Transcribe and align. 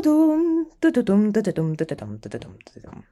dum 0.00 0.66
dum 0.80 0.92
dum 0.92 1.32
dum 1.32 1.74
dum 1.76 1.76
dum 1.76 2.16
do-do-dum. 2.22 3.04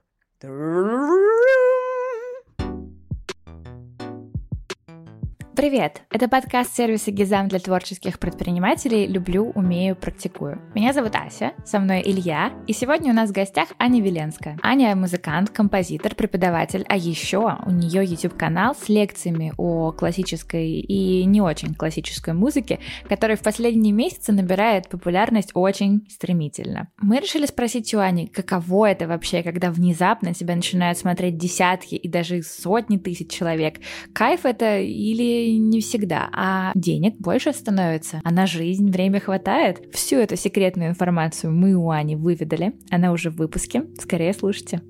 Привет! 5.61 6.01
Это 6.11 6.27
подкаст 6.27 6.75
сервиса 6.75 7.11
Гизам 7.11 7.49
для 7.49 7.59
творческих 7.59 8.19
предпринимателей 8.19 9.07
«Люблю, 9.07 9.53
умею, 9.55 9.95
практикую». 9.95 10.59
Меня 10.75 10.95
зовут 10.95 11.15
Ася, 11.15 11.53
со 11.67 11.79
мной 11.79 12.01
Илья, 12.03 12.55
и 12.67 12.73
сегодня 12.73 13.13
у 13.13 13.15
нас 13.15 13.29
в 13.29 13.35
гостях 13.35 13.69
Аня 13.79 14.01
Веленская. 14.01 14.59
Аня– 14.63 14.97
музыкант, 14.97 15.51
композитор, 15.51 16.15
преподаватель, 16.15 16.87
а 16.89 16.97
еще 16.97 17.59
у 17.67 17.71
нее 17.71 18.07
YouTube-канал 18.07 18.75
с 18.75 18.89
лекциями 18.89 19.53
о 19.59 19.93
классической 19.93 20.81
и 20.81 21.27
не 21.27 21.43
очень 21.43 21.75
классической 21.75 22.33
музыке, 22.33 22.79
который 23.07 23.37
в 23.37 23.43
последние 23.43 23.93
месяцы 23.93 24.33
набирает 24.33 24.89
популярность 24.89 25.51
очень 25.53 26.07
стремительно. 26.09 26.89
Мы 27.03 27.19
решили 27.19 27.45
спросить 27.45 27.93
у 27.93 27.99
Ани, 27.99 28.29
каково 28.29 28.93
это 28.93 29.07
вообще, 29.07 29.43
когда 29.43 29.71
внезапно 29.71 30.33
тебя 30.33 30.57
начинают 30.57 30.97
смотреть 30.97 31.37
десятки 31.37 31.97
и 31.97 32.09
даже 32.09 32.43
сотни 32.43 32.97
тысяч 32.97 33.31
человек. 33.31 33.75
Кайф 34.15 34.47
это 34.47 34.79
или 34.79 35.50
не 35.59 35.81
всегда, 35.81 36.29
а 36.33 36.73
денег 36.75 37.17
больше 37.19 37.53
становится, 37.53 38.21
а 38.25 38.31
на 38.31 38.47
жизнь 38.47 38.91
время 38.91 39.21
хватает. 39.21 39.93
Всю 39.93 40.17
эту 40.17 40.37
секретную 40.37 40.91
информацию 40.91 41.53
мы 41.53 41.75
у 41.75 41.91
Ани 41.91 42.17
выведали, 42.17 42.75
она 42.91 43.13
уже 43.13 43.31
в 43.31 43.37
выпуске, 43.37 43.85
скорее 43.99 44.33
слушайте. 44.33 44.83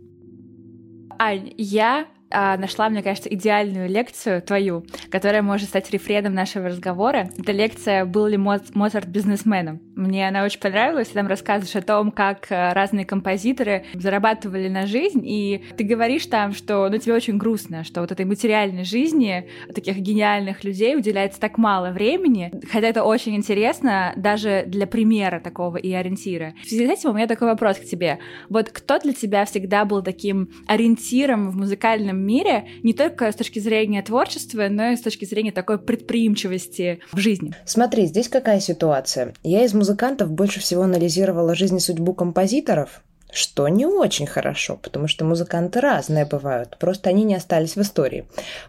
Ань, 1.19 1.53
я 1.57 2.07
а, 2.30 2.57
нашла, 2.57 2.89
мне 2.89 3.02
кажется, 3.02 3.29
идеальную 3.29 3.89
лекцию 3.89 4.43
твою, 4.43 4.84
которая 5.11 5.43
может 5.43 5.69
стать 5.69 5.91
рефреном 5.91 6.34
нашего 6.34 6.69
разговора. 6.69 7.30
Это 7.37 7.52
лекция 7.52 8.05
«Был 8.05 8.27
ли 8.27 8.37
Моцарт 8.37 9.07
бизнесменом?». 9.07 9.80
Мне 9.97 10.29
она 10.29 10.45
очень 10.45 10.61
понравилась. 10.61 11.09
Ты 11.09 11.15
там 11.15 11.27
рассказываешь 11.27 11.77
о 11.77 11.83
том, 11.83 12.11
как 12.11 12.47
э, 12.51 12.73
разные 12.73 13.05
композиторы 13.05 13.85
зарабатывали 13.95 14.68
на 14.68 14.87
жизнь, 14.87 15.23
и 15.24 15.65
ты 15.77 15.85
говоришь 15.85 16.27
там, 16.27 16.52
что 16.52 16.88
ну, 16.88 16.99
тебе 16.99 17.15
очень 17.15 17.37
грустно, 17.37 17.85
что 17.85 18.01
вот 18.01 18.13
этой 18.13 18.24
материальной 18.24 18.85
жизни 18.85 19.49
таких 19.74 19.99
гениальных 19.99 20.65
людей 20.65 20.96
уделяется 20.96 21.40
так 21.40 21.59
мало 21.59 21.90
времени, 21.90 22.52
хотя 22.71 22.87
это 22.87 23.02
очень 23.02 23.35
интересно 23.37 24.12
даже 24.16 24.65
для 24.66 24.87
примера 24.87 25.40
такого 25.40 25.77
и 25.77 25.93
ориентира. 25.93 26.55
В 26.65 26.68
связи 26.68 26.87
с 26.87 26.90
этим 26.90 27.10
у 27.10 27.12
меня 27.15 27.27
такой 27.27 27.49
вопрос 27.49 27.79
к 27.79 27.85
тебе. 27.85 28.18
Вот 28.49 28.71
кто 28.71 28.99
для 28.99 29.12
тебя 29.12 29.45
всегда 29.45 29.85
был 29.85 30.02
таким 30.02 30.51
ориентиром 30.66 31.51
в 31.51 31.57
музыкальном 31.57 32.20
мире 32.21 32.66
не 32.82 32.93
только 32.93 33.30
с 33.30 33.35
точки 33.35 33.59
зрения 33.59 34.02
творчества, 34.02 34.68
но 34.71 34.90
и 34.90 34.96
с 34.96 35.01
точки 35.01 35.24
зрения 35.24 35.52
такой 35.52 35.79
предприимчивости 35.79 37.01
в 37.12 37.18
жизни? 37.18 37.52
Смотри, 37.65 38.07
здесь 38.07 38.29
какая 38.29 38.60
ситуация. 38.60 39.35
Я 39.43 39.65
из 39.65 39.74
музыкантов 39.74 40.30
больше 40.30 40.60
всего 40.60 40.82
анализировала 40.82 41.54
жизнь 41.54 41.77
и 41.77 41.80
судьбу 41.80 42.15
композиторов, 42.15 43.02
что 43.33 43.69
не 43.69 43.87
очень 43.87 44.27
хорошо, 44.27 44.79
потому 44.83 45.09
что 45.09 45.25
музыканты 45.25 45.81
разные 45.81 46.25
бывают, 46.25 46.77
просто 46.79 47.11
они 47.11 47.25
не 47.25 47.35
остались 47.35 47.77
в 47.77 47.81
истории. 47.81 48.27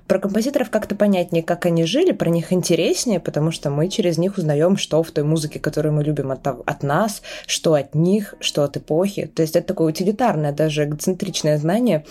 Про 0.07 0.19
композиторов 0.19 0.69
как-то 0.69 0.95
понятнее, 0.95 1.43
как 1.43 1.65
они 1.65 1.85
жили, 1.85 2.11
про 2.11 2.29
них 2.29 2.53
интереснее, 2.53 3.19
потому 3.19 3.51
что 3.51 3.69
мы 3.69 3.89
через 3.89 4.17
них 4.17 4.37
узнаем, 4.37 4.77
что 4.77 5.03
в 5.03 5.11
той 5.11 5.23
музыке, 5.23 5.59
которую 5.59 5.93
мы 5.93 6.03
любим 6.03 6.31
от, 6.31 6.45
от 6.47 6.83
нас, 6.83 7.21
что 7.47 7.73
от 7.73 7.95
них, 7.95 8.35
что 8.39 8.63
от 8.63 8.77
эпохи. 8.77 9.31
То 9.33 9.41
есть 9.41 9.55
это 9.55 9.67
такое 9.67 9.89
утилитарное, 9.89 10.51
даже 10.51 10.85
эгоцентричное 10.85 11.57
знание, 11.57 12.05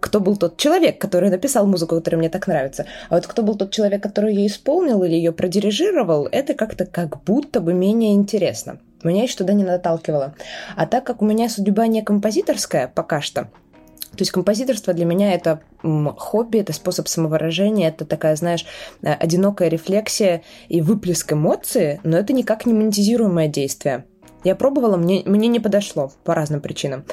кто 0.00 0.20
был 0.20 0.36
тот 0.36 0.56
человек, 0.56 0.98
который 1.00 1.30
написал 1.30 1.66
музыку, 1.66 1.96
которая 1.96 2.18
мне 2.18 2.28
так 2.28 2.46
нравится. 2.46 2.86
А 3.08 3.16
вот 3.16 3.26
кто 3.26 3.42
был 3.42 3.56
тот 3.56 3.70
человек, 3.70 4.02
который 4.02 4.34
ее 4.34 4.46
исполнил 4.46 5.02
или 5.04 5.14
ее 5.14 5.32
продирижировал, 5.32 6.28
это 6.30 6.54
как-то 6.54 6.86
как 6.86 7.22
будто 7.24 7.60
бы 7.60 7.72
менее 7.72 8.14
интересно 8.14 8.78
меня 9.08 9.22
еще 9.22 9.36
туда 9.36 9.52
не 9.52 9.64
наталкивало. 9.64 10.34
А 10.76 10.86
так 10.86 11.04
как 11.04 11.22
у 11.22 11.24
меня 11.24 11.48
судьба 11.48 11.86
не 11.86 12.02
композиторская 12.02 12.88
пока 12.88 13.20
что, 13.20 13.48
то 14.14 14.22
есть 14.22 14.30
композиторство 14.30 14.94
для 14.94 15.04
меня 15.04 15.34
это 15.34 15.60
хобби, 15.82 16.58
это 16.58 16.72
способ 16.72 17.08
самовыражения, 17.08 17.88
это 17.88 18.04
такая, 18.04 18.36
знаешь, 18.36 18.64
э, 19.02 19.12
одинокая 19.12 19.68
рефлексия 19.68 20.42
и 20.68 20.80
выплеск 20.80 21.32
эмоции, 21.32 22.00
но 22.04 22.16
это 22.16 22.32
никак 22.32 22.64
не 22.64 22.72
монетизируемое 22.72 23.48
действие. 23.48 24.04
Я 24.44 24.54
пробовала, 24.54 24.96
мне, 24.96 25.22
мне 25.24 25.48
не 25.48 25.58
подошло 25.58 26.12
по 26.22 26.34
разным 26.34 26.60
причинам. 26.60 27.04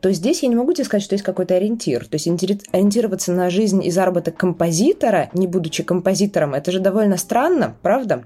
То 0.00 0.10
здесь 0.10 0.42
я 0.42 0.48
не 0.48 0.56
могу 0.56 0.72
тебе 0.72 0.84
сказать, 0.84 1.04
что 1.04 1.14
есть 1.14 1.24
какой-то 1.24 1.54
ориентир. 1.54 2.06
То 2.06 2.14
есть 2.14 2.26
ориентироваться 2.26 3.32
на 3.32 3.50
жизнь 3.50 3.84
и 3.84 3.90
заработок 3.90 4.36
композитора, 4.36 5.28
не 5.34 5.46
будучи 5.46 5.82
композитором, 5.82 6.54
это 6.54 6.72
же 6.72 6.80
довольно 6.80 7.18
странно, 7.18 7.76
правда? 7.82 8.24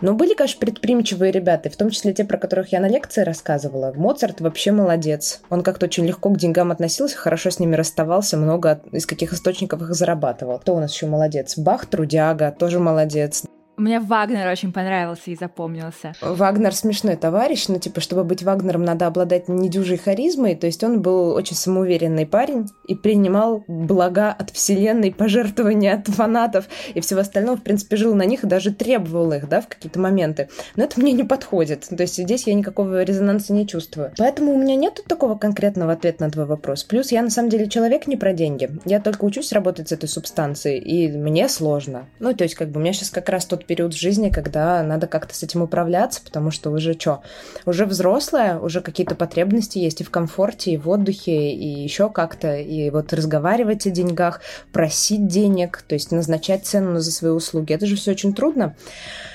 Но 0.00 0.14
были, 0.14 0.34
конечно, 0.34 0.58
предприимчивые 0.58 1.30
ребята, 1.30 1.70
в 1.70 1.76
том 1.76 1.90
числе 1.90 2.12
те, 2.12 2.24
про 2.24 2.38
которых 2.38 2.72
я 2.72 2.80
на 2.80 2.88
лекции 2.88 3.22
рассказывала. 3.22 3.92
Моцарт 3.94 4.40
вообще 4.40 4.72
молодец. 4.72 5.40
Он 5.48 5.62
как-то 5.62 5.86
очень 5.86 6.04
легко 6.04 6.30
к 6.30 6.38
деньгам 6.38 6.72
относился, 6.72 7.16
хорошо 7.16 7.50
с 7.50 7.60
ними 7.60 7.76
расставался, 7.76 8.36
много 8.36 8.82
из 8.90 9.06
каких 9.06 9.32
источников 9.32 9.80
их 9.82 9.94
зарабатывал. 9.94 10.58
Кто 10.58 10.74
у 10.74 10.80
нас 10.80 10.92
еще 10.92 11.06
молодец? 11.06 11.56
Бах, 11.56 11.86
трудяга, 11.86 12.54
тоже 12.58 12.80
молодец. 12.80 13.44
Мне 13.82 13.98
Вагнер 13.98 14.46
очень 14.46 14.72
понравился 14.72 15.32
и 15.32 15.34
запомнился. 15.34 16.12
Вагнер 16.20 16.72
смешной 16.72 17.16
товарищ, 17.16 17.66
но 17.66 17.78
типа, 17.78 18.00
чтобы 18.00 18.22
быть 18.22 18.44
Вагнером, 18.44 18.84
надо 18.84 19.08
обладать 19.08 19.48
недюжей 19.48 19.96
харизмой, 19.96 20.54
то 20.54 20.68
есть 20.68 20.84
он 20.84 21.02
был 21.02 21.32
очень 21.32 21.56
самоуверенный 21.56 22.24
парень 22.24 22.68
и 22.86 22.94
принимал 22.94 23.64
блага 23.66 24.30
от 24.30 24.50
вселенной, 24.50 25.12
пожертвования 25.12 25.94
от 25.94 26.06
фанатов 26.06 26.68
и 26.94 27.00
всего 27.00 27.22
остального, 27.22 27.56
в 27.56 27.62
принципе, 27.64 27.96
жил 27.96 28.14
на 28.14 28.22
них 28.22 28.44
и 28.44 28.46
даже 28.46 28.72
требовал 28.72 29.32
их, 29.32 29.48
да, 29.48 29.60
в 29.60 29.66
какие-то 29.66 29.98
моменты. 29.98 30.48
Но 30.76 30.84
это 30.84 31.00
мне 31.00 31.10
не 31.10 31.24
подходит, 31.24 31.88
то 31.88 32.02
есть 32.02 32.22
здесь 32.22 32.46
я 32.46 32.54
никакого 32.54 33.02
резонанса 33.02 33.52
не 33.52 33.66
чувствую. 33.66 34.12
Поэтому 34.16 34.54
у 34.54 34.58
меня 34.62 34.76
нет 34.76 35.02
такого 35.08 35.36
конкретного 35.36 35.94
ответа 35.94 36.22
на 36.22 36.30
твой 36.30 36.46
вопрос. 36.46 36.84
Плюс 36.84 37.10
я 37.10 37.20
на 37.20 37.30
самом 37.30 37.48
деле 37.48 37.68
человек 37.68 38.06
не 38.06 38.16
про 38.16 38.32
деньги. 38.32 38.70
Я 38.84 39.00
только 39.00 39.24
учусь 39.24 39.50
работать 39.50 39.88
с 39.88 39.92
этой 39.92 40.08
субстанцией, 40.08 40.78
и 40.78 41.10
мне 41.10 41.48
сложно. 41.48 42.06
Ну, 42.20 42.32
то 42.32 42.44
есть 42.44 42.54
как 42.54 42.70
бы 42.70 42.78
у 42.78 42.80
меня 42.80 42.92
сейчас 42.92 43.10
как 43.10 43.28
раз 43.28 43.44
тот 43.44 43.66
период 43.72 43.94
в 43.94 43.98
жизни, 43.98 44.28
когда 44.28 44.82
надо 44.82 45.06
как-то 45.06 45.34
с 45.34 45.42
этим 45.42 45.62
управляться, 45.62 46.20
потому 46.22 46.50
что 46.50 46.70
уже 46.70 46.92
что, 46.92 47.22
уже 47.64 47.86
взрослая, 47.86 48.58
уже 48.58 48.82
какие-то 48.82 49.14
потребности 49.14 49.78
есть 49.78 50.02
и 50.02 50.04
в 50.04 50.10
комфорте, 50.10 50.72
и 50.72 50.76
в 50.76 50.90
отдыхе, 50.90 51.52
и 51.52 51.82
еще 51.82 52.10
как-то, 52.10 52.54
и 52.54 52.90
вот 52.90 53.14
разговаривать 53.14 53.86
о 53.86 53.90
деньгах, 53.90 54.42
просить 54.72 55.26
денег, 55.26 55.82
то 55.88 55.94
есть 55.94 56.12
назначать 56.12 56.66
цену 56.66 57.00
за 57.00 57.10
свои 57.10 57.30
услуги, 57.30 57.72
это 57.72 57.86
же 57.86 57.96
все 57.96 58.10
очень 58.10 58.34
трудно. 58.34 58.76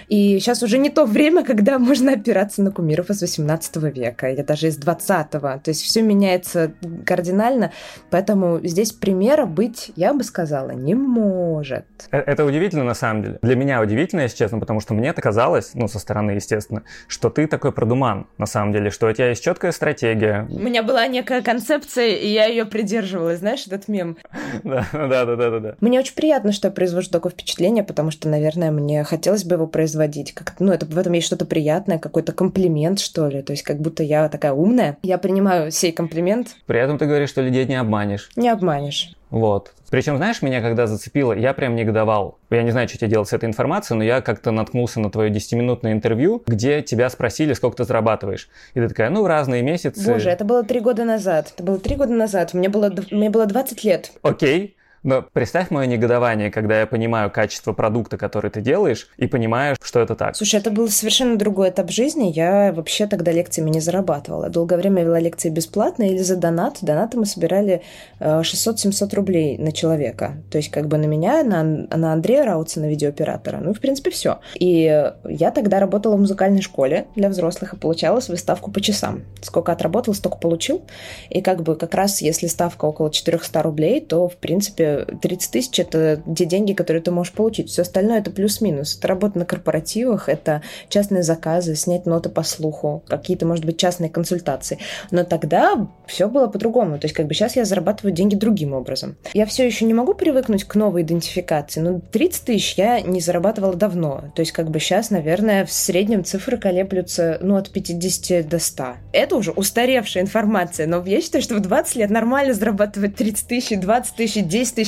И 0.08 0.40
сейчас 0.40 0.64
уже 0.64 0.78
не 0.78 0.90
то 0.90 1.06
время, 1.06 1.44
когда 1.44 1.80
можно 1.80 2.14
опираться 2.14 2.62
на 2.62 2.72
кумиров 2.72 3.10
из 3.10 3.22
18 3.22 3.76
века 3.94 4.30
или 4.30 4.42
даже 4.42 4.68
из 4.68 4.78
20 4.78 5.36
-го. 5.36 5.60
То 5.62 5.72
есть 5.72 5.82
все 5.82 6.02
меняется 6.02 6.72
кардинально, 7.06 7.72
поэтому 8.10 8.60
здесь 8.64 8.94
примера 8.94 9.46
быть, 9.46 9.92
я 9.96 10.14
бы 10.14 10.24
сказала, 10.24 10.72
не 10.72 10.96
может. 10.96 11.86
Э, 12.12 12.20
это 12.20 12.46
удивительно 12.46 12.84
на 12.84 12.94
самом 12.94 13.24
деле. 13.24 13.40
Для 13.42 13.56
меня 13.56 13.82
удивительно, 13.82 14.17
если 14.22 14.38
честно, 14.38 14.60
потому 14.60 14.80
что 14.80 14.94
мне 14.94 15.10
это 15.10 15.22
казалось, 15.22 15.72
ну, 15.74 15.88
со 15.88 16.00
стороны, 16.00 16.32
естественно, 16.32 16.84
что 17.08 17.30
ты 17.30 17.48
такой 17.48 17.72
продуман, 17.72 18.28
на 18.38 18.46
самом 18.46 18.74
деле, 18.74 18.90
что 18.90 19.08
у 19.08 19.14
тебя 19.14 19.30
есть 19.30 19.44
четкая 19.44 19.72
стратегия. 19.72 20.48
У 20.50 20.60
меня 20.60 20.84
была 20.84 21.08
некая 21.08 21.42
концепция, 21.42 22.08
и 22.08 22.28
я 22.28 22.46
ее 22.46 22.66
придерживалась, 22.66 23.40
знаешь, 23.40 23.66
этот 23.68 23.88
мем. 23.88 24.18
Да, 24.64 24.86
да, 24.92 25.26
да, 25.26 25.36
да, 25.36 25.60
да. 25.60 25.76
Мне 25.80 26.00
очень 26.00 26.16
приятно, 26.16 26.52
что 26.52 26.68
я 26.68 26.72
произвожу 26.72 27.10
такое 27.10 27.32
впечатление, 27.32 27.84
потому 27.84 28.12
что, 28.12 28.28
наверное, 28.28 28.72
мне 28.72 29.04
хотелось 29.04 29.44
бы 29.44 29.56
его 29.56 29.68
производить 29.68 29.98
производить. 29.98 30.34
Как, 30.34 30.56
ну, 30.60 30.72
это, 30.72 30.86
в 30.86 30.98
этом 30.98 31.14
есть 31.14 31.28
что-то 31.28 31.46
приятное, 31.46 31.98
какой-то 31.98 32.32
комплимент, 32.32 33.00
что 33.00 33.28
ли. 33.28 33.42
То 33.42 33.54
есть 33.54 33.64
как 33.64 33.80
будто 33.80 34.04
я 34.04 34.30
такая 34.30 34.54
умная. 34.54 34.98
Я 35.04 35.18
принимаю 35.18 35.72
сей 35.72 35.92
комплимент. 35.92 36.56
При 36.66 36.80
этом 36.80 36.98
ты 36.98 37.06
говоришь, 37.06 37.30
что 37.30 37.42
людей 37.42 37.66
не 37.66 37.76
обманешь. 37.76 38.30
Не 38.36 38.50
обманешь. 38.50 39.14
Вот. 39.30 39.74
Причем, 39.90 40.18
знаешь, 40.18 40.42
меня 40.42 40.62
когда 40.62 40.88
зацепило, 40.88 41.34
я 41.34 41.54
прям 41.54 41.76
негодовал. 41.76 42.38
Я 42.50 42.64
не 42.64 42.72
знаю, 42.72 42.88
что 42.88 42.98
тебе 42.98 43.10
делать 43.10 43.30
с 43.30 43.34
этой 43.34 43.46
информацией, 43.46 43.98
но 43.98 44.04
я 44.04 44.22
как-то 44.22 44.52
наткнулся 44.52 45.00
на 45.00 45.10
твое 45.10 45.32
10-минутное 45.32 45.94
интервью, 45.94 46.44
где 46.46 46.82
тебя 46.82 47.10
спросили, 47.10 47.54
сколько 47.54 47.78
ты 47.78 47.84
зарабатываешь. 47.84 48.50
И 48.74 48.80
ты 48.80 48.88
такая, 48.88 49.10
ну, 49.10 49.24
в 49.24 49.28
разные 49.28 49.62
месяцы. 49.62 50.06
Боже, 50.06 50.30
это 50.30 50.44
было 50.46 50.64
три 50.64 50.80
года 50.80 51.06
назад. 51.06 51.54
Это 51.56 51.64
было 51.64 51.80
три 51.80 51.96
года 51.96 52.14
назад. 52.14 52.54
Мне 52.54 52.70
было, 52.70 52.94
мне 53.12 53.30
было 53.30 53.46
20 53.46 53.84
лет. 53.84 54.12
Окей. 54.22 54.77
Но 55.08 55.22
представь 55.22 55.72
мое 55.72 55.88
негодование, 55.88 56.52
когда 56.52 56.82
я 56.82 56.86
понимаю 56.86 57.32
качество 57.32 57.72
продукта, 57.72 58.18
который 58.18 58.52
ты 58.52 58.60
делаешь, 58.60 59.08
и 59.16 59.26
понимаю, 59.26 59.78
что 59.82 60.02
это 60.02 60.16
так. 60.16 60.36
Слушай, 60.36 60.60
это 60.60 60.70
был 60.70 60.90
совершенно 60.90 61.38
другой 61.38 61.70
этап 61.70 61.90
жизни. 61.92 62.30
Я 62.30 62.74
вообще 62.74 63.08
тогда 63.08 63.32
лекциями 63.32 63.70
не 63.70 63.80
зарабатывала. 63.80 64.50
Долгое 64.50 64.76
время 64.76 65.04
вела 65.04 65.18
лекции 65.18 65.48
бесплатно 65.48 66.04
или 66.04 66.18
за 66.18 66.36
донат. 66.36 66.80
Донаты 66.82 67.18
мы 67.18 67.26
собирали 67.26 67.84
600-700 68.20 69.08
э, 69.10 69.16
рублей 69.16 69.58
на 69.58 69.72
человека. 69.72 70.44
То 70.52 70.58
есть 70.58 70.72
как 70.72 70.90
бы 70.90 70.98
на 70.98 71.06
меня, 71.06 71.42
на, 71.46 71.64
на 71.64 72.12
Андрея 72.12 72.44
Рауца, 72.44 72.82
на 72.82 72.90
видеооператора. 72.90 73.60
Ну, 73.62 73.74
в 73.74 73.80
принципе, 73.80 74.12
все. 74.12 74.40
И 74.56 75.10
я 75.24 75.52
тогда 75.52 75.80
работала 75.80 76.18
в 76.18 76.20
музыкальной 76.20 76.62
школе 76.62 77.08
для 77.16 77.30
взрослых 77.30 77.74
и 77.74 77.78
получала 77.78 78.20
свою 78.20 78.38
ставку 78.38 78.72
по 78.72 78.82
часам. 78.82 79.24
Сколько 79.42 79.72
отработал, 79.72 80.14
столько 80.14 80.38
получил. 80.38 80.82
И 81.30 81.42
как 81.42 81.64
бы 81.64 81.78
как 81.78 81.94
раз 81.94 82.22
если 82.22 82.48
ставка 82.48 82.84
около 82.84 83.10
400 83.10 83.64
рублей, 83.64 84.02
то, 84.02 84.28
в 84.28 84.36
принципе, 84.36 84.97
30 85.06 85.52
тысяч– 85.52 85.80
это 85.80 86.22
те 86.36 86.46
деньги, 86.46 86.74
которые 86.74 87.02
ты 87.02 87.12
можешь 87.12 87.34
получить. 87.34 87.70
Все 87.70 87.82
остальное– 87.82 88.20
это 88.20 88.32
плюс-минус. 88.32 88.98
Это 88.98 89.08
работа 89.08 89.40
на 89.40 89.46
корпоративах, 89.46 90.30
это 90.30 90.62
частные 90.90 91.24
заказы, 91.24 91.76
снять 91.76 92.06
ноты 92.06 92.30
по 92.30 92.44
слуху, 92.44 93.04
какие-то, 93.08 93.46
может 93.46 93.66
быть, 93.66 93.78
частные 93.78 94.10
консультации. 94.10 94.80
Но 95.12 95.24
тогда 95.24 95.88
все 96.06 96.28
было 96.28 96.48
по-другому. 96.48 97.00
То 97.00 97.06
есть 97.06 97.16
как 97.16 97.28
бы 97.28 97.34
сейчас 97.34 97.56
я 97.56 97.66
зарабатываю 97.66 98.14
деньги 98.14 98.36
другим 98.36 98.74
образом. 98.74 99.18
Я 99.34 99.46
все 99.46 99.66
еще 99.66 99.86
не 99.86 99.94
могу 99.94 100.14
привыкнуть 100.14 100.64
к 100.64 100.76
новой 100.76 101.02
идентификации, 101.02 101.82
но 101.82 102.00
30 102.00 102.44
тысяч 102.44 102.76
я 102.78 103.02
не 103.02 103.22
зарабатывала 103.22 103.76
давно. 103.76 104.24
То 104.36 104.42
есть 104.42 104.52
как 104.52 104.70
бы 104.70 104.80
сейчас, 104.80 105.10
наверное, 105.10 105.66
в 105.66 105.72
среднем 105.72 106.24
цифры 106.24 106.58
колеблются 106.58 107.38
ну, 107.42 107.56
от 107.56 107.72
50 107.72 108.48
до 108.48 108.60
100. 108.60 108.86
Это 109.14 109.36
уже 109.36 109.52
устаревшая 109.52 110.24
информация, 110.24 110.88
но 110.88 111.04
я 111.06 111.22
считаю, 111.22 111.42
что 111.42 111.56
в 111.56 111.60
20 111.60 111.96
лет 111.96 112.10
нормально 112.10 112.54
зарабатывать 112.54 113.16
30 113.16 113.48
тысяч, 113.48 113.80
20 113.80 114.16
тысяч, 114.16 114.46
10 114.46 114.76
тысяч 114.76 114.87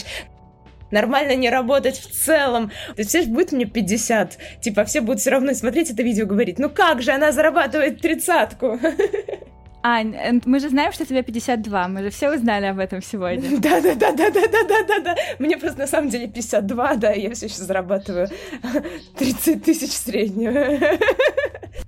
нормально 0.92 1.36
не 1.36 1.50
работать 1.50 1.98
в 2.00 2.12
целом. 2.12 2.70
То 2.96 3.02
есть, 3.02 3.10
все 3.10 3.24
будет 3.24 3.52
мне 3.52 3.66
50. 3.66 4.38
Типа, 4.62 4.86
все 4.86 5.02
будут 5.02 5.22
все 5.22 5.32
равно 5.32 5.54
смотреть 5.54 5.92
это 5.92 6.04
видео 6.04 6.26
и 6.26 6.28
говорить, 6.28 6.60
ну 6.60 6.70
как 6.70 7.02
же 7.02 7.12
она 7.12 7.32
зарабатывает 7.32 8.02
тридцатку? 8.02 8.80
Ань, 9.82 10.42
мы 10.46 10.60
же 10.60 10.70
знаем, 10.70 10.92
что 10.92 11.06
тебе 11.06 11.24
52, 11.24 11.88
мы 11.88 12.04
же 12.04 12.10
все 12.10 12.34
узнали 12.34 12.66
об 12.66 12.80
этом 12.80 13.02
сегодня. 13.02 13.60
Да-да-да-да-да-да-да-да. 13.60 15.16
Мне 15.40 15.58
просто 15.58 15.80
на 15.80 15.88
самом 15.88 16.10
деле 16.10 16.28
52, 16.28 16.96
да, 16.96 17.12
я 17.12 17.34
все 17.34 17.46
еще 17.46 17.64
зарабатываю 17.64 18.28
30 19.18 19.64
тысяч 19.64 19.92
среднюю. 19.92 21.00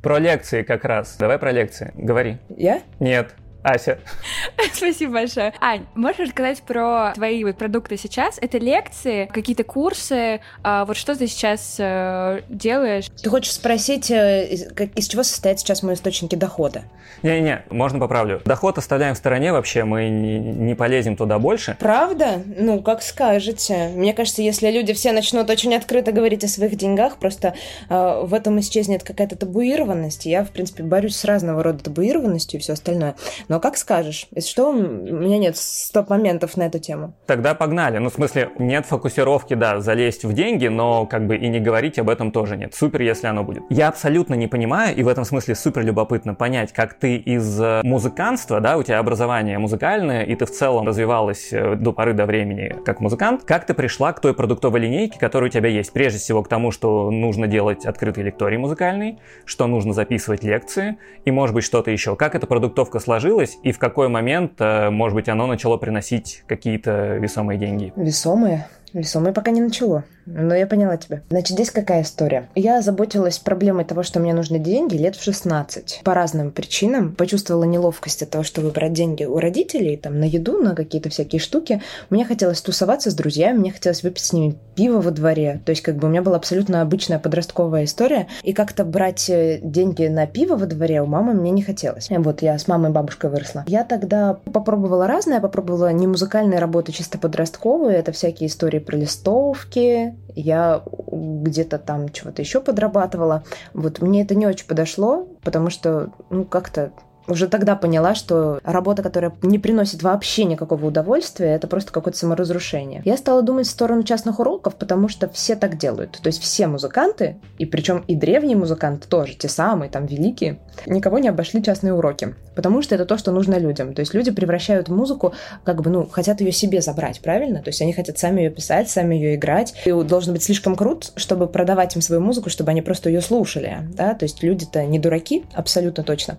Про 0.02 0.20
лекции 0.20 0.64
как 0.64 0.86
раз. 0.86 1.18
Давай 1.20 1.38
про 1.38 1.52
лекции. 1.52 1.92
Говори. 1.96 2.38
Я? 2.56 2.82
Нет. 3.02 3.36
Ася. 3.64 4.00
Спасибо 4.74 5.14
большое. 5.14 5.54
Ань, 5.62 5.86
можешь 5.96 6.20
рассказать 6.20 6.62
про 6.64 7.12
твои 7.14 7.44
вот 7.44 7.58
продукты 7.58 7.98
сейчас? 7.98 8.38
Это 8.42 8.58
лекции, 8.58 9.30
какие-то 9.32 9.64
курсы? 9.64 10.42
А, 10.64 10.86
вот 10.86 10.98
что 10.98 11.16
ты 11.16 11.28
сейчас 11.28 11.76
э, 11.80 12.42
делаешь? 12.50 13.06
Ты 13.22 13.30
хочешь 13.30 13.54
спросить, 13.54 14.10
э, 14.10 14.48
из, 14.50 14.74
как, 14.74 14.90
из 14.98 15.08
чего 15.08 15.24
состоят 15.24 15.60
сейчас 15.60 15.84
мои 15.84 15.94
источники 15.96 16.36
дохода? 16.36 16.84
Не-не, 17.24 17.64
можно 17.70 18.00
поправлю. 18.00 18.42
Доход 18.46 18.80
оставляем 18.80 19.14
в 19.14 19.18
стороне 19.18 19.52
вообще, 19.52 19.84
мы 19.84 20.10
не, 20.10 20.40
не 20.40 20.74
полезем 20.74 21.16
туда 21.16 21.38
больше. 21.38 21.78
Правда? 21.80 22.42
Ну, 22.58 22.82
как 22.82 23.04
скажете. 23.04 23.90
Мне 23.94 24.14
кажется, 24.14 24.42
если 24.42 24.72
люди 24.72 24.94
все 24.94 25.12
начнут 25.12 25.50
очень 25.50 25.76
открыто 25.76 26.12
говорить 26.12 26.44
о 26.44 26.48
своих 26.48 26.76
деньгах, 26.76 27.18
просто 27.18 27.54
э, 27.90 28.22
в 28.24 28.34
этом 28.34 28.60
исчезнет 28.60 29.04
какая-то 29.04 29.36
табуированность. 29.36 30.26
Я, 30.26 30.44
в 30.44 30.50
принципе, 30.50 30.82
борюсь 30.82 31.16
с 31.16 31.26
разного 31.26 31.62
рода 31.62 31.84
табуированностью 31.84 32.60
и 32.60 32.64
все 32.64 32.74
остальное. 32.74 33.16
Но 33.52 33.60
как 33.60 33.76
скажешь. 33.76 34.28
Если 34.34 34.50
что, 34.50 34.70
у 34.70 34.74
меня 34.74 35.38
нет 35.38 35.58
стоп-моментов 35.58 36.56
на 36.56 36.68
эту 36.68 36.80
тему. 36.80 37.14
Тогда 37.26 37.54
погнали. 37.54 37.98
Ну, 37.98 38.10
в 38.10 38.14
смысле, 38.14 38.52
нет 38.58 38.86
фокусировки, 38.86 39.56
да, 39.56 39.82
залезть 39.82 40.24
в 40.24 40.32
деньги, 40.32 40.68
но 40.68 41.06
как 41.06 41.28
бы 41.28 41.36
и 41.36 41.50
не 41.50 41.60
говорить 41.60 42.00
об 42.00 42.10
этом 42.10 42.32
тоже 42.32 42.56
нет. 42.56 42.74
Супер, 42.74 43.02
если 43.02 43.28
оно 43.28 43.44
будет. 43.44 43.64
Я 43.70 43.90
абсолютно 43.90 44.36
не 44.36 44.48
понимаю, 44.48 44.96
и 44.96 45.04
в 45.04 45.08
этом 45.10 45.26
смысле 45.26 45.56
супер 45.56 45.84
любопытно 45.84 46.34
понять, 46.34 46.72
как 46.72 46.94
ты 46.94 47.18
из 47.18 47.60
э, 47.60 47.82
музыканства, 47.84 48.62
да, 48.62 48.78
у 48.78 48.84
тебя 48.84 49.00
образование 49.00 49.60
музыкальное, 49.60 50.24
и 50.24 50.34
ты 50.34 50.46
в 50.46 50.52
целом 50.52 50.88
развивалась 50.88 51.52
э, 51.52 51.76
до 51.76 51.92
поры 51.92 52.14
до 52.14 52.26
времени 52.26 52.74
как 52.86 53.02
музыкант, 53.02 53.44
как 53.44 53.66
ты 53.66 53.74
пришла 53.74 54.14
к 54.14 54.22
той 54.22 54.34
продуктовой 54.34 54.80
линейке, 54.80 55.20
которая 55.20 55.50
у 55.50 55.52
тебя 55.52 55.68
есть? 55.68 55.92
Прежде 55.92 56.20
всего 56.20 56.42
к 56.42 56.48
тому, 56.48 56.72
что 56.72 57.12
нужно 57.12 57.48
делать 57.48 57.86
открытый 57.86 58.24
лекторий 58.24 58.58
музыкальный, 58.58 59.20
что 59.44 59.68
нужно 59.68 59.92
записывать 59.92 60.42
лекции, 60.42 61.00
и 61.26 61.32
может 61.32 61.54
быть 61.54 61.66
что-то 61.66 61.92
еще. 61.92 62.16
Как 62.16 62.34
эта 62.34 62.48
продуктовка 62.48 63.02
сложилась, 63.02 63.41
появилось 63.42 63.60
и 63.64 63.72
в 63.72 63.80
какой 63.80 64.08
момент, 64.08 64.54
э, 64.60 64.90
может 64.90 65.16
быть, 65.16 65.30
оно 65.30 65.48
начало 65.48 65.78
приносить 65.78 66.44
какие-то 66.48 67.18
весомые 67.18 67.58
деньги? 67.58 67.94
Весомые? 67.96 68.68
Весомые 68.94 69.34
пока 69.34 69.52
не 69.52 69.62
начало. 69.62 70.04
Ну, 70.26 70.54
я 70.54 70.68
поняла 70.68 70.98
тебя. 70.98 71.22
Значит, 71.30 71.52
здесь 71.56 71.72
какая 71.72 72.04
история? 72.04 72.50
Я 72.56 72.82
заботилась 72.82 73.40
проблемой 73.40 73.86
того, 73.86 74.04
что 74.04 74.20
мне 74.20 74.34
нужны 74.34 74.60
деньги 74.60 74.96
лет 74.96 75.16
в 75.16 75.24
16. 75.24 76.02
По 76.04 76.14
разным 76.14 76.52
причинам. 76.52 77.16
Почувствовала 77.16 77.64
неловкость 77.64 78.22
от 78.22 78.30
того, 78.30 78.44
что 78.44 78.62
выбрать 78.62 78.94
деньги 78.94 79.24
у 79.24 79.40
родителей, 79.40 79.98
там, 79.98 80.20
на 80.20 80.26
еду, 80.26 80.62
на 80.62 80.76
какие-то 80.76 81.10
всякие 81.10 81.40
штуки. 81.40 81.82
Мне 82.10 82.26
хотелось 82.26 82.62
тусоваться 82.62 83.10
с 83.12 83.16
друзьями, 83.16 83.60
мне 83.60 83.72
хотелось 83.72 84.04
выпить 84.04 84.24
с 84.24 84.34
ними 84.34 84.56
пиво 84.76 85.02
во 85.02 85.12
дворе. 85.12 85.62
То 85.66 85.72
есть, 85.72 85.82
как 85.82 85.96
бы 85.96 86.08
у 86.08 86.12
меня 86.12 86.22
была 86.22 86.38
абсолютно 86.38 86.82
обычная 86.82 87.20
подростковая 87.20 87.86
история. 87.86 88.28
И 88.44 88.54
как-то 88.54 88.86
брать 88.86 89.30
э, 89.30 89.60
деньги 89.62 90.06
на 90.08 90.28
пиво 90.28 90.56
во 90.56 90.66
дворе 90.66 91.02
у 91.02 91.06
мамы 91.06 91.34
мне 91.34 91.52
не 91.52 91.64
хотелось. 91.64 92.10
Вот 92.10 92.42
я 92.42 92.58
с 92.58 92.68
мамой 92.68 92.92
и 92.92 92.94
бабушкой 92.94 93.30
выросла. 93.30 93.64
Я 93.68 93.84
тогда 93.84 94.38
попробовала 94.54 95.08
разное. 95.08 95.40
Попробовала 95.40 95.92
не 95.92 96.08
музыкальные 96.08 96.60
работы, 96.60 96.92
чисто 96.92 97.18
подростковые. 97.18 97.98
Это 97.98 98.12
всякие 98.12 98.48
истории 98.48 98.80
про 98.82 98.98
листовки, 98.98 100.16
я 100.36 100.84
где-то 101.12 101.78
там 101.78 102.10
чего-то 102.10 102.42
еще 102.42 102.62
подрабатывала. 102.62 103.44
Вот 103.74 104.02
мне 104.02 104.24
это 104.24 104.36
не 104.36 104.48
очень 104.48 104.68
подошло, 104.68 105.28
потому 105.44 105.70
что, 105.70 106.12
ну, 106.30 106.46
как-то 106.46 106.92
уже 107.32 107.48
тогда 107.48 107.76
поняла, 107.76 108.16
что 108.16 108.60
работа, 108.64 109.02
которая 109.02 109.34
не 109.42 109.60
приносит 109.60 110.04
вообще 110.04 110.44
никакого 110.44 110.86
удовольствия, 110.86 111.56
это 111.56 111.68
просто 111.68 111.92
какое-то 111.92 112.20
саморазрушение. 112.20 113.02
Я 113.06 113.18
стала 113.18 113.42
думать 113.42 113.68
в 113.68 113.72
сторону 113.72 114.04
частных 114.04 114.40
уроков, 114.40 114.76
потому 114.76 115.08
что 115.08 115.30
все 115.30 115.56
так 115.56 115.78
делают. 115.78 116.20
То 116.22 116.28
есть 116.28 116.42
все 116.42 116.68
музыканты, 116.68 117.38
и 117.58 117.66
причем 117.66 118.04
и 118.08 118.16
древние 118.16 118.58
музыканты 118.58 119.08
тоже, 119.08 119.36
те 119.36 119.50
самые, 119.50 119.90
там, 119.90 120.06
великие, 120.06 120.60
никого 120.86 121.20
не 121.20 121.30
обошли 121.30 121.64
частные 121.64 121.94
уроки. 121.94 122.36
Потому 122.56 122.82
что 122.82 122.96
это 122.96 123.06
то, 123.06 123.18
что 123.18 123.32
нужно 123.32 123.58
людям. 123.58 123.94
То 123.94 124.02
есть 124.02 124.14
люди 124.14 124.32
превращают 124.32 124.90
музыку, 124.90 125.34
как 125.64 125.82
бы, 125.82 125.90
ну, 125.90 126.08
хотят 126.10 126.42
ее 126.42 126.52
себе 126.52 126.82
забрать, 126.82 127.22
правильно? 127.22 127.62
То 127.62 127.70
есть 127.70 127.82
они 127.82 127.94
хотят 127.94 128.18
сами 128.18 128.42
ее 128.42 128.50
писать, 128.50 128.90
сами 128.90 129.16
ее 129.16 129.36
играть. 129.36 129.74
И 129.86 129.92
должен 130.04 130.34
быть 130.34 130.44
слишком 130.44 130.76
крут, 130.76 131.12
чтобы 131.16 131.48
продавать 131.48 131.96
им 131.96 132.02
свою 132.02 132.22
музыку, 132.22 132.50
чтобы 132.50 132.72
они 132.72 132.82
просто 132.82 133.10
ее 133.10 133.22
слушали, 133.22 133.78
да? 133.94 134.14
То 134.14 134.26
есть 134.26 134.44
люди-то 134.44 134.84
не 134.86 135.00
дураки, 135.00 135.46
абсолютно 135.54 136.04
точно. 136.04 136.38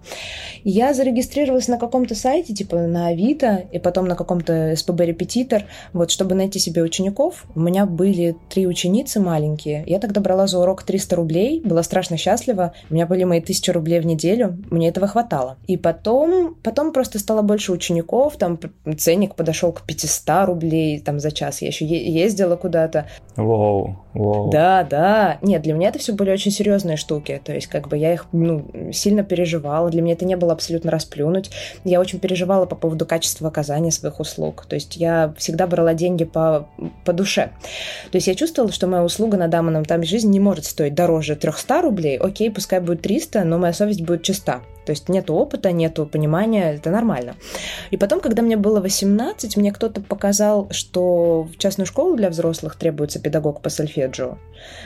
Я 0.64 0.81
я 0.82 0.94
зарегистрировалась 0.94 1.69
на 1.69 1.79
каком-то 1.79 2.14
сайте, 2.14 2.52
типа 2.52 2.76
на 2.76 3.08
Авито, 3.08 3.64
и 3.70 3.79
потом 3.79 4.06
на 4.06 4.17
каком-то 4.17 4.75
СПБ 4.76 5.00
репетитор, 5.02 5.64
вот, 5.93 6.11
чтобы 6.11 6.34
найти 6.34 6.58
себе 6.58 6.82
учеников. 6.82 7.44
У 7.55 7.61
меня 7.61 7.87
были 7.87 8.37
три 8.49 8.67
ученицы 8.67 9.20
маленькие. 9.20 9.84
Я 9.87 10.00
тогда 10.00 10.20
брала 10.20 10.46
за 10.46 10.58
урок 10.58 10.82
300 10.82 11.17
рублей, 11.17 11.61
была 11.64 11.82
страшно 11.82 12.17
счастлива. 12.17 12.73
У 12.90 12.94
меня 12.94 13.06
были 13.06 13.25
мои 13.25 13.40
тысячи 13.40 13.70
рублей 13.70 14.00
в 14.00 14.06
неделю, 14.06 14.58
мне 14.70 14.88
этого 14.88 15.06
хватало. 15.06 15.56
И 15.67 15.76
потом, 15.76 16.56
потом 16.62 16.93
просто 16.93 17.19
стало 17.19 17.43
больше 17.43 17.73
учеников, 17.73 18.37
там 18.37 18.58
ценник 18.99 19.34
подошел 19.37 19.73
к 19.73 19.82
500 19.82 20.46
рублей 20.46 20.99
там 21.00 21.20
за 21.20 21.31
час. 21.31 21.62
Я 21.62 21.69
еще 21.69 21.87
ездила 21.87 22.56
куда-то. 22.56 23.06
Воу, 23.37 23.96
воу. 24.14 24.50
Да, 24.50 24.84
да. 24.88 25.38
Нет, 25.42 25.62
для 25.62 25.74
меня 25.74 25.88
это 25.88 25.98
все 25.98 26.12
были 26.12 26.30
очень 26.30 26.50
серьезные 26.50 26.96
штуки. 26.96 27.40
То 27.44 27.52
есть, 27.52 27.66
как 27.66 27.88
бы 27.88 27.96
я 27.96 28.12
их 28.12 28.26
ну, 28.32 28.64
сильно 28.92 29.22
переживала. 29.22 29.90
Для 29.90 30.02
меня 30.02 30.14
это 30.14 30.24
не 30.24 30.36
было 30.36 30.52
абсолютно 30.52 30.90
расплюнуть. 30.90 31.50
Я 31.84 32.00
очень 32.00 32.18
переживала 32.18 32.66
по 32.66 32.76
поводу 32.76 33.06
качества 33.06 33.48
оказания 33.48 33.90
своих 33.90 34.20
услуг. 34.20 34.66
То 34.69 34.74
есть 34.74 34.96
я 34.96 35.34
всегда 35.38 35.66
брала 35.66 35.94
деньги 35.94 36.24
по, 36.24 36.69
по 37.04 37.12
душе. 37.12 37.50
То 38.10 38.16
есть 38.16 38.26
я 38.26 38.34
чувствовала, 38.34 38.72
что 38.72 38.86
моя 38.86 39.04
услуга 39.04 39.36
на 39.36 39.48
даманом 39.48 39.84
там 39.84 40.02
жизни 40.02 40.32
не 40.32 40.40
может 40.40 40.64
стоить 40.64 40.94
дороже 40.94 41.36
300 41.36 41.82
рублей. 41.82 42.19
Окей, 42.19 42.50
пускай 42.50 42.81
будет 42.81 43.02
300, 43.02 43.44
но 43.44 43.58
моя 43.58 43.72
совесть 43.72 44.02
будет 44.02 44.22
чиста. 44.22 44.60
То 44.84 44.91
есть 44.91 45.08
нет 45.08 45.31
опыта, 45.31 45.72
нет 45.72 45.98
понимания, 46.10 46.74
это 46.74 46.91
нормально. 46.91 47.34
И 47.91 47.96
потом, 47.96 48.20
когда 48.20 48.43
мне 48.43 48.56
было 48.56 48.81
18, 48.81 49.56
мне 49.56 49.72
кто-то 49.72 50.01
показал, 50.01 50.69
что 50.70 51.44
в 51.44 51.58
частную 51.58 51.86
школу 51.86 52.17
для 52.17 52.31
взрослых 52.31 52.77
требуется 52.77 53.20
педагог 53.20 53.60
по 53.60 53.70
сольфеджио. 53.70 54.39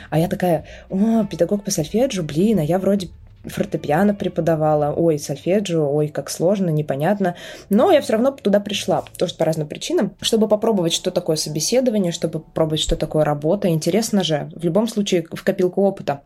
А 0.09 0.19
я 0.19 0.27
такая, 0.27 0.65
о, 0.89 1.23
педагог 1.25 1.63
по 1.63 1.71
сольфеджио, 1.71 2.23
блин, 2.23 2.59
а 2.59 2.63
я 2.63 2.79
вроде 2.79 3.09
фортепиано 3.45 4.13
преподавала, 4.13 4.93
ой, 4.93 5.19
сольфеджио, 5.19 5.89
ой, 5.89 6.07
как 6.09 6.29
сложно, 6.29 6.69
непонятно. 6.69 7.35
Но 7.69 7.91
я 7.91 8.01
все 8.01 8.13
равно 8.13 8.31
туда 8.31 8.59
пришла, 8.59 9.03
тоже 9.17 9.35
по 9.35 9.45
разным 9.45 9.67
причинам, 9.67 10.13
чтобы 10.21 10.47
попробовать, 10.47 10.93
что 10.93 11.11
такое 11.11 11.35
собеседование, 11.35 12.11
чтобы 12.11 12.39
попробовать, 12.39 12.81
что 12.81 12.95
такое 12.95 13.23
работа. 13.23 13.69
Интересно 13.69 14.23
же, 14.23 14.49
в 14.55 14.63
любом 14.63 14.87
случае, 14.87 15.25
в 15.31 15.43
копилку 15.43 15.81
опыта. 15.83 16.21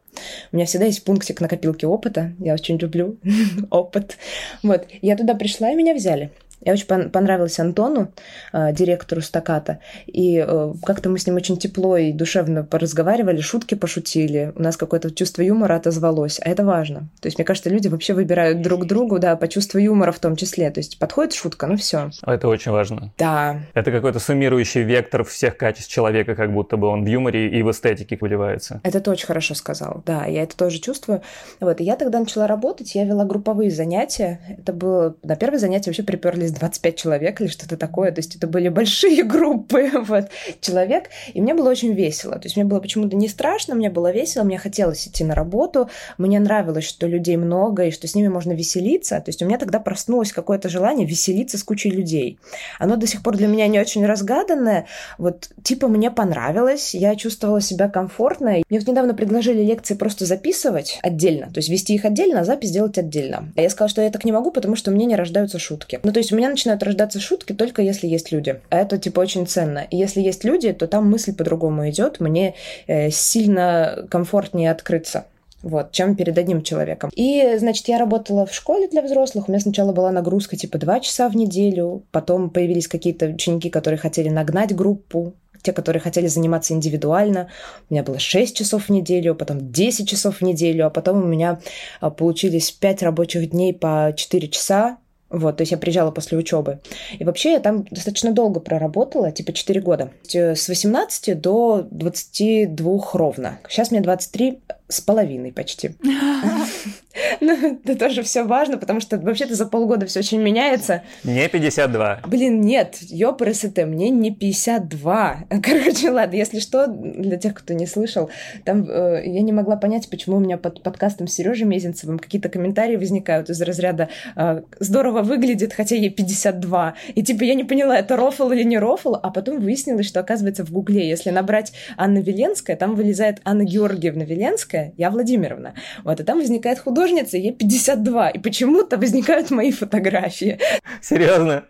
У 0.51 0.55
меня 0.55 0.65
всегда 0.65 0.85
есть 0.85 1.03
пунктик 1.03 1.41
на 1.41 1.47
копилке 1.47 1.87
опыта. 1.87 2.33
Я 2.39 2.53
очень 2.53 2.77
люблю 2.77 3.17
опыт. 3.69 4.17
Вот. 4.63 4.85
Я 5.01 5.15
туда 5.15 5.35
пришла, 5.35 5.71
и 5.71 5.75
меня 5.75 5.93
взяли. 5.93 6.31
Я 6.61 6.73
очень 6.73 7.09
понравилась 7.09 7.59
Антону, 7.59 8.11
э, 8.53 8.73
директору 8.73 9.21
стаката, 9.21 9.79
и 10.05 10.37
э, 10.37 10.73
как-то 10.83 11.09
мы 11.09 11.17
с 11.17 11.25
ним 11.25 11.35
очень 11.35 11.57
тепло 11.57 11.97
и 11.97 12.11
душевно 12.11 12.63
поразговаривали, 12.63 13.41
шутки 13.41 13.75
пошутили, 13.75 14.53
у 14.55 14.61
нас 14.61 14.77
какое-то 14.77 15.11
чувство 15.11 15.41
юмора 15.41 15.75
отозвалось, 15.75 16.39
а 16.43 16.49
это 16.49 16.63
важно. 16.63 17.09
То 17.21 17.27
есть, 17.27 17.37
мне 17.37 17.45
кажется, 17.45 17.69
люди 17.69 17.87
вообще 17.87 18.13
выбирают 18.13 18.61
друг 18.61 18.85
другу, 18.85 19.19
да, 19.19 19.35
по 19.35 19.47
чувству 19.47 19.79
юмора 19.79 20.11
в 20.11 20.19
том 20.19 20.35
числе. 20.35 20.69
То 20.69 20.79
есть, 20.79 20.99
подходит 20.99 21.33
шутка, 21.33 21.67
ну 21.67 21.77
все. 21.77 22.11
А 22.21 22.33
это 22.33 22.47
очень 22.47 22.71
важно. 22.71 23.11
Да. 23.17 23.61
Это 23.73 23.91
какой-то 23.91 24.19
суммирующий 24.19 24.83
вектор 24.83 25.23
всех 25.23 25.57
качеств 25.57 25.91
человека, 25.91 26.35
как 26.35 26.53
будто 26.53 26.77
бы 26.77 26.87
он 26.87 27.03
в 27.03 27.07
юморе 27.07 27.49
и 27.49 27.63
в 27.63 27.71
эстетике 27.71 28.17
выливается. 28.21 28.81
Это 28.83 28.99
ты 28.99 29.09
очень 29.09 29.27
хорошо 29.27 29.55
сказал, 29.55 30.03
да, 30.05 30.25
я 30.25 30.43
это 30.43 30.55
тоже 30.55 30.79
чувствую. 30.79 31.21
Вот, 31.59 31.81
и 31.81 31.83
я 31.83 31.95
тогда 31.95 32.19
начала 32.19 32.47
работать, 32.47 32.95
я 32.95 33.05
вела 33.05 33.25
групповые 33.25 33.71
занятия. 33.71 34.39
Это 34.59 34.73
было, 34.73 35.15
на 35.23 35.35
первое 35.35 35.59
занятие 35.59 35.89
вообще 35.89 36.03
приперлись 36.03 36.50
собрались 36.51 36.59
25 36.59 36.95
человек 36.95 37.41
или 37.41 37.47
что-то 37.47 37.77
такое, 37.77 38.11
то 38.11 38.19
есть 38.19 38.35
это 38.35 38.47
были 38.47 38.69
большие 38.69 39.23
группы 39.31 39.89
вот, 40.05 40.29
человек, 40.59 41.09
и 41.33 41.41
мне 41.41 41.53
было 41.53 41.69
очень 41.69 41.93
весело, 41.93 42.33
то 42.33 42.45
есть 42.45 42.55
мне 42.55 42.65
было 42.65 42.79
почему-то 42.79 43.15
не 43.15 43.27
страшно, 43.27 43.75
мне 43.75 43.89
было 43.89 44.11
весело, 44.11 44.43
мне 44.43 44.57
хотелось 44.57 45.07
идти 45.07 45.23
на 45.23 45.35
работу, 45.35 45.89
мне 46.17 46.39
нравилось, 46.39 46.85
что 46.85 47.07
людей 47.07 47.37
много 47.37 47.85
и 47.85 47.91
что 47.91 48.07
с 48.07 48.15
ними 48.15 48.27
можно 48.27 48.53
веселиться, 48.53 49.19
то 49.19 49.29
есть 49.29 49.41
у 49.41 49.45
меня 49.45 49.57
тогда 49.57 49.79
проснулось 49.79 50.31
какое-то 50.31 50.69
желание 50.69 51.07
веселиться 51.07 51.57
с 51.57 51.63
кучей 51.63 51.89
людей. 51.89 52.39
Оно 52.79 52.95
до 52.95 53.07
сих 53.07 53.23
пор 53.23 53.37
для 53.37 53.47
меня 53.47 53.67
не 53.67 53.79
очень 53.79 54.05
разгаданное, 54.05 54.85
вот 55.17 55.49
типа 55.63 55.87
мне 55.87 56.11
понравилось, 56.11 56.93
я 56.93 57.15
чувствовала 57.15 57.61
себя 57.61 57.89
комфортно. 57.89 58.51
Мне 58.69 58.79
вот 58.79 58.87
недавно 58.87 59.13
предложили 59.13 59.63
лекции 59.63 59.95
просто 59.95 60.25
записывать 60.25 60.99
отдельно, 61.01 61.47
то 61.47 61.57
есть 61.57 61.69
вести 61.69 61.93
их 61.95 62.05
отдельно, 62.05 62.41
а 62.41 62.45
запись 62.45 62.71
делать 62.71 62.97
отдельно. 62.97 63.51
А 63.55 63.61
я 63.61 63.69
сказала, 63.69 63.89
что 63.89 64.01
я 64.01 64.09
так 64.09 64.25
не 64.25 64.31
могу, 64.31 64.51
потому 64.51 64.75
что 64.75 64.91
меня 64.91 65.05
не 65.05 65.15
рождаются 65.15 65.59
шутки. 65.59 65.99
Ну, 66.03 66.11
то 66.11 66.19
есть 66.19 66.31
у 66.31 66.35
меня 66.35 66.40
начинают 66.49 66.83
рождаться 66.83 67.19
шутки 67.19 67.53
только 67.53 67.81
если 67.81 68.07
есть 68.07 68.31
люди. 68.31 68.59
А 68.69 68.77
это, 68.77 68.97
типа, 68.97 69.19
очень 69.19 69.47
ценно. 69.47 69.79
И 69.89 69.97
если 69.97 70.21
есть 70.21 70.43
люди, 70.43 70.71
то 70.73 70.87
там 70.87 71.09
мысль 71.09 71.33
по-другому 71.33 71.89
идет. 71.89 72.19
Мне 72.19 72.55
э, 72.87 73.09
сильно 73.09 74.05
комфортнее 74.09 74.71
открыться 74.71 75.25
вот, 75.63 75.91
чем 75.91 76.15
перед 76.15 76.37
одним 76.37 76.63
человеком. 76.63 77.11
И, 77.15 77.55
значит, 77.57 77.87
я 77.87 77.99
работала 77.99 78.45
в 78.45 78.53
школе 78.53 78.87
для 78.87 79.01
взрослых. 79.01 79.47
У 79.47 79.51
меня 79.51 79.61
сначала 79.61 79.91
была 79.91 80.11
нагрузка 80.11 80.55
типа 80.57 80.77
два 80.77 80.99
часа 80.99 81.29
в 81.29 81.35
неделю, 81.35 82.03
потом 82.11 82.49
появились 82.49 82.87
какие-то 82.87 83.27
ученики, 83.27 83.69
которые 83.69 83.99
хотели 83.99 84.29
нагнать 84.29 84.75
группу, 84.75 85.33
те, 85.61 85.73
которые 85.73 86.01
хотели 86.01 86.27
заниматься 86.27 86.73
индивидуально. 86.73 87.49
У 87.89 87.93
меня 87.93 88.03
было 88.03 88.19
6 88.19 88.55
часов 88.55 88.85
в 88.85 88.89
неделю, 88.89 89.35
потом 89.35 89.71
10 89.71 90.09
часов 90.09 90.37
в 90.37 90.41
неделю, 90.41 90.87
а 90.87 90.89
потом 90.89 91.23
у 91.23 91.27
меня 91.27 91.59
а, 91.99 92.09
получились 92.09 92.71
5 92.71 93.03
рабочих 93.03 93.51
дней 93.51 93.73
по 93.73 94.13
4 94.15 94.47
часа, 94.47 94.97
вот, 95.31 95.57
то 95.57 95.61
есть 95.61 95.71
я 95.71 95.77
приезжала 95.77 96.11
после 96.11 96.37
учебы. 96.37 96.79
И 97.17 97.23
вообще 97.23 97.53
я 97.53 97.59
там 97.59 97.85
достаточно 97.89 98.31
долго 98.31 98.59
проработала, 98.59 99.31
типа 99.31 99.53
4 99.53 99.81
года. 99.81 100.11
С 100.27 100.67
18 100.67 101.39
до 101.39 101.87
22 101.89 103.01
ровно. 103.13 103.59
Сейчас 103.67 103.91
мне 103.91 104.01
23 104.01 104.59
с 104.91 105.01
половиной 105.01 105.51
почти. 105.51 105.91
Ну, 107.41 107.79
это 107.83 107.97
тоже 107.97 108.23
все 108.23 108.43
важно, 108.43 108.77
потому 108.77 108.99
что 108.99 109.17
вообще-то 109.17 109.55
за 109.55 109.65
полгода 109.65 110.05
все 110.05 110.19
очень 110.19 110.41
меняется. 110.41 111.03
Не 111.23 111.47
52. 111.47 112.21
Блин, 112.27 112.61
нет, 112.61 112.97
ёпрст, 113.01 113.77
мне 113.77 114.09
не 114.09 114.31
52. 114.31 115.45
Короче, 115.63 116.11
ладно, 116.11 116.35
если 116.35 116.59
что, 116.59 116.87
для 116.87 117.37
тех, 117.37 117.53
кто 117.53 117.73
не 117.73 117.85
слышал, 117.85 118.29
там 118.63 118.87
э, 118.89 119.23
я 119.25 119.41
не 119.41 119.51
могла 119.51 119.75
понять, 119.75 120.09
почему 120.09 120.37
у 120.37 120.39
меня 120.39 120.57
под 120.57 120.83
подкастом 120.83 121.27
с 121.27 121.33
Сережей 121.33 121.65
Мезенцевым 121.65 122.19
какие-то 122.19 122.49
комментарии 122.49 122.95
возникают 122.95 123.49
из 123.49 123.61
разряда 123.61 124.09
э, 124.35 124.61
«здорово 124.79 125.21
выглядит, 125.21 125.73
хотя 125.73 125.95
ей 125.95 126.13
52». 126.13 126.93
И 127.15 127.23
типа 127.23 127.43
я 127.43 127.55
не 127.55 127.63
поняла, 127.63 127.97
это 127.97 128.15
рофл 128.15 128.51
или 128.51 128.63
не 128.63 128.77
рофл, 128.77 129.15
а 129.15 129.29
потом 129.31 129.59
выяснилось, 129.59 130.07
что 130.07 130.19
оказывается 130.19 130.65
в 130.65 130.71
Гугле, 130.71 131.07
если 131.07 131.29
набрать 131.29 131.73
Анна 131.97 132.19
Веленская, 132.19 132.75
там 132.75 132.95
вылезает 132.95 133.41
Анна 133.43 133.63
Георгиевна 133.63 134.23
Веленская, 134.23 134.80
я 134.97 135.09
Владимировна. 135.09 135.73
Вот, 136.03 136.19
и 136.19 136.23
там 136.23 136.39
возникает 136.39 136.79
художница, 136.79 137.37
ей 137.37 137.53
52, 137.53 138.29
и 138.29 138.39
почему-то 138.39 138.97
возникают 138.97 139.51
мои 139.51 139.71
фотографии. 139.71 140.59
Серьезно? 141.01 141.65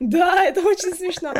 Да, 0.00 0.44
это 0.44 0.60
очень 0.60 0.94
смешно. 0.94 1.34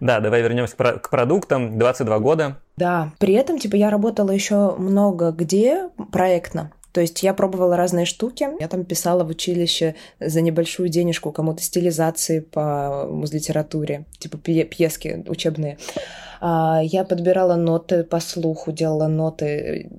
Да, 0.00 0.20
давай 0.20 0.42
вернемся 0.42 0.76
к 0.76 1.10
продуктам. 1.10 1.78
22 1.78 2.18
года. 2.18 2.58
Да, 2.76 3.12
при 3.18 3.34
этом, 3.34 3.58
типа, 3.58 3.76
я 3.76 3.90
работала 3.90 4.30
еще 4.30 4.74
много 4.76 5.30
где 5.30 5.90
проектно. 6.10 6.72
То 6.92 7.00
есть 7.00 7.22
я 7.22 7.34
пробовала 7.34 7.76
разные 7.76 8.04
штуки. 8.04 8.48
Я 8.60 8.68
там 8.68 8.84
писала 8.84 9.24
в 9.24 9.28
училище 9.28 9.94
за 10.20 10.40
небольшую 10.42 10.88
денежку 10.88 11.32
кому-то 11.32 11.62
стилизации 11.62 12.40
по 12.40 13.06
музлитературе, 13.10 14.04
типа 14.18 14.38
пьески 14.38 15.24
учебные. 15.26 15.78
А, 16.44 16.80
я 16.82 17.04
подбирала 17.04 17.54
ноты 17.54 18.02
по 18.02 18.18
слуху, 18.18 18.72
делала 18.72 19.06
ноты 19.06 19.90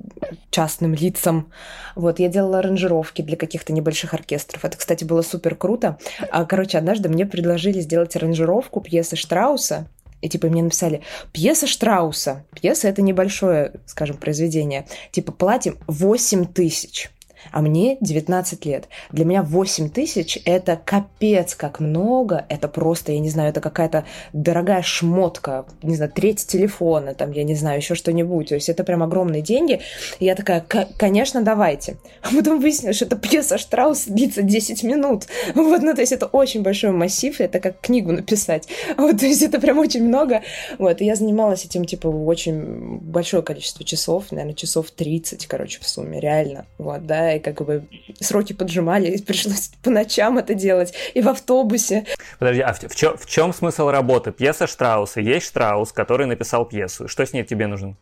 частным 0.51 0.93
лицам. 0.93 1.51
Вот, 1.95 2.19
я 2.19 2.27
делала 2.27 2.59
аранжировки 2.59 3.21
для 3.21 3.38
каких-то 3.38 3.71
небольших 3.71 4.13
оркестров. 4.13 4.65
Это, 4.65 4.77
кстати, 4.77 5.05
было 5.05 5.21
супер 5.21 5.55
круто. 5.55 5.97
А, 6.31 6.45
короче, 6.45 6.77
однажды 6.77 7.07
мне 7.07 7.25
предложили 7.25 7.79
сделать 7.79 8.15
аранжировку 8.15 8.81
пьесы 8.81 9.15
Штрауса 9.15 9.88
и 10.23 10.29
типа 10.29 10.47
мне 10.47 10.63
написали, 10.63 11.01
пьеса 11.33 11.67
Штрауса. 11.67 12.45
Пьеса 12.53 12.87
это 12.87 13.01
небольшое, 13.01 13.73
скажем, 13.85 14.15
произведение. 14.15 14.87
Типа 15.11 15.33
платим 15.33 15.77
8 15.87 16.45
тысяч 16.45 17.11
а 17.51 17.62
мне 17.62 17.97
19 18.01 18.65
лет. 18.65 18.88
Для 19.12 19.25
меня 19.25 19.43
8 19.43 19.89
тысяч– 19.89 20.39
это 20.45 20.79
капец 20.83 21.55
как 21.55 21.79
много, 21.79 22.45
это 22.50 22.67
просто, 22.67 23.12
я 23.12 23.19
не 23.19 23.29
знаю, 23.29 23.50
это 23.50 23.62
какая-то 23.62 24.05
дорогая 24.33 24.81
шмотка, 24.81 25.65
не 25.81 25.95
знаю, 25.95 26.12
треть 26.12 26.45
телефона, 26.45 27.13
там, 27.13 27.31
я 27.31 27.43
не 27.43 27.55
знаю, 27.55 27.77
еще 27.77 27.95
что-нибудь, 27.95 28.50
то 28.50 28.55
есть 28.55 28.69
это 28.69 28.83
прям 28.83 29.03
огромные 29.03 29.41
деньги. 29.41 29.81
И 30.19 30.25
я 30.25 30.35
такая, 30.35 30.65
конечно, 30.97 31.41
давайте. 31.41 31.97
А 32.21 32.29
потом 32.35 32.59
выяснилось, 32.59 32.97
что 32.97 33.05
эта 33.05 33.15
пьеса 33.15 33.57
Штрауса 33.57 34.12
длится 34.12 34.41
10 34.41 34.83
минут. 34.83 35.25
Вот, 35.55 35.81
ну, 35.81 35.93
то 35.93 36.01
есть 36.01 36.12
это 36.12 36.25
очень 36.27 36.63
большой 36.63 36.91
массив, 36.91 37.39
это 37.39 37.59
как 37.59 37.79
книгу 37.79 38.12
написать. 38.12 38.67
Вот, 38.97 39.19
то 39.19 39.25
есть 39.25 39.41
это 39.41 39.59
прям 39.59 39.79
очень 39.79 40.03
много. 40.03 40.41
Вот, 40.77 41.01
и 41.01 41.05
я 41.05 41.15
занималась 41.15 41.65
этим, 41.65 41.85
типа, 41.85 42.07
очень 42.07 43.00
большое 43.00 43.43
количество 43.43 43.83
часов, 43.85 44.31
наверное, 44.31 44.55
часов 44.55 44.91
30, 44.91 45.47
короче, 45.47 45.79
в 45.81 45.88
сумме, 45.88 46.19
реально. 46.19 46.65
Вот, 46.77 47.05
да, 47.05 47.32
и 47.35 47.39
как 47.39 47.63
бы 47.65 47.87
сроки 48.19 48.53
поджимали, 48.53 49.09
и 49.09 49.21
пришлось 49.21 49.71
по 49.81 49.89
ночам 49.89 50.37
это 50.37 50.53
делать, 50.53 50.93
и 51.13 51.21
в 51.21 51.29
автобусе. 51.29 52.05
Подожди, 52.39 52.61
а 52.61 52.73
в, 52.73 52.81
в, 52.81 52.95
чё, 52.95 53.15
в 53.17 53.25
чем 53.25 53.53
смысл 53.53 53.89
работы? 53.89 54.31
Пьеса 54.31 54.67
Штрауса, 54.67 55.21
есть 55.21 55.47
Штраус, 55.47 55.91
который 55.91 56.25
написал 56.25 56.65
пьесу. 56.65 57.07
Что 57.07 57.25
с 57.25 57.33
ней 57.33 57.43
тебе 57.43 57.67
нужно? 57.67 57.95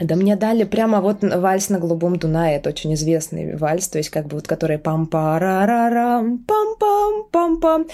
Да 0.00 0.16
мне 0.16 0.36
дали 0.36 0.64
прямо 0.64 1.00
вот 1.00 1.22
вальс 1.22 1.68
на 1.68 1.78
голубом 1.78 2.16
Дунае, 2.16 2.56
это 2.56 2.70
очень 2.70 2.94
известный 2.94 3.56
вальс, 3.56 3.88
то 3.88 3.98
есть 3.98 4.10
как 4.10 4.26
бы 4.26 4.36
вот 4.36 4.46
который 4.46 4.78
пам 4.78 5.06
па 5.06 5.38
ра 5.38 5.66
ра 5.66 5.90
рам 5.90 6.38
пам 6.38 6.76
пам 6.78 7.24
пам 7.30 7.60
пам 7.60 7.86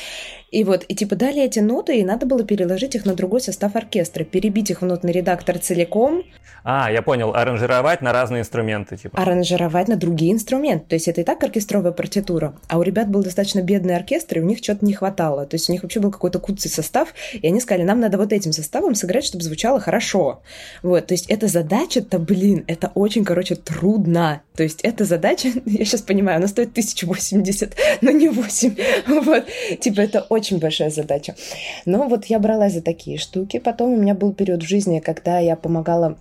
и 0.57 0.65
вот, 0.65 0.85
и 0.89 0.95
типа 0.95 1.17
дали 1.17 1.43
эти 1.43 1.59
ноты, 1.59 1.99
и 1.99 2.05
надо 2.05 2.25
было 2.25 2.43
переложить 2.43 2.95
их 2.95 3.05
на 3.05 3.15
другой 3.15 3.41
состав 3.41 3.77
оркестра, 3.77 4.25
перебить 4.25 4.71
их 4.71 4.81
в 4.81 4.87
нотный 4.87 5.13
редактор 5.13 5.59
целиком. 5.59 6.23
А, 6.65 6.91
я 6.91 7.03
понял, 7.03 7.35
аранжировать 7.35 8.01
на 8.01 8.13
разные 8.13 8.41
инструменты, 8.41 8.97
типа. 8.97 9.21
Аранжировать 9.21 9.87
на 9.87 9.97
другие 9.97 10.33
инструменты. 10.33 10.87
То 10.89 10.95
есть 10.97 11.09
это 11.09 11.21
и 11.21 11.25
так 11.25 11.43
оркестровая 11.43 11.93
партитура, 11.93 12.55
а 12.69 12.79
у 12.79 12.83
ребят 12.83 13.09
был 13.09 13.23
достаточно 13.23 13.61
бедный 13.61 13.97
оркестр, 13.97 14.39
и 14.39 14.41
у 14.41 14.45
них 14.45 14.59
что-то 14.59 14.85
не 14.85 14.95
хватало. 14.95 15.47
То 15.47 15.57
есть 15.57 15.69
у 15.69 15.73
них 15.73 15.83
вообще 15.83 16.01
был 16.01 16.11
какой-то 16.11 16.39
куцый 16.39 16.71
состав, 16.71 17.13
и 17.35 17.47
они 17.47 17.61
сказали, 17.61 17.85
нам 17.85 18.01
надо 18.01 18.17
вот 18.17 18.33
этим 18.33 18.53
составом 18.53 18.95
сыграть, 18.95 19.25
чтобы 19.25 19.45
звучало 19.45 19.79
хорошо. 19.79 20.43
Вот, 20.83 21.07
то 21.07 21.15
есть 21.15 21.27
эта 21.27 21.49
задача-то, 21.97 22.19
блин, 22.19 22.65
это 22.67 22.91
очень, 22.95 23.25
короче, 23.25 23.55
трудно. 23.55 24.43
То 24.55 24.63
есть 24.63 24.81
эта 24.83 25.05
задача, 25.05 25.49
я 25.67 25.85
сейчас 25.85 26.03
понимаю, 26.03 26.39
она 26.39 26.49
стоит 26.49 26.71
1080, 26.71 27.75
но 28.03 28.11
не 28.11 28.29
8. 28.29 28.77
Вот, 29.27 29.45
типа 29.81 30.01
это 30.01 30.21
очень 30.29 30.59
большая 30.59 30.91
задача. 30.91 31.35
Но 31.87 32.09
вот 32.09 32.27
я 32.27 32.39
бралась 32.39 32.75
за 32.75 32.83
такие 32.83 33.19
штуки. 33.19 33.59
Потом 33.59 33.93
у 33.93 33.97
меня 33.97 34.15
был 34.15 34.33
период 34.33 34.63
в 34.63 34.69
жизни, 34.69 35.01
когда 35.01 35.39
я 35.39 35.57
помогала 35.57 36.17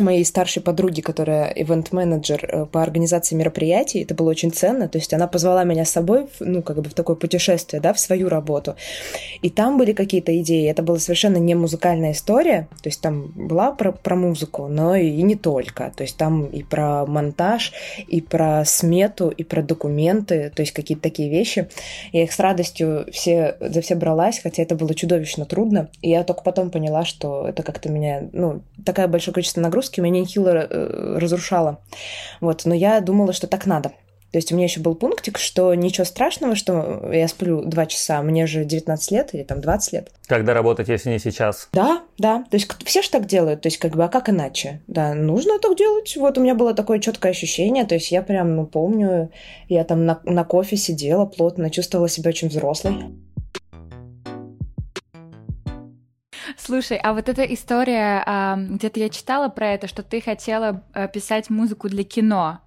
моей 0.00 0.24
старшей 0.24 0.62
подруги, 0.62 1.00
которая 1.00 1.50
ивент-менеджер 1.50 2.48
э, 2.50 2.66
по 2.66 2.82
организации 2.82 3.34
мероприятий. 3.34 4.02
Это 4.02 4.14
было 4.14 4.30
очень 4.30 4.52
ценно. 4.52 4.88
То 4.88 4.98
есть 4.98 5.12
она 5.12 5.26
позвала 5.26 5.64
меня 5.64 5.84
с 5.84 5.90
собой, 5.90 6.26
ну, 6.40 6.62
как 6.62 6.80
бы 6.80 6.88
в 6.88 6.94
такое 6.94 7.16
путешествие, 7.16 7.80
да, 7.80 7.92
в 7.92 8.00
свою 8.00 8.28
работу. 8.28 8.76
И 9.42 9.50
там 9.50 9.78
были 9.78 9.92
какие-то 9.92 10.36
идеи. 10.40 10.68
Это 10.68 10.82
была 10.82 10.98
совершенно 10.98 11.38
не 11.38 11.54
музыкальная 11.54 12.12
история. 12.12 12.68
То 12.82 12.88
есть 12.88 13.00
там 13.00 13.32
была 13.34 13.72
про, 13.72 13.92
про 13.92 14.16
музыку, 14.16 14.68
но 14.68 14.94
и, 14.94 15.22
не 15.22 15.34
только. 15.36 15.92
То 15.96 16.02
есть 16.02 16.16
там 16.16 16.46
и 16.46 16.62
про 16.62 17.06
монтаж, 17.06 17.72
и 18.06 18.20
про 18.20 18.64
смету, 18.64 19.28
и 19.28 19.44
про 19.44 19.62
документы, 19.62 20.52
то 20.54 20.62
есть 20.62 20.72
какие-то 20.72 21.02
такие 21.02 21.30
вещи. 21.30 21.68
Я 22.12 22.24
их 22.24 22.32
с 22.32 22.38
радостью 22.38 23.06
все, 23.12 23.56
за 23.60 23.80
все 23.80 23.94
бралась, 23.94 24.40
хотя 24.42 24.62
это 24.62 24.74
было 24.74 24.94
чудовищно 24.94 25.44
трудно. 25.44 25.88
И 26.02 26.10
я 26.10 26.24
только 26.24 26.42
потом 26.42 26.70
поняла, 26.70 27.04
что 27.04 27.46
это 27.48 27.62
как-то 27.62 27.88
меня, 27.88 28.28
ну, 28.32 28.62
такое 28.84 29.08
большое 29.08 29.34
количество 29.34 29.60
нагрузки 29.60 29.85
нагрузки 29.86 30.00
меня 30.00 30.20
нехило 30.20 30.48
э, 30.48 31.18
разрушало. 31.18 31.78
Вот, 32.40 32.64
но 32.64 32.74
я 32.74 33.00
думала, 33.00 33.32
что 33.32 33.46
так 33.46 33.66
надо. 33.66 33.92
То 34.32 34.38
есть 34.38 34.52
у 34.52 34.54
меня 34.54 34.64
еще 34.64 34.80
был 34.80 34.96
пунктик, 34.96 35.38
что 35.38 35.72
ничего 35.74 36.04
страшного, 36.04 36.56
что 36.56 37.08
я 37.10 37.26
сплю 37.28 37.62
два 37.64 37.86
часа, 37.86 38.20
мне 38.22 38.46
же 38.46 38.64
19 38.64 39.10
лет 39.12 39.34
или 39.34 39.44
там 39.44 39.60
20 39.60 39.92
лет. 39.92 40.12
Когда 40.26 40.52
работать, 40.52 40.88
если 40.88 41.10
не 41.10 41.18
сейчас? 41.18 41.68
Да, 41.72 42.02
да. 42.18 42.44
То 42.50 42.56
есть 42.56 42.68
все 42.84 43.02
же 43.02 43.10
так 43.10 43.26
делают. 43.26 43.62
То 43.62 43.68
есть 43.68 43.78
как 43.78 43.96
бы, 43.96 44.04
а 44.04 44.08
как 44.08 44.28
иначе? 44.28 44.82
Да, 44.88 45.14
нужно 45.14 45.58
так 45.58 45.76
делать. 45.76 46.14
Вот 46.16 46.36
у 46.36 46.42
меня 46.42 46.54
было 46.54 46.74
такое 46.74 46.98
четкое 46.98 47.32
ощущение. 47.32 47.86
То 47.86 47.94
есть 47.94 48.10
я 48.10 48.20
прям, 48.20 48.56
ну, 48.56 48.66
помню, 48.66 49.30
я 49.68 49.84
там 49.84 50.04
на, 50.04 50.20
на 50.24 50.44
кофе 50.44 50.76
сидела 50.76 51.24
плотно, 51.24 51.70
чувствовала 51.70 52.08
себя 52.08 52.30
очень 52.30 52.48
взрослой. 52.48 53.16
Слушай, 56.66 56.98
а 57.00 57.12
вот 57.12 57.28
эта 57.28 57.44
история, 57.44 58.24
где-то 58.56 58.98
я 58.98 59.08
читала 59.08 59.48
про 59.48 59.68
это, 59.68 59.86
что 59.86 60.02
ты 60.02 60.20
хотела 60.20 60.82
э, 60.94 61.06
писать 61.06 61.48
музыку 61.48 61.88
для 61.88 62.02
кино, 62.02 62.58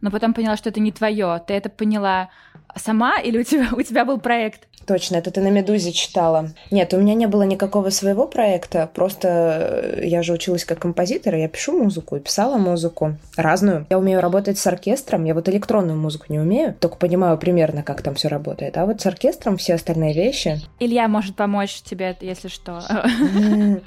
но 0.00 0.10
потом 0.10 0.34
поняла, 0.34 0.56
что 0.56 0.70
это 0.70 0.80
не 0.80 0.90
твое. 0.90 1.40
Ты 1.46 1.54
это 1.54 1.68
поняла 1.68 2.30
сама 2.76 3.18
или 3.20 3.38
у 3.38 3.42
тебя, 3.42 3.68
у 3.72 3.82
тебя 3.82 4.04
был 4.04 4.18
проект? 4.18 4.66
Точно, 4.86 5.16
это 5.16 5.30
ты 5.30 5.40
на 5.40 5.48
«Медузе» 5.48 5.92
читала. 5.92 6.50
Нет, 6.70 6.92
у 6.92 6.98
меня 6.98 7.14
не 7.14 7.26
было 7.26 7.42
никакого 7.42 7.90
своего 7.90 8.26
проекта, 8.26 8.90
просто 8.92 9.98
я 10.02 10.22
же 10.22 10.32
училась 10.32 10.64
как 10.64 10.78
композитор, 10.78 11.36
и 11.36 11.40
я 11.40 11.48
пишу 11.48 11.78
музыку, 11.82 12.16
и 12.16 12.20
писала 12.20 12.58
музыку 12.58 13.16
разную. 13.36 13.86
Я 13.88 13.98
умею 13.98 14.20
работать 14.20 14.58
с 14.58 14.66
оркестром, 14.66 15.24
я 15.24 15.34
вот 15.34 15.48
электронную 15.48 15.98
музыку 15.98 16.26
не 16.28 16.38
умею, 16.38 16.74
только 16.78 16.96
понимаю 16.96 17.38
примерно, 17.38 17.82
как 17.82 18.02
там 18.02 18.14
все 18.14 18.28
работает. 18.28 18.76
А 18.76 18.84
вот 18.84 19.00
с 19.00 19.06
оркестром 19.06 19.56
все 19.56 19.74
остальные 19.74 20.14
вещи... 20.14 20.60
Илья 20.78 21.08
может 21.08 21.34
помочь 21.34 21.80
тебе, 21.82 22.16
если 22.20 22.48
что. 22.48 22.82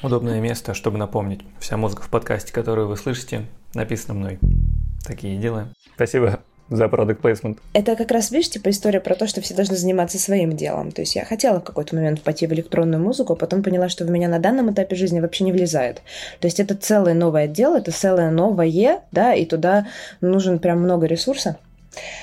Удобное 0.01 0.39
место, 0.41 0.73
чтобы 0.73 0.97
напомнить. 0.97 1.41
Вся 1.59 1.77
музыка 1.77 2.01
в 2.01 2.09
подкасте, 2.09 2.51
которую 2.51 2.87
вы 2.87 2.97
слышите, 2.97 3.45
написана 3.75 4.15
мной. 4.15 4.39
Такие 5.05 5.37
дела. 5.37 5.67
Спасибо 5.95 6.39
за 6.69 6.87
продукт 6.87 7.21
плейсмент. 7.21 7.59
Это 7.73 7.95
как 7.95 8.11
раз, 8.11 8.31
видишь, 8.31 8.49
типа 8.49 8.69
история 8.69 8.99
про 8.99 9.15
то, 9.15 9.27
что 9.27 9.41
все 9.41 9.53
должны 9.53 9.75
заниматься 9.75 10.19
своим 10.19 10.55
делом. 10.55 10.91
То 10.91 11.01
есть 11.01 11.15
я 11.15 11.25
хотела 11.25 11.59
в 11.59 11.63
какой-то 11.63 11.95
момент 11.95 12.21
пойти 12.21 12.47
в 12.47 12.53
электронную 12.53 13.01
музыку, 13.01 13.33
а 13.33 13.35
потом 13.35 13.63
поняла, 13.63 13.89
что 13.89 14.05
в 14.05 14.09
меня 14.09 14.27
на 14.27 14.39
данном 14.39 14.71
этапе 14.71 14.95
жизни 14.95 15.19
вообще 15.19 15.43
не 15.43 15.51
влезает. 15.51 16.01
То 16.39 16.47
есть 16.47 16.59
это 16.59 16.75
целое 16.75 17.13
новое 17.13 17.45
отдел, 17.45 17.75
это 17.75 17.91
целое 17.91 18.31
новое, 18.31 19.01
да, 19.11 19.33
и 19.33 19.45
туда 19.45 19.87
нужен 20.21 20.59
прям 20.59 20.81
много 20.81 21.05
ресурса. 21.05 21.57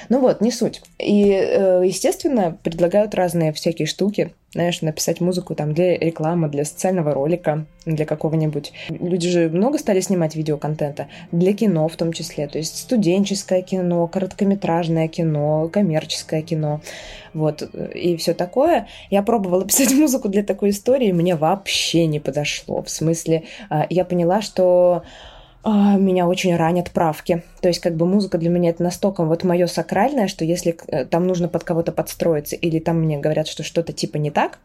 Ну 0.08 0.20
вот, 0.20 0.40
не 0.40 0.50
суть. 0.50 0.82
И, 0.98 1.30
э, 1.30 1.82
естественно, 1.84 2.56
предлагают 2.62 3.14
разные 3.14 3.52
всякие 3.52 3.86
штуки. 3.86 4.32
Знаешь, 4.52 4.82
написать 4.82 5.20
музыку 5.20 5.56
там 5.56 5.74
для 5.74 5.98
рекламы, 5.98 6.48
для 6.48 6.64
социального 6.64 7.12
ролика, 7.12 7.66
для 7.86 8.06
какого-нибудь. 8.06 8.72
Люди 8.88 9.28
же 9.28 9.48
много 9.48 9.78
стали 9.78 10.00
снимать 10.00 10.36
видеоконтента. 10.36 11.08
Для 11.32 11.52
кино 11.54 11.88
в 11.88 11.96
том 11.96 12.12
числе. 12.12 12.46
То 12.46 12.58
есть 12.58 12.78
студенческое 12.78 13.62
кино, 13.62 14.06
короткометражное 14.06 15.08
кино, 15.08 15.68
коммерческое 15.72 16.42
кино. 16.42 16.80
Вот. 17.32 17.62
И 17.94 18.16
все 18.16 18.32
такое. 18.32 18.86
Я 19.10 19.22
пробовала 19.22 19.64
писать 19.66 19.92
музыку 19.92 20.28
для 20.28 20.44
такой 20.44 20.70
истории, 20.70 21.10
мне 21.10 21.34
вообще 21.34 22.06
не 22.06 22.20
подошло. 22.20 22.82
В 22.82 22.90
смысле, 22.90 23.44
а, 23.70 23.86
я 23.90 24.04
поняла, 24.04 24.40
что 24.40 25.02
меня 25.70 26.26
очень 26.26 26.54
ранят 26.56 26.90
правки. 26.90 27.42
То 27.60 27.68
есть 27.68 27.80
как 27.80 27.96
бы 27.96 28.06
музыка 28.06 28.38
для 28.38 28.50
меня 28.50 28.70
это 28.70 28.82
настолько 28.82 29.24
вот 29.24 29.44
мое 29.44 29.66
сакральное, 29.66 30.28
что 30.28 30.44
если 30.44 30.76
э, 30.88 31.04
там 31.06 31.26
нужно 31.26 31.48
под 31.48 31.64
кого-то 31.64 31.92
подстроиться 31.92 32.56
или 32.56 32.78
там 32.78 33.00
мне 33.00 33.18
говорят, 33.18 33.46
что 33.46 33.62
что-то 33.62 33.92
типа 33.92 34.18
не 34.18 34.30
так, 34.30 34.58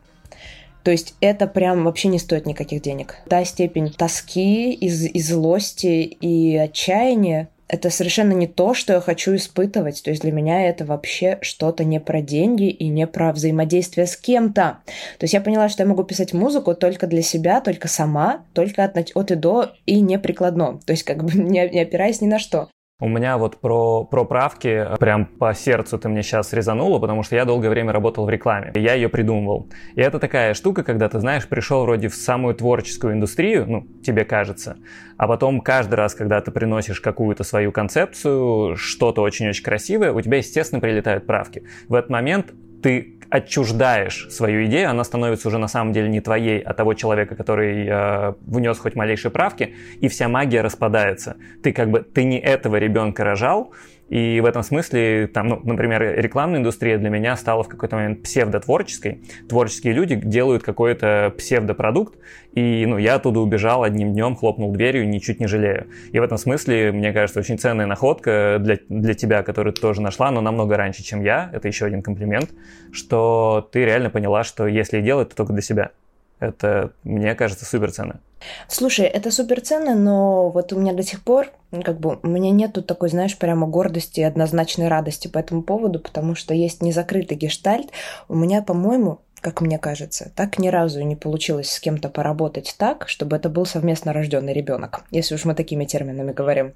то 0.84 0.92
есть 0.92 1.16
это 1.22 1.48
прям 1.48 1.84
вообще 1.84 2.08
не 2.08 2.20
стоит 2.20 2.46
никаких 2.46 2.82
денег. 2.82 3.16
Та 3.30 3.44
степень 3.46 3.92
тоски, 3.92 4.74
из, 4.74 5.06
и 5.06 5.22
злости 5.22 6.04
и 6.04 6.56
отчаяния, 6.56 7.50
это 7.70 7.92
совершенно 7.92 8.34
не 8.34 8.48
то, 8.48 8.74
что 8.74 8.94
я 8.94 9.00
хочу 9.00 9.36
испытывать. 9.36 10.02
То 10.04 10.10
есть 10.10 10.24
для 10.24 10.32
меня 10.32 10.68
это 10.68 10.86
вообще 10.86 11.38
что-то 11.42 11.84
не 11.84 12.00
про 12.00 12.22
деньги 12.22 12.68
и 12.68 12.88
не 12.88 13.06
про 13.06 13.32
взаимодействие 13.32 14.08
с 14.08 14.18
кем-то. 14.18 14.80
То 15.20 15.24
есть 15.24 15.34
я 15.34 15.40
поняла, 15.40 15.70
что 15.70 15.84
я 15.84 15.90
могу 15.90 16.04
писать 16.04 16.34
музыку 16.34 16.74
только 16.74 17.06
для 17.06 17.22
себя, 17.22 17.62
только 17.62 17.88
сама, 17.88 18.44
только 18.54 18.84
от, 18.84 18.98
от 18.98 19.32
и 19.32 19.36
до 19.36 19.72
и 19.86 20.02
не 20.02 20.18
прикладно. 20.18 20.80
То 20.86 20.92
есть 20.94 21.04
как 21.04 21.24
бы 21.24 21.32
не, 21.36 21.70
не 21.70 21.82
опираясь 21.82 22.22
ни 22.22 22.28
на 22.28 22.40
что. 22.40 22.70
У 23.02 23.08
меня 23.08 23.38
вот 23.38 23.62
про, 23.62 24.04
про 24.04 24.26
правки 24.26 24.68
э, 24.68 24.98
прям 24.98 25.26
по 25.26 25.54
сердцу 25.54 25.98
ты 25.98 26.10
мне 26.10 26.22
сейчас 26.22 26.52
резанула, 26.52 27.00
потому 27.00 27.24
что 27.24 27.38
я 27.38 27.46
долгое 27.46 27.70
время 27.70 27.94
работал 27.94 28.26
в 28.26 28.30
рекламе. 28.30 28.74
И 28.76 28.82
я 28.82 28.94
ее 28.94 29.08
придумывал. 29.08 29.70
И 29.96 30.02
это 30.02 30.20
такая 30.20 30.54
штука, 30.54 30.84
когда 30.84 31.08
ты, 31.08 31.22
знаешь, 31.22 31.48
пришел 31.48 31.84
вроде 31.84 32.10
в 32.10 32.16
самую 32.16 32.56
творческую 32.56 33.14
индустрию, 33.14 33.66
ну, 33.68 33.88
тебе 34.04 34.26
кажется, 34.26 34.76
а 35.16 35.30
потом 35.30 35.62
каждый 35.62 35.96
раз, 35.96 36.14
когда 36.14 36.42
ты 36.42 36.52
приносишь 36.52 37.00
какую-то 37.00 37.46
свою 37.46 37.72
концепцию, 37.72 38.76
что-то 38.76 39.22
очень-очень 39.22 39.64
красивое, 39.64 40.12
у 40.12 40.20
тебя, 40.20 40.40
естественно, 40.40 40.82
прилетают 40.82 41.26
правки. 41.26 41.64
В 41.88 41.94
этот 41.94 42.10
момент 42.10 42.54
ты 42.82 43.20
отчуждаешь 43.30 44.28
свою 44.32 44.66
идею, 44.66 44.90
она 44.90 45.04
становится 45.04 45.48
уже 45.48 45.60
на 45.60 45.68
самом 45.68 45.94
деле 45.94 46.10
не 46.10 46.20
твоей, 46.20 46.60
а 46.60 46.74
того 46.74 46.96
человека, 46.96 47.36
который 47.36 47.86
э, 47.88 48.34
внес 48.42 48.80
хоть 48.80 48.96
малейшие 48.96 49.32
правки, 49.32 49.76
и 50.02 50.08
вся 50.08 50.28
магия 50.28 50.62
распадается. 50.62 51.38
Ты 51.62 51.72
как 51.72 51.92
бы, 51.92 52.00
ты 52.02 52.24
не 52.24 52.40
этого 52.40 52.78
ребенка 52.78 53.24
рожал, 53.24 53.72
и 54.10 54.42
в 54.42 54.46
этом 54.46 54.64
смысле, 54.64 55.28
там, 55.28 55.48
ну, 55.48 55.62
например, 55.64 56.02
рекламная 56.20 56.60
индустрия 56.60 56.98
для 56.98 57.10
меня 57.10 57.36
стала 57.36 57.64
в 57.64 57.68
какой-то 57.68 57.96
момент 57.96 58.24
псевдотворческой. 58.24 59.22
Творческие 59.48 59.94
люди 59.94 60.16
делают 60.16 60.64
какой-то 60.64 61.34
псевдопродукт, 61.38 62.18
и 62.54 62.86
ну, 62.88 62.98
я 62.98 63.16
оттуда 63.16 63.40
убежал 63.40 63.84
одним 63.84 64.14
днем, 64.14 64.36
хлопнул 64.36 64.72
дверью, 64.72 65.08
ничуть 65.08 65.40
не 65.40 65.48
жалею. 65.48 65.88
И 66.12 66.20
в 66.20 66.24
этом 66.24 66.38
смысле, 66.38 66.92
мне 66.92 67.14
кажется, 67.14 67.40
очень 67.40 67.60
ценная 67.60 67.86
находка 67.86 68.58
для, 68.60 68.80
для 68.90 69.14
тебя, 69.14 69.44
которую 69.44 69.74
ты 69.74 69.82
тоже 69.82 70.02
нашла, 70.02 70.32
но 70.32 70.42
намного 70.42 70.76
раньше, 70.76 71.04
чем 71.04 71.22
я. 71.22 71.52
Это 71.54 71.68
еще 71.68 71.86
один 71.86 72.02
комплимент, 72.02 72.50
что 72.92 73.70
ты 73.72 73.86
реально 73.86 74.10
поняла, 74.10 74.44
что 74.44 74.66
если 74.66 75.02
делать, 75.02 75.30
то 75.30 75.36
только 75.36 75.54
для 75.54 75.62
себя. 75.62 75.92
Это, 76.40 76.92
мне 77.04 77.36
кажется, 77.36 77.66
супер 77.66 77.92
ценно. 77.92 78.20
Слушай, 78.68 79.06
это 79.06 79.32
супер 79.32 79.62
ценно, 79.62 79.96
но 79.96 80.50
вот 80.50 80.72
у 80.72 80.80
меня 80.80 80.94
до 80.94 81.04
сих 81.04 81.22
пор, 81.24 81.52
как 81.84 82.00
бы, 82.00 82.20
у 82.24 82.28
меня 82.28 82.52
нету 82.52 82.82
такой, 82.82 83.10
знаешь, 83.10 83.38
прямо 83.38 83.68
гордости 83.68 84.22
и 84.22 84.24
однозначной 84.24 84.88
радости 84.88 85.28
по 85.28 85.40
этому 85.40 85.62
поводу, 85.62 86.00
потому 86.00 86.36
что 86.36 86.54
есть 86.54 86.82
незакрытый 86.82 87.38
гештальт. 87.38 87.90
У 88.30 88.36
меня, 88.36 88.62
по-моему, 88.62 89.20
как 89.42 89.62
мне 89.62 89.78
кажется. 89.78 90.32
Так 90.36 90.60
ни 90.60 90.68
разу 90.68 91.02
не 91.02 91.16
получилось 91.16 91.72
с 91.72 91.80
кем-то 91.80 92.10
поработать 92.10 92.76
так, 92.78 93.08
чтобы 93.08 93.36
это 93.36 93.50
был 93.50 93.66
совместно 93.66 94.14
рожденный 94.14 94.54
ребенок, 94.54 95.04
если 95.12 95.36
уж 95.36 95.46
мы 95.46 95.56
такими 95.56 95.86
терминами 95.86 96.32
говорим. 96.32 96.74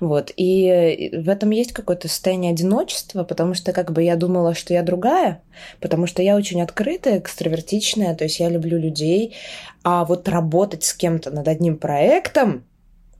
Вот. 0.00 0.32
И 0.36 1.10
в 1.16 1.28
этом 1.28 1.50
есть 1.50 1.72
какое-то 1.72 2.08
состояние 2.08 2.52
одиночества, 2.52 3.24
потому 3.24 3.54
что 3.54 3.72
как 3.72 3.92
бы 3.92 4.02
я 4.02 4.16
думала, 4.16 4.54
что 4.54 4.74
я 4.74 4.82
другая, 4.82 5.42
потому 5.80 6.06
что 6.06 6.22
я 6.22 6.36
очень 6.36 6.62
открытая, 6.62 7.18
экстравертичная, 7.18 8.14
то 8.14 8.24
есть 8.24 8.40
я 8.40 8.48
люблю 8.48 8.78
людей, 8.78 9.34
а 9.82 10.04
вот 10.04 10.28
работать 10.28 10.84
с 10.84 10.94
кем-то 10.94 11.30
над 11.30 11.48
одним 11.48 11.76
проектом, 11.76 12.64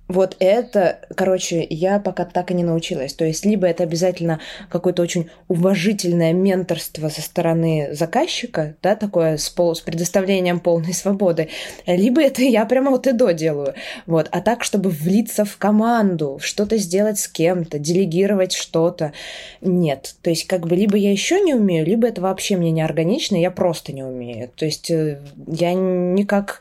вот 0.09 0.37
это, 0.39 1.01
короче, 1.15 1.67
я 1.69 1.99
пока 1.99 2.25
так 2.25 2.51
и 2.51 2.55
не 2.55 2.63
научилась. 2.63 3.13
То 3.13 3.25
есть, 3.25 3.45
либо 3.45 3.67
это 3.67 3.83
обязательно 3.83 4.41
какое-то 4.69 5.03
очень 5.03 5.31
уважительное 5.49 6.33
менторство 6.33 7.09
со 7.09 7.23
стороны 7.23 7.89
заказчика, 7.93 8.77
да, 8.83 8.95
такое 8.95 9.37
с, 9.37 9.49
пол, 9.51 9.75
с 9.75 9.81
предоставлением 9.81 10.61
полной 10.61 10.95
свободы, 10.95 11.49
либо 11.87 12.23
это 12.23 12.43
я 12.43 12.65
прямо 12.67 12.91
вот 12.93 13.07
и 13.07 13.13
до 13.13 13.33
делаю. 13.33 13.75
Вот. 14.07 14.29
А 14.31 14.41
так, 14.41 14.63
чтобы 14.63 14.91
влиться 14.91 15.45
в 15.45 15.57
команду, 15.57 16.39
что-то 16.41 16.77
сделать 16.77 17.19
с 17.19 17.27
кем-то, 17.27 17.79
делегировать 17.79 18.53
что-то, 18.53 19.13
нет. 19.61 20.15
То 20.23 20.31
есть, 20.31 20.47
как 20.47 20.67
бы, 20.67 20.77
либо 20.77 20.97
я 20.97 21.11
еще 21.11 21.41
не 21.41 21.55
умею, 21.55 21.85
либо 21.85 22.07
это 22.07 22.21
вообще 22.21 22.57
мне 22.57 22.71
не 22.71 22.83
органично, 22.83 23.37
я 23.37 23.51
просто 23.51 23.93
не 23.93 24.05
умею. 24.05 24.51
То 24.55 24.67
есть, 24.67 24.91
э, 24.91 25.21
я 25.49 25.75
никак 25.75 26.61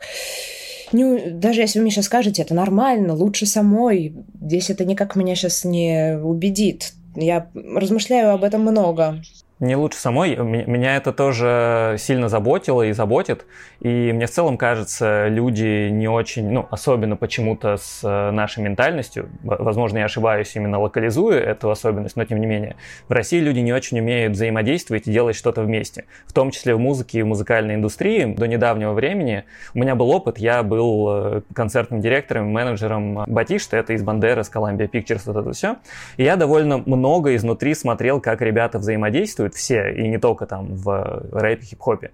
не, 0.92 1.30
даже 1.30 1.60
если 1.60 1.78
вы 1.78 1.84
мне 1.84 1.90
сейчас 1.90 2.06
скажете, 2.06 2.42
это 2.42 2.54
нормально, 2.54 3.14
лучше 3.14 3.46
самой, 3.46 4.14
здесь 4.40 4.70
это 4.70 4.84
никак 4.84 5.16
меня 5.16 5.34
сейчас 5.34 5.64
не 5.64 6.18
убедит. 6.22 6.92
Я 7.14 7.48
размышляю 7.54 8.32
об 8.32 8.44
этом 8.44 8.62
много 8.62 9.22
не 9.58 9.74
лучше 9.74 9.98
самой. 9.98 10.36
Меня 10.36 10.96
это 10.96 11.12
тоже 11.12 11.96
сильно 11.98 12.28
заботило 12.28 12.82
и 12.82 12.92
заботит. 12.92 13.46
И 13.80 14.12
мне 14.12 14.26
в 14.26 14.30
целом 14.30 14.58
кажется, 14.58 15.28
люди 15.28 15.88
не 15.88 16.08
очень, 16.08 16.50
ну, 16.50 16.66
особенно 16.70 17.16
почему-то 17.16 17.76
с 17.78 18.00
э, 18.02 18.30
нашей 18.32 18.62
ментальностью, 18.62 19.30
возможно, 19.42 19.98
я 19.98 20.04
ошибаюсь, 20.04 20.54
именно 20.56 20.78
локализуя 20.78 21.40
эту 21.40 21.70
особенность, 21.70 22.16
но 22.16 22.24
тем 22.24 22.40
не 22.40 22.46
менее, 22.46 22.76
в 23.08 23.12
России 23.12 23.40
люди 23.40 23.60
не 23.60 23.72
очень 23.72 23.98
умеют 23.98 24.34
взаимодействовать 24.34 25.06
и 25.06 25.12
делать 25.12 25.36
что-то 25.36 25.62
вместе. 25.62 26.04
В 26.26 26.32
том 26.32 26.50
числе 26.50 26.74
в 26.74 26.78
музыке 26.78 27.20
и 27.20 27.22
в 27.22 27.26
музыкальной 27.26 27.74
индустрии. 27.74 28.34
До 28.34 28.46
недавнего 28.46 28.92
времени 28.92 29.44
у 29.74 29.78
меня 29.78 29.94
был 29.94 30.10
опыт, 30.10 30.38
я 30.38 30.62
был 30.62 31.08
э, 31.08 31.42
концертным 31.54 32.00
директором, 32.00 32.48
менеджером 32.48 33.24
Батишта, 33.26 33.78
это 33.78 33.94
из 33.94 34.02
Бандеры, 34.02 34.44
с 34.44 34.50
Columbia 34.50 34.88
Pictures, 34.90 35.22
вот 35.26 35.36
это 35.36 35.52
все. 35.52 35.76
И 36.18 36.24
я 36.24 36.36
довольно 36.36 36.78
много 36.78 37.34
изнутри 37.36 37.74
смотрел, 37.74 38.20
как 38.20 38.42
ребята 38.42 38.78
взаимодействуют, 38.78 39.45
действуют 39.46 39.54
все, 39.54 39.92
и 39.92 40.08
не 40.08 40.18
только 40.18 40.46
там 40.46 40.74
в 40.74 41.22
рэпе, 41.32 41.64
хип-хопе. 41.64 42.10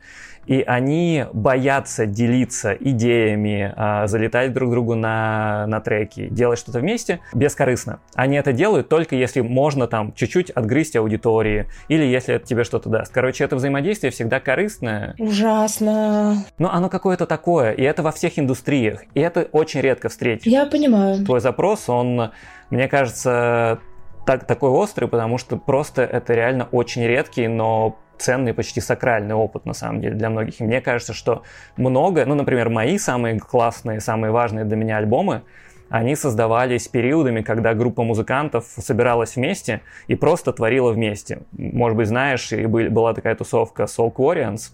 И 0.46 0.62
они 0.66 1.24
боятся 1.32 2.04
делиться 2.04 2.72
идеями, 2.72 3.72
а, 3.76 4.08
залетать 4.08 4.52
друг 4.52 4.72
другу 4.72 4.96
на, 4.96 5.66
на 5.68 5.80
треки, 5.80 6.28
делать 6.28 6.58
что-то 6.58 6.80
вместе 6.80 7.20
бескорыстно. 7.32 8.00
Они 8.16 8.36
это 8.36 8.52
делают 8.52 8.88
только 8.88 9.14
если 9.14 9.40
можно 9.40 9.86
там 9.86 10.12
чуть-чуть 10.14 10.50
отгрызть 10.50 10.96
аудитории, 10.96 11.66
или 11.88 12.02
если 12.04 12.34
это 12.34 12.46
тебе 12.46 12.64
что-то 12.64 12.88
даст. 12.88 13.12
Короче, 13.12 13.44
это 13.44 13.54
взаимодействие 13.54 14.10
всегда 14.10 14.40
корыстное. 14.40 15.14
Ужасно. 15.18 16.44
Но 16.58 16.72
оно 16.72 16.88
какое-то 16.88 17.26
такое, 17.26 17.70
и 17.70 17.82
это 17.82 18.02
во 18.02 18.10
всех 18.10 18.38
индустриях. 18.38 19.04
И 19.14 19.20
это 19.20 19.48
очень 19.52 19.80
редко 19.80 20.08
встретить. 20.08 20.46
Я 20.46 20.66
понимаю. 20.66 21.24
Твой 21.24 21.40
запрос, 21.40 21.88
он, 21.88 22.32
мне 22.70 22.88
кажется, 22.88 23.78
так, 24.26 24.46
такой 24.46 24.70
острый, 24.70 25.06
потому 25.06 25.38
что 25.38 25.56
просто 25.56 26.02
это 26.02 26.34
реально 26.34 26.68
очень 26.70 27.04
редкий, 27.04 27.48
но 27.48 27.98
ценный, 28.18 28.54
почти 28.54 28.80
сакральный 28.80 29.34
опыт, 29.34 29.66
на 29.66 29.72
самом 29.72 30.00
деле, 30.00 30.14
для 30.14 30.30
многих. 30.30 30.60
И 30.60 30.64
мне 30.64 30.80
кажется, 30.80 31.12
что 31.12 31.42
много, 31.76 32.24
ну, 32.24 32.34
например, 32.34 32.68
мои 32.68 32.98
самые 32.98 33.38
классные, 33.40 34.00
самые 34.00 34.30
важные 34.30 34.64
для 34.64 34.76
меня 34.76 34.98
альбомы, 34.98 35.42
они 35.88 36.16
создавались 36.16 36.88
периодами, 36.88 37.42
когда 37.42 37.74
группа 37.74 38.02
музыкантов 38.02 38.64
собиралась 38.66 39.36
вместе 39.36 39.82
и 40.06 40.14
просто 40.14 40.52
творила 40.52 40.90
вместе. 40.92 41.42
Может 41.52 41.96
быть, 41.98 42.08
знаешь, 42.08 42.50
и 42.52 42.64
была 42.64 43.12
такая 43.12 43.34
тусовка 43.34 43.82
Soul 43.82 44.12
Quarians, 44.14 44.72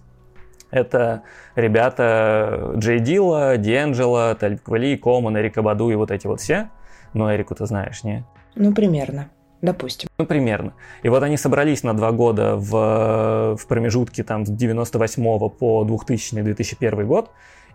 это 0.71 1.23
ребята 1.57 2.73
Джей 2.77 3.01
Дила, 3.01 3.57
Диэнджело, 3.57 4.35
Талиб 4.35 4.63
Квали, 4.63 4.95
Эрика 4.95 5.63
Баду 5.63 5.91
и 5.91 5.95
вот 5.95 6.11
эти 6.11 6.27
вот 6.27 6.41
все. 6.41 6.69
Ну, 7.15 7.35
Эрику 7.35 7.55
ты 7.55 7.65
знаешь, 7.67 8.05
не? 8.05 8.25
Ну, 8.55 8.75
примерно. 8.75 9.31
Допустим. 9.61 10.09
Ну, 10.19 10.27
примерно. 10.27 10.75
И 11.03 11.09
вот 11.09 11.23
они 11.23 11.37
собрались 11.37 11.83
на 11.83 11.95
два 11.95 12.13
года 12.13 12.57
в, 12.57 13.57
в 13.57 13.67
промежутке 13.67 14.23
там 14.23 14.47
с 14.47 14.51
98 14.51 15.49
по 15.51 15.85
2000-2001 15.85 17.05
год 17.05 17.31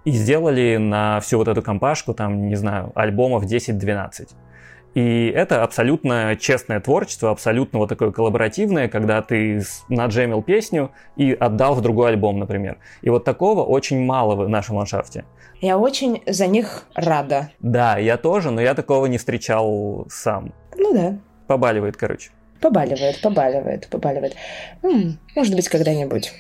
и 0.06 0.12
сделали 0.12 0.78
на 0.78 1.20
всю 1.20 1.38
вот 1.38 1.48
эту 1.48 1.62
компашку, 1.62 2.14
там, 2.14 2.48
не 2.48 2.56
знаю, 2.56 2.92
альбомов 2.96 3.44
10-12. 3.46 4.30
И 4.94 5.34
это 5.36 5.64
абсолютно 5.64 6.36
честное 6.40 6.80
творчество, 6.80 7.32
абсолютно 7.32 7.80
вот 7.80 7.90
такое 7.90 8.12
коллаборативное, 8.12 8.88
когда 8.88 9.22
ты 9.24 9.62
наджемил 9.90 10.44
песню 10.44 10.92
и 11.16 11.34
отдал 11.34 11.74
в 11.74 11.82
другой 11.82 12.10
альбом, 12.10 12.38
например. 12.40 12.78
И 13.02 13.10
вот 13.10 13.24
такого 13.24 13.64
очень 13.64 14.06
мало 14.06 14.36
в 14.36 14.48
нашем 14.48 14.76
ландшафте. 14.76 15.26
Я 15.62 15.78
очень 15.80 16.22
за 16.28 16.46
них 16.46 16.84
рада. 16.94 17.50
Да, 17.60 17.98
я 17.98 18.18
тоже, 18.18 18.52
но 18.52 18.62
я 18.62 18.76
такого 18.76 19.08
не 19.08 19.18
встречал 19.18 20.06
сам. 20.10 20.54
Ну 20.76 20.94
да. 20.94 21.18
Побаливает, 21.48 21.98
короче. 21.98 22.32
Побаливает, 22.62 23.22
побаливает, 23.22 23.88
побаливает. 23.88 24.36
М-м, 24.84 25.20
может 25.36 25.56
быть, 25.56 25.68
когда-нибудь. 25.68 26.34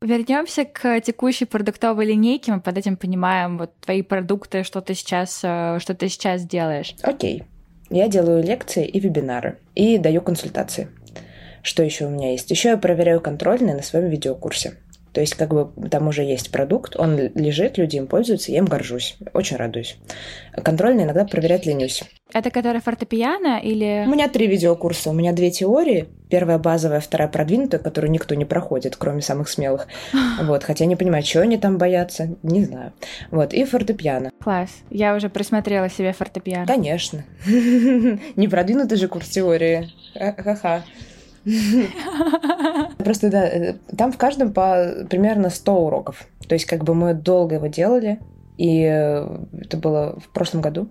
Вернемся 0.00 0.64
к 0.64 1.00
текущей 1.00 1.44
продуктовой 1.44 2.06
линейке. 2.06 2.52
Мы 2.52 2.60
под 2.60 2.76
этим 2.76 2.96
понимаем 2.96 3.56
вот 3.56 3.70
твои 3.80 4.02
продукты, 4.02 4.64
что 4.64 4.80
ты 4.80 4.94
сейчас, 4.94 5.40
э, 5.44 5.78
что 5.78 5.94
ты 5.94 6.08
сейчас 6.08 6.44
делаешь. 6.44 6.96
Окей. 7.02 7.44
Я 7.88 8.08
делаю 8.08 8.42
лекции 8.42 8.84
и 8.84 8.98
вебинары. 8.98 9.58
И 9.76 9.98
даю 9.98 10.20
консультации. 10.20 10.88
Что 11.62 11.84
еще 11.84 12.06
у 12.06 12.10
меня 12.10 12.32
есть? 12.32 12.50
Еще 12.50 12.70
я 12.70 12.76
проверяю 12.76 13.20
контрольные 13.20 13.76
на 13.76 13.82
своем 13.82 14.08
видеокурсе. 14.08 14.74
То 15.12 15.20
есть, 15.20 15.34
как 15.34 15.50
бы 15.50 15.70
там 15.88 16.08
уже 16.08 16.22
есть 16.22 16.50
продукт, 16.50 16.96
он 16.96 17.16
лежит, 17.16 17.76
люди 17.78 17.96
им 17.96 18.06
пользуются, 18.06 18.50
я 18.50 18.58
им 18.58 18.64
горжусь. 18.64 19.16
Очень 19.34 19.56
радуюсь. 19.56 19.96
Контрольные 20.62 21.04
иногда 21.04 21.24
проверять 21.24 21.66
ленюсь. 21.66 22.02
Это 22.32 22.50
который 22.50 22.80
фортепиано 22.80 23.60
или... 23.62 24.04
У 24.06 24.10
меня 24.10 24.28
три 24.28 24.46
видеокурса. 24.46 25.10
У 25.10 25.12
меня 25.12 25.32
две 25.32 25.50
теории. 25.50 26.08
Первая 26.30 26.56
базовая, 26.56 27.00
вторая 27.00 27.28
продвинутая, 27.28 27.78
которую 27.78 28.10
никто 28.10 28.34
не 28.34 28.46
проходит, 28.46 28.96
кроме 28.96 29.20
самых 29.20 29.48
смелых. 29.48 29.86
Вот, 30.42 30.64
хотя 30.64 30.86
не 30.86 30.96
понимаю, 30.96 31.22
чего 31.22 31.42
они 31.42 31.58
там 31.58 31.78
боятся, 31.78 32.36
не 32.42 32.64
знаю. 32.64 32.92
Вот, 33.30 33.52
и 33.52 33.64
фортепиано. 33.64 34.30
Класс. 34.42 34.70
Я 34.90 35.14
уже 35.14 35.28
присмотрела 35.28 35.90
себе 35.90 36.12
фортепиано. 36.12 36.66
Конечно. 36.66 37.24
Не 37.46 38.48
продвинутый 38.48 38.98
же 38.98 39.08
курс 39.08 39.28
теории. 39.28 39.90
Ха-ха. 40.14 40.82
Просто 42.98 43.30
да, 43.30 43.46
э, 43.46 43.74
там 43.96 44.12
в 44.12 44.18
каждом 44.18 44.52
по 44.52 45.06
примерно 45.08 45.50
100 45.50 45.72
уроков. 45.74 46.26
То 46.48 46.54
есть 46.54 46.66
как 46.66 46.84
бы 46.84 46.94
мы 46.94 47.14
долго 47.14 47.56
его 47.56 47.66
делали, 47.66 48.20
и 48.58 48.82
э, 48.82 49.44
это 49.60 49.76
было 49.76 50.18
в 50.20 50.28
прошлом 50.28 50.60
году. 50.60 50.88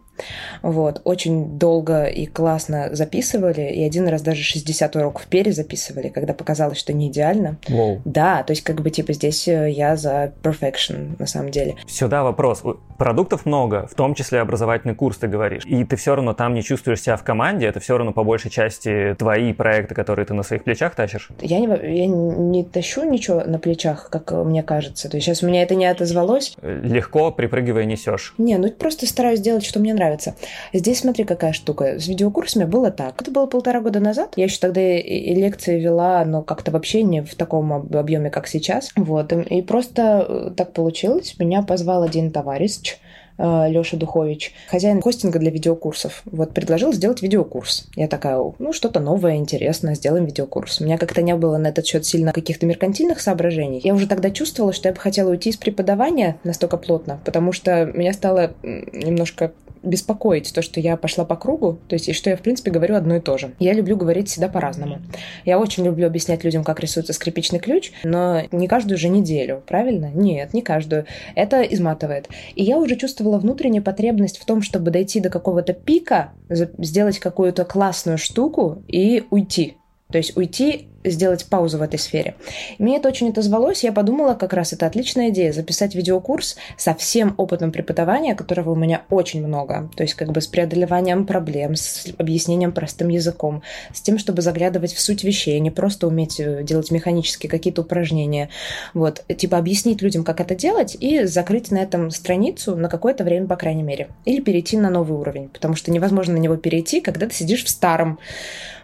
Вот, 0.62 1.02
очень 1.04 1.58
долго 1.58 2.06
и 2.06 2.26
классно 2.26 2.90
записывали, 2.94 3.62
и 3.62 3.84
один 3.84 4.08
раз 4.08 4.22
даже 4.22 4.44
60 4.44 4.96
уроков 4.96 5.28
перезаписывали, 5.28 6.10
когда 6.10 6.34
показалось, 6.34 6.78
что 6.78 6.94
не 6.94 7.08
идеально. 7.08 7.58
Wow. 7.68 8.02
Да, 8.06 8.44
то 8.44 8.52
есть 8.52 8.64
как 8.64 8.82
бы 8.82 8.90
типа 8.90 9.14
здесь 9.14 9.48
э, 9.48 9.70
я 9.70 9.96
за 9.96 10.34
perfection 10.44 11.16
на 11.20 11.26
самом 11.26 11.52
деле. 11.52 11.76
Сюда 11.88 12.24
вопрос. 12.24 12.64
Продуктов 12.98 13.46
много, 13.46 13.88
в 13.88 13.96
том 13.96 14.14
числе 14.14 14.40
образовательный 14.40 14.96
курс, 14.96 15.18
ты 15.18 15.28
говоришь, 15.28 15.66
и 15.66 15.84
ты 15.84 15.96
все 15.96 16.16
равно 16.16 16.34
там 16.34 16.54
не 16.54 16.64
чувствуешь 16.64 17.02
себя 17.02 17.18
в 17.18 17.24
команде, 17.24 17.66
это 17.66 17.80
все 17.80 17.98
равно 17.98 18.14
по 18.14 18.24
большей 18.24 18.52
части 18.52 19.16
твои 19.18 19.54
проекты, 19.54 19.96
которые 19.96 20.26
ты 20.26 20.34
на 20.34 20.44
своих 20.44 20.64
плечах 20.64 20.96
тащишь? 20.96 21.30
Я 21.42 21.60
не, 21.60 21.68
я 21.68 22.08
не 22.08 22.64
тащу 22.64 23.04
ничего 23.04 23.42
на 23.42 23.60
плечах, 23.60 24.10
как 24.10 24.32
мне 24.32 24.64
кажется. 24.64 25.10
То 25.10 25.18
есть 25.18 25.26
сейчас 25.26 25.44
у 25.44 25.48
меня 25.48 25.64
это 25.64 25.76
не 25.76 25.86
отозвалось. 25.86 26.56
Легко, 26.62 27.32
припрыгивая, 27.32 27.86
несешь. 27.86 28.34
Не, 28.38 28.58
ну 28.58 28.70
просто 28.70 29.06
стараюсь 29.08 29.40
делать, 29.40 29.66
что 29.66 29.80
мне 29.80 29.94
нравится 29.94 30.11
нравится. 30.12 30.36
Здесь 30.74 31.00
смотри, 31.00 31.24
какая 31.24 31.54
штука. 31.54 32.00
С 32.00 32.08
видеокурсами 32.08 32.66
было 32.66 32.92
так. 32.92 33.22
Это 33.22 33.32
было 33.32 33.46
полтора 33.46 33.82
года 33.82 34.00
назад. 34.00 34.34
Я 34.36 34.46
еще 34.46 34.60
тогда 34.60 34.82
и 34.82 35.34
лекции 35.34 35.80
вела, 35.80 36.24
но 36.26 36.42
как-то 36.42 36.72
вообще 36.72 37.04
не 37.04 37.22
в 37.22 37.36
таком 37.36 37.74
объеме, 37.74 38.30
как 38.30 38.48
сейчас. 38.48 38.92
Вот. 38.96 39.32
И 39.34 39.62
просто 39.62 40.26
э, 40.28 40.52
так 40.56 40.74
получилось. 40.74 41.36
Меня 41.40 41.62
позвал 41.64 42.04
один 42.04 42.32
товарищ, 42.32 42.98
э, 43.38 43.70
Леша 43.70 43.98
Духович, 43.98 44.54
хозяин 44.70 45.02
хостинга 45.02 45.40
для 45.40 45.52
видеокурсов. 45.52 46.24
Вот 46.26 46.54
предложил 46.54 46.94
сделать 46.94 47.22
видеокурс. 47.22 47.88
Я 47.96 48.08
такая, 48.08 48.40
ну, 48.60 48.74
что-то 48.74 49.00
новое, 49.00 49.36
интересное, 49.36 49.96
сделаем 49.96 50.26
видеокурс. 50.26 50.82
У 50.82 50.86
меня 50.86 50.98
как-то 50.98 51.22
не 51.22 51.36
было 51.36 51.58
на 51.58 51.68
этот 51.68 51.86
счет 51.86 52.06
сильно 52.06 52.34
каких-то 52.34 52.66
меркантильных 52.66 53.22
соображений. 53.22 53.82
Я 53.84 53.94
уже 53.94 54.08
тогда 54.08 54.30
чувствовала, 54.32 54.74
что 54.74 54.90
я 54.90 54.94
бы 54.94 55.00
хотела 55.00 55.30
уйти 55.30 55.50
из 55.50 55.58
преподавания 55.58 56.38
настолько 56.44 56.78
плотно, 56.78 57.20
потому 57.26 57.52
что 57.52 57.86
меня 57.86 58.14
стало 58.14 58.54
немножко 58.64 59.54
беспокоить 59.84 60.54
то, 60.54 60.62
что 60.62 60.80
я 60.80 60.98
пошла 60.98 61.26
по 61.26 61.36
кругу, 61.36 61.80
то 61.88 61.96
есть 61.96 62.10
и 62.10 62.14
что 62.14 62.30
я, 62.30 62.38
в 62.38 62.42
принципе, 62.42 62.72
говорю 62.72 62.96
одно 62.96 63.16
и 63.16 63.20
то 63.20 63.38
же. 63.38 63.54
Я 63.60 63.74
люблю 63.74 63.98
говорить 63.98 64.30
всегда 64.30 64.48
по-разному. 64.48 65.00
Я 65.46 65.60
очень 65.60 65.84
люблю 65.84 66.08
объяснять 66.08 66.44
людям, 66.44 66.64
как 66.64 66.80
рисуется 66.80 67.14
скрипичный 67.14 67.60
ключ, 67.60 67.92
но 68.04 68.44
не 68.52 68.68
каждую 68.68 68.98
же 68.98 69.10
неделю, 69.10 69.64
правильно? 69.66 70.12
Нет, 70.14 70.54
не 70.54 70.62
каждую. 70.62 71.06
Это 71.36 71.62
изматывает. 71.62 72.30
И 72.56 72.64
я 72.64 72.78
уже 72.78 72.96
чувствовала 72.96 73.40
внутреннюю 73.40 73.84
потребность 73.84 74.38
в 74.38 74.46
том, 74.46 74.62
чтобы 74.62 74.92
дойти 74.92 75.20
до 75.20 75.30
какого-то 75.30 75.74
пика, 75.74 76.32
сделать 76.50 77.20
какую-то 77.20 77.66
классную 77.66 78.18
штуку 78.18 78.84
и 78.88 79.24
уйти. 79.30 79.78
То 80.12 80.18
есть 80.18 80.36
уйти 80.36 80.91
сделать 81.04 81.46
паузу 81.46 81.78
в 81.78 81.82
этой 81.82 82.00
сфере. 82.00 82.36
мне 82.80 82.98
это 82.98 83.08
очень 83.10 83.30
отозвалось, 83.30 83.84
я 83.84 83.92
подумала, 83.92 84.34
как 84.34 84.54
раз 84.54 84.74
это 84.74 84.86
отличная 84.86 85.30
идея, 85.30 85.52
записать 85.52 85.96
видеокурс 85.96 86.56
со 86.78 86.94
всем 86.94 87.34
опытом 87.38 87.72
преподавания, 87.72 88.36
которого 88.36 88.72
у 88.72 88.76
меня 88.76 89.04
очень 89.10 89.46
много, 89.46 89.90
то 89.96 90.04
есть 90.04 90.16
как 90.16 90.32
бы 90.32 90.42
с 90.42 90.48
преодолеванием 90.48 91.26
проблем, 91.26 91.76
с 91.76 92.06
объяснением 92.18 92.72
простым 92.72 93.10
языком, 93.10 93.62
с 93.94 94.02
тем, 94.02 94.18
чтобы 94.18 94.42
заглядывать 94.42 94.94
в 94.94 95.02
суть 95.02 95.24
вещей, 95.24 95.58
а 95.58 95.60
не 95.60 95.72
просто 95.72 96.08
уметь 96.08 96.40
э, 96.40 96.64
делать 96.64 96.92
механически 96.92 97.48
какие-то 97.48 97.82
упражнения. 97.82 98.50
Вот, 98.94 99.24
типа 99.28 99.58
объяснить 99.58 100.02
людям, 100.02 100.24
как 100.24 100.40
это 100.40 100.56
делать, 100.56 100.96
и 101.00 101.24
закрыть 101.26 101.72
на 101.72 101.78
этом 101.78 102.12
страницу 102.12 102.76
на 102.76 102.90
какое-то 102.90 103.24
время, 103.24 103.48
по 103.48 103.56
крайней 103.56 103.84
мере. 103.84 104.10
Или 104.26 104.42
перейти 104.42 104.78
на 104.78 104.90
новый 104.90 105.18
уровень, 105.18 105.50
потому 105.50 105.76
что 105.76 105.92
невозможно 105.92 106.34
на 106.34 106.38
него 106.38 106.56
перейти, 106.58 107.02
когда 107.02 107.28
ты 107.28 107.34
сидишь 107.34 107.64
в 107.64 107.70
старом. 107.70 108.20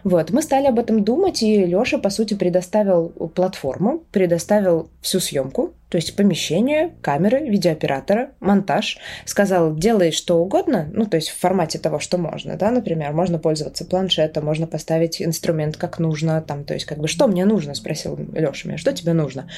Вот, 0.04 0.30
мы 0.30 0.42
стали 0.42 0.66
об 0.66 0.78
этом 0.78 1.04
думать, 1.04 1.42
и 1.42 1.64
Лёша, 1.64 1.98
по 2.08 2.14
сути, 2.14 2.34
предоставил 2.34 3.12
платформу, 3.34 4.02
предоставил 4.12 4.88
всю 5.02 5.20
съемку, 5.20 5.72
то 5.88 5.96
есть 5.96 6.16
помещение, 6.16 6.94
камеры, 7.00 7.48
видеооператора, 7.48 8.30
монтаж. 8.40 8.98
Сказал, 9.24 9.74
делай 9.74 10.12
что 10.12 10.38
угодно, 10.38 10.88
ну, 10.92 11.06
то 11.06 11.16
есть 11.16 11.28
в 11.28 11.38
формате 11.38 11.78
того, 11.78 11.98
что 11.98 12.18
можно, 12.18 12.56
да, 12.56 12.70
например, 12.70 13.12
можно 13.12 13.38
пользоваться 13.38 13.84
планшетом, 13.84 14.44
можно 14.44 14.66
поставить 14.66 15.22
инструмент 15.22 15.76
как 15.76 15.98
нужно, 15.98 16.42
там, 16.42 16.64
то 16.64 16.74
есть 16.74 16.86
как 16.86 16.98
бы, 16.98 17.08
что 17.08 17.26
мне 17.26 17.44
нужно, 17.44 17.74
спросил 17.74 18.18
Леша 18.34 18.68
меня, 18.68 18.78
что 18.78 18.92
тебе 18.92 19.12
нужно? 19.14 19.48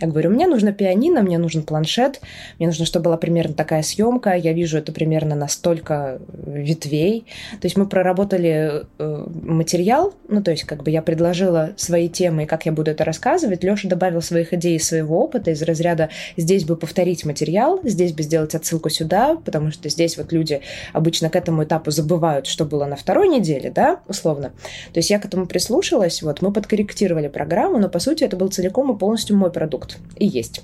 Я 0.00 0.08
говорю, 0.08 0.30
мне 0.30 0.46
нужно 0.46 0.72
пианино, 0.72 1.22
мне 1.22 1.38
нужен 1.38 1.62
планшет, 1.62 2.20
мне 2.58 2.66
нужно, 2.66 2.86
чтобы 2.86 3.04
была 3.04 3.16
примерно 3.16 3.54
такая 3.54 3.82
съемка, 3.82 4.34
я 4.34 4.52
вижу 4.52 4.78
это 4.78 4.92
примерно 4.92 5.34
на 5.34 5.48
столько 5.48 6.18
ветвей. 6.46 7.26
То 7.60 7.66
есть 7.66 7.76
мы 7.76 7.86
проработали 7.86 8.86
э, 8.98 9.26
материал, 9.42 10.14
ну, 10.28 10.42
то 10.42 10.50
есть 10.50 10.64
как 10.64 10.82
бы 10.82 10.90
я 10.90 11.02
предложила 11.02 11.72
свои 11.76 12.08
темы 12.08 12.44
и 12.44 12.46
как 12.46 12.66
я 12.66 12.72
буду 12.72 12.90
это 12.90 13.04
рассказывать, 13.04 13.62
Леша 13.62 13.88
добавил 13.88 14.22
своих 14.22 14.52
идей, 14.54 14.80
своего 14.80 15.22
опыта 15.22 15.50
из 15.50 15.62
разряда 15.74 16.08
здесь 16.36 16.64
бы 16.64 16.76
повторить 16.76 17.24
материал, 17.24 17.80
здесь 17.84 18.12
бы 18.12 18.22
сделать 18.22 18.54
отсылку 18.54 18.88
сюда, 18.88 19.36
потому 19.44 19.70
что 19.70 19.88
здесь 19.88 20.16
вот 20.16 20.32
люди 20.32 20.60
обычно 20.92 21.28
к 21.28 21.36
этому 21.36 21.64
этапу 21.64 21.90
забывают, 21.90 22.46
что 22.46 22.64
было 22.64 22.86
на 22.86 22.96
второй 22.96 23.28
неделе, 23.28 23.70
да, 23.70 24.00
условно. 24.08 24.52
То 24.92 24.98
есть 24.98 25.10
я 25.10 25.18
к 25.18 25.24
этому 25.24 25.46
прислушалась, 25.46 26.22
вот 26.22 26.42
мы 26.42 26.52
подкорректировали 26.52 27.28
программу, 27.28 27.78
но 27.78 27.88
по 27.88 27.98
сути 27.98 28.24
это 28.24 28.36
был 28.36 28.48
целиком 28.48 28.94
и 28.94 28.98
полностью 28.98 29.36
мой 29.36 29.50
продукт 29.50 29.98
и 30.16 30.26
есть. 30.26 30.62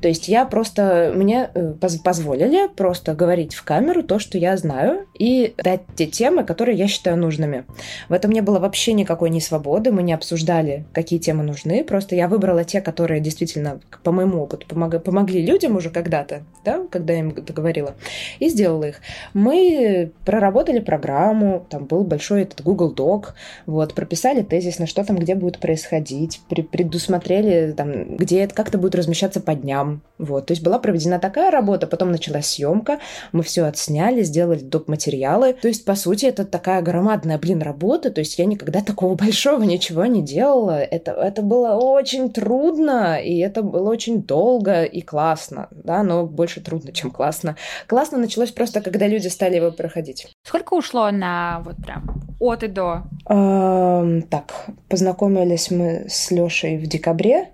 То 0.00 0.08
есть 0.08 0.28
я 0.28 0.44
просто, 0.44 1.12
мне 1.16 1.50
э, 1.54 1.72
позволили 2.04 2.68
просто 2.68 3.14
говорить 3.14 3.54
в 3.54 3.64
камеру 3.64 4.02
то, 4.02 4.18
что 4.18 4.38
я 4.38 4.56
знаю, 4.56 5.06
и 5.18 5.54
дать 5.56 5.82
те 5.96 6.06
темы, 6.06 6.44
которые 6.44 6.76
я 6.76 6.86
считаю 6.86 7.16
нужными. 7.16 7.64
В 8.08 8.12
этом 8.12 8.30
не 8.30 8.42
было 8.42 8.58
вообще 8.58 8.92
никакой 8.92 9.30
не 9.30 9.40
свободы, 9.40 9.90
мы 9.90 10.02
не 10.02 10.12
обсуждали, 10.12 10.84
какие 10.92 11.18
темы 11.18 11.42
нужны, 11.42 11.82
просто 11.84 12.14
я 12.14 12.28
выбрала 12.28 12.64
те, 12.64 12.80
которые 12.80 13.20
действительно 13.20 13.80
по 14.02 14.12
моему 14.12 14.42
опыт, 14.50 14.66
помог, 14.66 15.02
помогли 15.02 15.44
людям 15.44 15.76
уже 15.76 15.90
когда-то, 15.90 16.42
да, 16.64 16.86
когда 16.90 17.12
я 17.12 17.20
им 17.20 17.30
это 17.30 17.52
говорила, 17.52 17.94
и 18.38 18.48
сделала 18.48 18.84
их. 18.84 19.00
Мы 19.34 20.12
проработали 20.24 20.80
программу, 20.80 21.66
там 21.70 21.86
был 21.86 22.04
большой 22.04 22.42
этот 22.42 22.62
Google 22.62 22.94
Doc, 22.94 23.32
вот, 23.66 23.94
прописали 23.94 24.42
тезис, 24.42 24.78
на 24.78 24.86
что 24.86 25.04
там, 25.04 25.16
где 25.16 25.34
будет 25.34 25.58
происходить, 25.58 26.40
предусмотрели, 26.48 27.72
там, 27.72 28.16
где 28.16 28.40
это 28.40 28.54
как-то 28.54 28.78
будет 28.78 28.94
размещаться 28.94 29.40
по 29.40 29.54
дням, 29.54 30.02
вот. 30.18 30.46
То 30.46 30.52
есть 30.52 30.62
была 30.62 30.78
проведена 30.78 31.18
такая 31.18 31.50
работа, 31.50 31.86
потом 31.86 32.10
началась 32.10 32.46
съемка, 32.46 32.98
мы 33.32 33.42
все 33.42 33.64
отсняли, 33.64 34.22
сделали 34.22 34.60
доп. 34.60 34.88
материалы. 34.88 35.54
То 35.60 35.68
есть, 35.68 35.84
по 35.84 35.94
сути, 35.94 36.26
это 36.26 36.44
такая 36.44 36.82
громадная, 36.82 37.38
блин, 37.38 37.62
работа. 37.62 38.10
То 38.10 38.20
есть 38.20 38.38
я 38.38 38.44
никогда 38.44 38.80
такого 38.80 39.14
большого 39.24 39.62
ничего 39.62 40.06
не 40.06 40.22
делала. 40.22 40.78
Это, 40.78 41.12
это 41.12 41.42
было 41.42 41.74
очень 41.74 42.30
трудно, 42.32 43.20
и 43.20 43.38
это 43.38 43.62
было 43.62 43.88
очень 43.88 44.22
долго 44.22 44.39
и 44.84 45.02
классно, 45.02 45.68
да, 45.70 46.02
но 46.02 46.26
больше 46.26 46.60
трудно, 46.60 46.92
чем 46.92 47.10
классно. 47.10 47.56
Классно 47.86 48.18
началось 48.18 48.50
просто, 48.50 48.80
когда 48.80 49.06
люди 49.06 49.28
стали 49.28 49.56
его 49.56 49.70
проходить. 49.70 50.26
Сколько 50.44 50.74
ушло 50.74 51.10
на 51.10 51.62
вот 51.64 51.76
прям 51.76 52.22
от 52.40 52.62
и 52.62 52.68
до? 52.68 53.02
Эм, 53.28 54.22
так, 54.22 54.66
познакомились 54.88 55.70
мы 55.70 56.06
с 56.08 56.30
Лешей 56.30 56.78
в 56.78 56.86
декабре, 56.86 57.50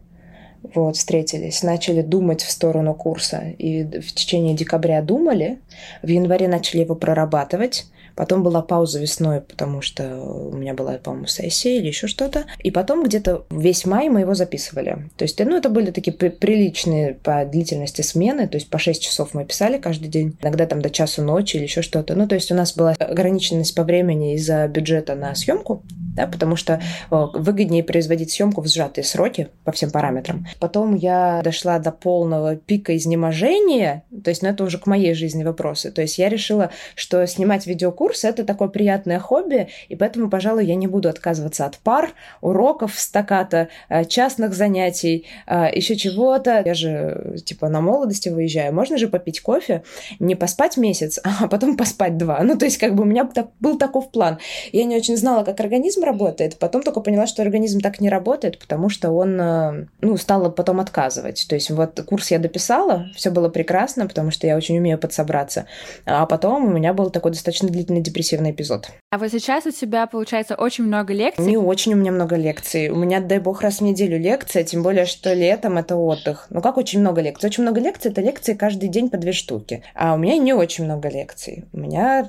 вот, 0.74 0.96
встретились, 0.96 1.62
начали 1.62 2.02
думать 2.02 2.42
в 2.42 2.50
сторону 2.50 2.94
курса. 2.94 3.42
И 3.58 3.84
в 4.00 4.12
течение 4.12 4.54
декабря 4.54 5.02
думали, 5.02 5.58
в 6.02 6.08
январе 6.08 6.48
начали 6.48 6.80
его 6.80 6.94
прорабатывать. 6.94 7.86
Потом 8.16 8.42
была 8.42 8.62
пауза 8.62 8.98
весной, 8.98 9.42
потому 9.42 9.82
что 9.82 10.16
у 10.18 10.56
меня 10.56 10.74
была, 10.74 10.94
по-моему, 10.94 11.26
сессия 11.26 11.76
или 11.76 11.88
еще 11.88 12.06
что-то. 12.06 12.46
И 12.58 12.70
потом 12.70 13.04
где-то 13.04 13.44
весь 13.50 13.84
май 13.84 14.08
мы 14.08 14.20
его 14.20 14.34
записывали. 14.34 15.10
То 15.16 15.24
есть, 15.24 15.38
ну, 15.38 15.56
это 15.56 15.68
были 15.68 15.90
такие 15.90 16.12
при- 16.12 16.30
приличные 16.30 17.14
по 17.14 17.44
длительности 17.44 18.00
смены. 18.00 18.48
То 18.48 18.56
есть, 18.56 18.70
по 18.70 18.78
6 18.78 19.02
часов 19.02 19.34
мы 19.34 19.44
писали 19.44 19.78
каждый 19.78 20.08
день. 20.08 20.36
Иногда 20.40 20.66
там 20.66 20.80
до 20.80 20.88
часу 20.90 21.22
ночи 21.22 21.56
или 21.56 21.64
еще 21.64 21.82
что-то. 21.82 22.14
Ну, 22.14 22.26
то 22.26 22.34
есть, 22.34 22.50
у 22.50 22.54
нас 22.54 22.74
была 22.74 22.92
ограниченность 22.92 23.74
по 23.74 23.84
времени 23.84 24.34
из-за 24.34 24.66
бюджета 24.66 25.14
на 25.14 25.34
съемку 25.34 25.82
да, 26.16 26.26
потому 26.26 26.56
что 26.56 26.80
выгоднее 27.10 27.84
производить 27.84 28.32
съемку 28.32 28.62
в 28.62 28.68
сжатые 28.68 29.04
сроки 29.04 29.48
по 29.64 29.72
всем 29.72 29.90
параметрам. 29.90 30.46
Потом 30.58 30.94
я 30.94 31.40
дошла 31.44 31.78
до 31.78 31.92
полного 31.92 32.56
пика 32.56 32.96
изнеможения, 32.96 34.02
то 34.24 34.30
есть, 34.30 34.42
ну, 34.42 34.48
это 34.48 34.64
уже 34.64 34.78
к 34.78 34.86
моей 34.86 35.14
жизни 35.14 35.44
вопросы. 35.44 35.90
То 35.90 36.02
есть 36.02 36.18
я 36.18 36.28
решила, 36.28 36.70
что 36.94 37.26
снимать 37.26 37.66
видеокурс— 37.66 38.24
это 38.24 38.44
такое 38.44 38.68
приятное 38.68 39.18
хобби, 39.18 39.68
и 39.88 39.96
поэтому, 39.96 40.30
пожалуй, 40.30 40.64
я 40.64 40.74
не 40.74 40.86
буду 40.86 41.08
отказываться 41.08 41.66
от 41.66 41.78
пар, 41.78 42.12
уроков, 42.40 42.98
стаката, 42.98 43.68
э, 43.88 44.04
частных 44.04 44.54
занятий, 44.54 45.26
э, 45.46 45.66
еще 45.74 45.96
чего-то. 45.96 46.62
Я 46.64 46.74
же, 46.74 47.36
типа, 47.44 47.68
на 47.68 47.80
молодости 47.80 48.28
выезжаю. 48.28 48.74
Можно 48.74 48.96
же 48.98 49.08
попить 49.08 49.40
кофе, 49.40 49.82
не 50.18 50.34
поспать 50.34 50.76
месяц, 50.76 51.20
а 51.24 51.48
потом 51.48 51.76
поспать 51.76 52.16
два. 52.16 52.40
Ну, 52.42 52.56
то 52.56 52.64
есть, 52.64 52.78
как 52.78 52.94
бы 52.94 53.02
у 53.02 53.06
меня 53.06 53.28
был 53.60 53.78
такой 53.78 54.02
план. 54.02 54.38
Я 54.72 54.84
не 54.84 54.96
очень 54.96 55.16
знала, 55.16 55.44
как 55.44 55.60
организм 55.60 56.04
работает. 56.06 56.58
Потом 56.58 56.82
только 56.82 57.00
поняла, 57.00 57.26
что 57.26 57.42
организм 57.42 57.80
так 57.80 58.00
не 58.00 58.08
работает, 58.08 58.58
потому 58.58 58.88
что 58.88 59.10
он, 59.10 59.38
э, 59.38 59.86
ну, 60.00 60.16
стал 60.16 60.50
потом 60.50 60.80
отказывать. 60.80 61.46
То 61.48 61.54
есть 61.54 61.70
вот 61.70 62.00
курс 62.06 62.30
я 62.30 62.38
дописала, 62.38 63.08
все 63.14 63.30
было 63.30 63.50
прекрасно, 63.50 64.06
потому 64.06 64.30
что 64.30 64.46
я 64.46 64.56
очень 64.56 64.78
умею 64.78 64.98
подсобраться. 64.98 65.66
А 66.06 66.24
потом 66.24 66.64
у 66.64 66.70
меня 66.70 66.94
был 66.94 67.10
такой 67.10 67.32
достаточно 67.32 67.68
длительный 67.68 68.00
депрессивный 68.00 68.52
эпизод. 68.52 68.88
А 69.10 69.18
вот 69.18 69.30
сейчас 69.30 69.66
у 69.66 69.70
тебя, 69.70 70.06
получается, 70.06 70.54
очень 70.54 70.84
много 70.84 71.12
лекций? 71.12 71.44
Не 71.44 71.56
очень 71.58 71.92
у 71.92 71.96
меня 71.96 72.12
много 72.12 72.36
лекций. 72.36 72.88
У 72.88 72.96
меня, 72.96 73.20
дай 73.20 73.38
бог, 73.38 73.60
раз 73.60 73.78
в 73.78 73.80
неделю 73.82 74.18
лекция, 74.18 74.64
тем 74.64 74.82
более, 74.82 75.04
что 75.04 75.34
летом 75.34 75.76
это 75.76 75.96
отдых. 75.96 76.46
Ну 76.50 76.62
как 76.62 76.76
очень 76.76 77.00
много 77.00 77.20
лекций? 77.20 77.48
Очень 77.48 77.64
много 77.64 77.80
лекций— 77.80 78.10
это 78.12 78.20
лекции 78.20 78.54
каждый 78.54 78.88
день 78.88 79.10
по 79.10 79.18
две 79.18 79.32
штуки. 79.32 79.82
А 79.94 80.14
у 80.14 80.16
меня 80.16 80.38
не 80.38 80.52
очень 80.52 80.84
много 80.84 81.08
лекций. 81.08 81.64
У 81.72 81.78
меня 81.78 82.28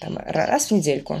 там, 0.00 0.18
раз 0.24 0.66
в 0.66 0.70
недельку. 0.72 1.16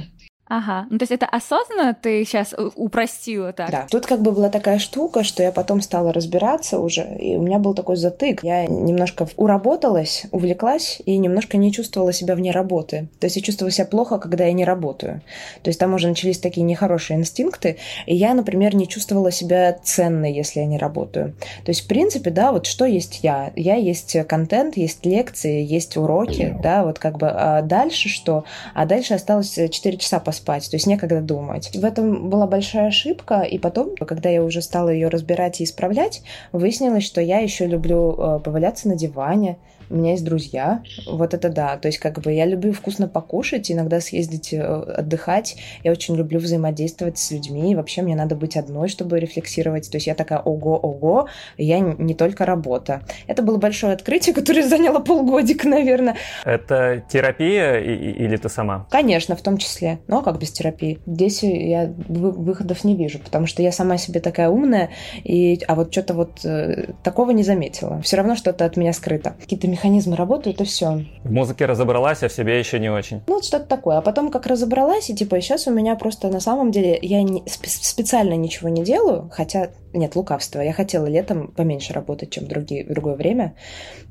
Ага, 0.48 0.86
ну 0.90 0.98
то 0.98 1.02
есть 1.02 1.12
это 1.12 1.26
осознанно 1.26 1.92
ты 2.00 2.24
сейчас 2.24 2.54
упростила 2.76 3.52
так? 3.52 3.70
Да, 3.70 3.86
тут 3.90 4.06
как 4.06 4.22
бы 4.22 4.30
была 4.30 4.48
такая 4.48 4.78
штука, 4.78 5.24
что 5.24 5.42
я 5.42 5.50
потом 5.50 5.80
стала 5.80 6.12
разбираться 6.12 6.78
уже, 6.78 7.02
и 7.18 7.36
у 7.36 7.42
меня 7.42 7.58
был 7.58 7.74
такой 7.74 7.96
затык. 7.96 8.44
Я 8.44 8.66
немножко 8.66 9.26
уработалась, 9.36 10.26
увлеклась 10.30 11.02
и 11.04 11.16
немножко 11.18 11.56
не 11.56 11.72
чувствовала 11.72 12.12
себя 12.12 12.36
вне 12.36 12.52
работы. 12.52 13.08
То 13.18 13.26
есть 13.26 13.36
я 13.36 13.42
чувствовала 13.42 13.72
себя 13.72 13.86
плохо, 13.86 14.18
когда 14.18 14.44
я 14.44 14.52
не 14.52 14.64
работаю. 14.64 15.20
То 15.62 15.68
есть 15.68 15.80
там 15.80 15.94
уже 15.94 16.06
начались 16.06 16.38
такие 16.38 16.62
нехорошие 16.62 17.18
инстинкты, 17.18 17.78
и 18.06 18.14
я, 18.14 18.32
например, 18.32 18.76
не 18.76 18.86
чувствовала 18.86 19.32
себя 19.32 19.72
ценной, 19.72 20.32
если 20.32 20.60
я 20.60 20.66
не 20.66 20.78
работаю. 20.78 21.34
То 21.64 21.70
есть, 21.70 21.80
в 21.82 21.88
принципе, 21.88 22.30
да, 22.30 22.52
вот 22.52 22.66
что 22.66 22.84
есть 22.84 23.20
я? 23.24 23.50
Я 23.56 23.74
есть 23.74 24.16
контент, 24.28 24.76
есть 24.76 25.04
лекции, 25.04 25.60
есть 25.64 25.96
уроки, 25.96 26.56
да, 26.62 26.84
вот 26.84 27.00
как 27.00 27.18
бы 27.18 27.28
а 27.28 27.62
дальше 27.62 28.08
что? 28.08 28.44
А 28.74 28.86
дальше 28.86 29.14
осталось 29.14 29.54
4 29.54 29.96
часа 29.96 30.20
по 30.20 30.35
спать, 30.36 30.70
то 30.70 30.76
есть 30.76 30.86
некогда 30.86 31.20
думать. 31.20 31.70
В 31.74 31.84
этом 31.84 32.30
была 32.30 32.46
большая 32.46 32.88
ошибка, 32.88 33.42
и 33.42 33.58
потом, 33.58 33.96
когда 33.96 34.28
я 34.28 34.42
уже 34.42 34.62
стала 34.62 34.88
ее 34.88 35.08
разбирать 35.08 35.60
и 35.60 35.64
исправлять, 35.64 36.22
выяснилось, 36.52 37.04
что 37.04 37.20
я 37.20 37.38
еще 37.38 37.66
люблю 37.66 38.14
э, 38.16 38.40
поваляться 38.40 38.88
на 38.88 38.96
диване, 38.96 39.56
у 39.90 39.96
меня 39.96 40.12
есть 40.12 40.24
друзья, 40.24 40.82
вот 41.06 41.34
это 41.34 41.48
да. 41.48 41.76
То 41.76 41.88
есть, 41.88 41.98
как 41.98 42.20
бы 42.20 42.32
я 42.32 42.46
люблю 42.46 42.72
вкусно 42.72 43.08
покушать, 43.08 43.70
иногда 43.70 44.00
съездить 44.00 44.52
э, 44.52 44.60
отдыхать. 44.60 45.56
Я 45.84 45.92
очень 45.92 46.16
люблю 46.16 46.38
взаимодействовать 46.38 47.18
с 47.18 47.30
людьми. 47.30 47.72
И 47.72 47.74
вообще 47.74 48.02
мне 48.02 48.16
надо 48.16 48.36
быть 48.36 48.56
одной, 48.56 48.88
чтобы 48.88 49.18
рефлексировать. 49.20 49.90
То 49.90 49.96
есть 49.96 50.06
я 50.06 50.14
такая, 50.14 50.38
ого-ого, 50.38 51.28
я 51.56 51.80
не 51.80 52.14
только 52.14 52.44
работа. 52.44 53.02
Это 53.26 53.42
было 53.42 53.56
большое 53.56 53.92
открытие, 53.92 54.34
которое 54.34 54.62
заняло 54.68 55.00
полгодика, 55.00 55.68
наверное. 55.68 56.16
Это 56.44 57.04
терапия 57.08 57.78
или 57.80 58.36
ты 58.36 58.48
сама? 58.48 58.86
Конечно, 58.90 59.36
в 59.36 59.42
том 59.42 59.58
числе. 59.58 59.98
Но 60.06 60.22
как 60.22 60.38
без 60.38 60.50
терапии? 60.50 60.98
Здесь 61.06 61.42
я 61.42 61.92
выходов 62.08 62.84
не 62.84 62.96
вижу, 62.96 63.18
потому 63.18 63.46
что 63.46 63.62
я 63.62 63.72
сама 63.72 63.98
себе 63.98 64.20
такая 64.20 64.48
умная, 64.48 64.90
и... 65.24 65.60
а 65.66 65.74
вот 65.74 65.92
что-то 65.92 66.14
вот 66.14 66.44
э, 66.44 66.92
такого 67.02 67.30
не 67.30 67.42
заметила. 67.42 68.00
Все 68.02 68.16
равно 68.16 68.36
что-то 68.36 68.64
от 68.64 68.76
меня 68.76 68.92
скрыто. 68.92 69.34
Какие-то 69.40 69.68
механизмы 69.76 70.16
работают, 70.16 70.60
и 70.60 70.64
все. 70.64 71.04
В 71.22 71.30
музыке 71.30 71.66
разобралась, 71.66 72.22
а 72.22 72.28
в 72.28 72.32
себе 72.32 72.58
еще 72.58 72.78
не 72.78 72.88
очень. 72.88 73.22
Ну, 73.26 73.34
вот 73.34 73.44
что-то 73.44 73.66
такое. 73.66 73.98
А 73.98 74.02
потом 74.02 74.30
как 74.30 74.46
разобралась, 74.46 75.10
и 75.10 75.14
типа 75.14 75.40
сейчас 75.40 75.66
у 75.66 75.70
меня 75.70 75.96
просто 75.96 76.28
на 76.28 76.40
самом 76.40 76.70
деле 76.70 76.98
я 77.02 77.22
не, 77.22 77.44
специально 77.46 78.34
ничего 78.34 78.70
не 78.70 78.82
делаю, 78.82 79.30
хотя 79.32 79.68
нет, 79.96 80.14
лукавство. 80.14 80.60
Я 80.60 80.72
хотела 80.72 81.06
летом 81.06 81.48
поменьше 81.48 81.92
работать, 81.92 82.30
чем 82.30 82.46
другие, 82.46 82.84
в 82.84 82.88
другое 82.88 83.14
время. 83.14 83.54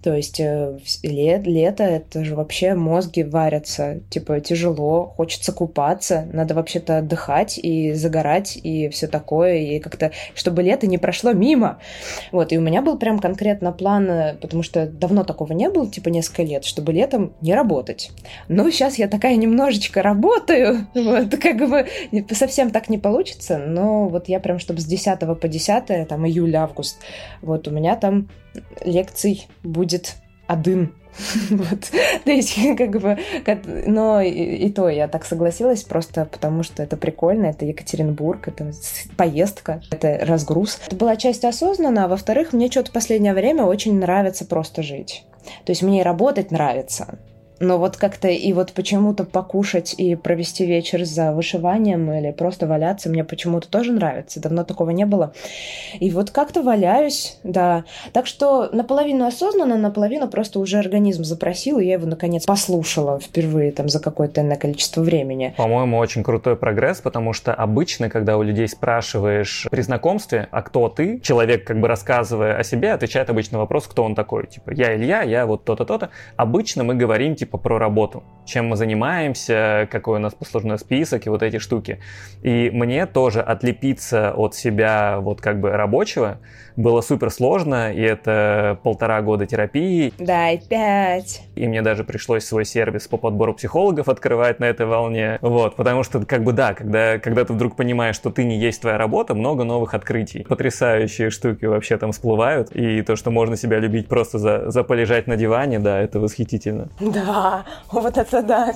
То 0.03 0.13
есть 0.15 0.39
э, 0.39 0.79
лет, 1.03 1.45
лето— 1.45 1.83
это 1.83 2.23
же 2.25 2.35
вообще 2.35 2.73
мозги 2.73 3.23
варятся. 3.23 4.01
Типа 4.09 4.39
тяжело, 4.39 5.13
хочется 5.15 5.51
купаться, 5.51 6.27
надо 6.33 6.55
вообще-то 6.55 6.99
отдыхать 6.99 7.57
и 7.57 7.93
загорать, 7.93 8.57
и 8.57 8.89
все 8.89 9.07
такое. 9.07 9.57
И 9.57 9.79
как-то, 9.79 10.11
чтобы 10.33 10.63
лето 10.63 10.87
не 10.87 10.97
прошло 10.97 11.33
мимо. 11.33 11.79
Вот, 12.31 12.51
и 12.51 12.57
у 12.57 12.61
меня 12.61 12.81
был 12.81 12.97
прям 12.97 13.19
конкретно 13.19 13.71
план, 13.71 14.09
э, 14.09 14.35
потому 14.35 14.63
что 14.63 14.87
давно 14.87 15.23
такого 15.23 15.53
не 15.55 15.69
было, 15.69 15.87
типа 15.87 16.09
несколько 16.09 16.43
лет, 16.43 16.63
чтобы 16.63 16.93
летом 16.93 17.33
не 17.41 17.53
работать. 17.53 18.11
Но 18.47 18.69
сейчас 18.69 18.97
я 18.97 19.07
такая 19.07 19.35
немножечко 19.35 20.01
работаю. 20.01 20.87
Вот, 21.05 21.35
как 21.37 21.57
бы 21.57 21.87
совсем 22.31 22.71
так 22.71 22.89
не 22.89 22.97
получится, 22.97 23.59
но 23.59 24.07
вот 24.07 24.27
я 24.27 24.39
прям, 24.39 24.57
чтобы 24.57 24.81
с 24.81 24.85
10 24.85 25.19
по 25.39 25.47
10 25.47 25.65
10 25.65 26.07
там 26.07 26.25
июль-август, 26.25 26.97
вот 27.41 27.67
у 27.67 27.71
меня 27.71 27.95
там 27.95 28.29
лекций 28.83 29.47
будет 29.63 30.15
один. 30.47 30.93
вот. 31.49 31.79
То 32.25 32.31
есть, 32.31 32.55
как 32.77 32.99
бы, 32.99 33.17
но 33.87 34.21
и, 34.21 34.29
и 34.29 34.71
то 34.71 34.89
я 34.89 35.07
так 35.07 35.25
согласилась 35.25 35.83
просто 35.83 36.25
потому, 36.25 36.63
что 36.63 36.83
это 36.83 36.97
прикольно, 36.97 37.47
это 37.47 37.65
Екатеринбург, 37.65 38.47
это 38.49 38.71
поездка, 39.15 39.81
это 39.91 40.19
разгруз. 40.25 40.79
Это 40.85 40.95
была 40.95 41.15
часть 41.15 41.45
осознанно, 41.45 42.05
а 42.05 42.07
во-вторых, 42.09 42.51
мне 42.51 42.69
что-то 42.69 42.91
последнее 42.91 43.33
время 43.33 43.63
очень 43.63 43.97
нравится 43.97 44.45
просто 44.45 44.83
жить. 44.83 45.23
То 45.65 45.71
есть 45.71 45.81
мне 45.81 46.03
работать 46.03 46.51
нравится, 46.51 47.19
но 47.59 47.77
вот 47.77 47.97
как-то 47.97 48.27
и 48.27 48.53
вот 48.53 48.73
почему-то 48.73 49.23
покушать 49.23 49.95
и 49.97 50.15
провести 50.15 50.65
вечер 50.65 51.05
за 51.05 51.31
вышиванием 51.31 52.11
или 52.11 52.31
просто 52.31 52.67
валяться 52.67 53.09
мне 53.09 53.23
почему-то 53.23 53.69
тоже 53.69 53.91
нравится. 53.91 54.39
Давно 54.39 54.63
такого 54.63 54.89
не 54.91 55.05
было. 55.05 55.33
И 55.99 56.09
вот 56.11 56.31
как-то 56.31 56.61
валяюсь, 56.61 57.37
да. 57.43 57.85
Так 58.13 58.27
что 58.27 58.69
наполовину 58.71 59.25
осознанно, 59.25 59.77
наполовину 59.77 60.27
просто 60.27 60.59
уже 60.59 60.79
организм 60.79 61.23
запросил, 61.23 61.79
и 61.79 61.85
я 61.85 61.93
его 61.93 62.05
наконец 62.05 62.45
послушала 62.45 63.19
впервые 63.19 63.71
там 63.71 63.89
за 63.89 63.99
какое-то 63.99 64.41
иное 64.41 64.57
количество 64.57 65.01
времени. 65.01 65.53
По-моему, 65.57 65.97
очень 65.97 66.23
крутой 66.23 66.55
прогресс, 66.55 67.01
потому 67.01 67.33
что 67.33 67.53
обычно, 67.53 68.09
когда 68.09 68.37
у 68.37 68.43
людей 68.43 68.67
спрашиваешь 68.67 69.67
при 69.69 69.81
знакомстве, 69.81 70.47
а 70.51 70.61
кто 70.61 70.89
ты, 70.89 71.19
человек 71.19 71.65
как 71.65 71.79
бы 71.79 71.87
рассказывая 71.87 72.57
о 72.57 72.63
себе, 72.63 72.93
отвечает 72.93 73.29
обычно 73.29 73.59
вопрос, 73.59 73.87
кто 73.87 74.03
он 74.03 74.15
такой. 74.15 74.47
Типа, 74.47 74.71
я 74.71 74.95
Илья, 74.95 75.21
я 75.21 75.45
вот 75.45 75.63
то-то, 75.63 75.85
то-то. 75.85 76.09
Обычно 76.35 76.83
мы 76.83 76.95
говорим, 76.95 77.35
типа, 77.35 77.44
типа 77.45 77.57
про 77.57 77.77
работу. 77.77 78.23
Чем 78.45 78.67
мы 78.67 78.75
занимаемся, 78.75 79.87
какой 79.91 80.17
у 80.17 80.19
нас 80.19 80.33
послужной 80.33 80.79
список 80.79 81.27
и 81.27 81.29
вот 81.29 81.43
эти 81.43 81.59
штуки. 81.59 81.99
И 82.43 82.69
мне 82.73 83.05
тоже 83.05 83.41
отлепиться 83.41 84.33
от 84.35 84.55
себя 84.55 85.19
вот 85.19 85.41
как 85.41 85.59
бы 85.59 85.71
рабочего 85.71 86.39
было 86.75 87.01
супер 87.01 87.31
сложно, 87.31 87.93
и 87.93 88.01
это 88.01 88.79
полтора 88.83 89.21
года 89.21 89.45
терапии. 89.45 90.13
Дай 90.17 90.57
пять. 90.57 91.43
И 91.55 91.67
мне 91.67 91.81
даже 91.81 92.03
пришлось 92.03 92.43
свой 92.43 92.65
сервис 92.65 93.07
по 93.07 93.17
подбору 93.17 93.53
психологов 93.53 94.09
открывать 94.09 94.59
на 94.59 94.65
этой 94.65 94.85
волне. 94.85 95.37
Вот, 95.41 95.75
потому 95.75 96.03
что 96.03 96.25
как 96.25 96.43
бы 96.43 96.53
да, 96.53 96.73
когда, 96.73 97.17
когда 97.19 97.45
ты 97.45 97.53
вдруг 97.53 97.75
понимаешь, 97.75 98.15
что 98.15 98.29
ты 98.29 98.43
не 98.43 98.57
есть 98.57 98.81
твоя 98.81 98.97
работа, 98.97 99.33
много 99.35 99.63
новых 99.63 99.93
открытий. 99.93 100.43
Потрясающие 100.43 101.29
штуки 101.29 101.65
вообще 101.65 101.97
там 101.97 102.11
всплывают. 102.11 102.71
И 102.75 103.01
то, 103.01 103.15
что 103.15 103.31
можно 103.31 103.55
себя 103.55 103.79
любить 103.79 104.07
просто 104.07 104.39
за, 104.39 104.69
за 104.69 104.83
полежать 104.83 105.27
на 105.27 105.35
диване, 105.35 105.79
да, 105.79 105.99
это 106.01 106.19
восхитительно. 106.19 106.89
Да, 106.99 107.65
вот 107.91 108.17
это 108.17 108.41
да. 108.41 108.73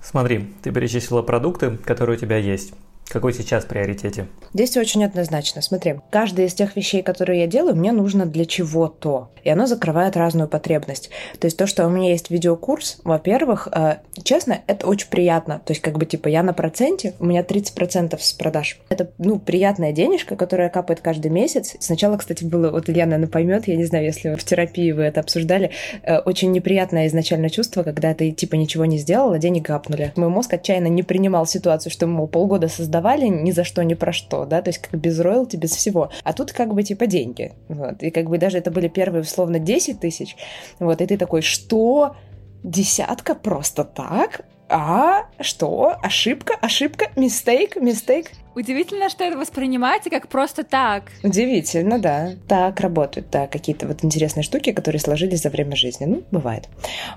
Смотри, 0.00 0.46
ты 0.62 0.72
перечислила 0.72 1.20
продукты, 1.22 1.76
которые 1.84 2.16
у 2.16 2.18
тебя 2.18 2.38
есть. 2.38 2.72
Какой 3.08 3.32
сейчас 3.32 3.64
приоритете? 3.64 4.26
Здесь 4.52 4.76
очень 4.76 5.02
однозначно. 5.04 5.62
Смотри, 5.62 5.96
каждая 6.10 6.46
из 6.46 6.54
тех 6.54 6.76
вещей, 6.76 7.02
которые 7.02 7.40
я 7.40 7.46
делаю, 7.46 7.74
мне 7.74 7.92
нужно 7.92 8.26
для 8.26 8.44
чего-то. 8.44 9.30
И 9.44 9.48
оно 9.50 9.66
закрывает 9.66 10.16
разную 10.16 10.46
потребность. 10.46 11.08
То 11.38 11.46
есть 11.46 11.56
то, 11.56 11.66
что 11.66 11.86
у 11.86 11.90
меня 11.90 12.10
есть 12.10 12.30
видеокурс, 12.30 13.00
во-первых, 13.04 13.68
э, 13.72 13.96
честно, 14.22 14.60
это 14.66 14.86
очень 14.86 15.08
приятно. 15.08 15.62
То 15.64 15.72
есть 15.72 15.80
как 15.82 15.96
бы 15.96 16.04
типа 16.04 16.28
я 16.28 16.42
на 16.42 16.52
проценте, 16.52 17.14
у 17.18 17.24
меня 17.24 17.42
30% 17.42 18.20
с 18.20 18.32
продаж. 18.34 18.78
Это, 18.90 19.10
ну, 19.16 19.38
приятная 19.38 19.92
денежка, 19.92 20.36
которая 20.36 20.68
капает 20.68 21.00
каждый 21.00 21.30
месяц. 21.30 21.76
Сначала, 21.80 22.18
кстати, 22.18 22.44
было, 22.44 22.70
вот 22.70 22.90
Илья, 22.90 23.06
наверное, 23.06 23.28
поймет, 23.28 23.68
я 23.68 23.76
не 23.76 23.84
знаю, 23.84 24.04
если 24.04 24.34
в 24.34 24.44
терапии 24.44 24.92
вы 24.92 25.04
это 25.04 25.20
обсуждали, 25.20 25.70
э, 26.02 26.18
очень 26.18 26.52
неприятное 26.52 27.06
изначально 27.06 27.48
чувство, 27.48 27.82
когда 27.82 28.12
ты 28.12 28.32
типа 28.32 28.56
ничего 28.56 28.84
не 28.84 28.98
сделал, 28.98 29.32
а 29.32 29.38
денег 29.38 29.66
капнули. 29.66 30.12
Мой 30.16 30.28
мозг 30.28 30.52
отчаянно 30.52 30.88
не 30.88 31.02
принимал 31.02 31.46
ситуацию, 31.46 31.90
что 31.90 32.06
мы 32.06 32.26
полгода 32.26 32.68
создавали 32.68 32.97
давали 32.98 33.26
ни 33.26 33.52
за 33.52 33.62
что, 33.62 33.84
ни 33.84 33.94
про 33.94 34.12
что, 34.12 34.44
да, 34.44 34.60
то 34.60 34.70
есть 34.70 34.80
как 34.80 35.00
без 35.00 35.20
роялти, 35.20 35.56
без 35.56 35.70
всего. 35.70 36.10
А 36.24 36.32
тут 36.32 36.52
как 36.52 36.74
бы 36.74 36.82
типа 36.82 37.06
деньги, 37.06 37.52
вот. 37.68 38.02
И 38.02 38.10
как 38.10 38.28
бы 38.28 38.38
даже 38.38 38.58
это 38.58 38.72
были 38.72 38.88
первые, 38.88 39.22
условно, 39.22 39.60
10 39.60 40.00
тысяч, 40.00 40.36
вот, 40.80 41.00
и 41.00 41.06
ты 41.06 41.16
такой, 41.16 41.42
что? 41.42 42.16
Десятка 42.64 43.36
просто 43.36 43.84
так? 43.84 44.44
А, 44.68 45.26
что? 45.40 45.96
Ошибка, 46.02 46.54
ошибка, 46.60 47.06
мистейк, 47.16 47.76
мистейк. 47.76 48.32
Удивительно, 48.54 49.08
что 49.08 49.24
это 49.24 49.36
воспринимаете 49.36 50.10
как 50.10 50.28
просто 50.28 50.64
так. 50.64 51.04
Удивительно, 51.22 51.98
да. 51.98 52.30
Так 52.48 52.80
работают, 52.80 53.28
да, 53.30 53.46
какие-то 53.46 53.86
вот 53.86 54.04
интересные 54.04 54.42
штуки, 54.42 54.72
которые 54.72 55.00
сложились 55.00 55.42
за 55.42 55.50
время 55.50 55.76
жизни. 55.76 56.06
Ну, 56.06 56.22
бывает. 56.30 56.68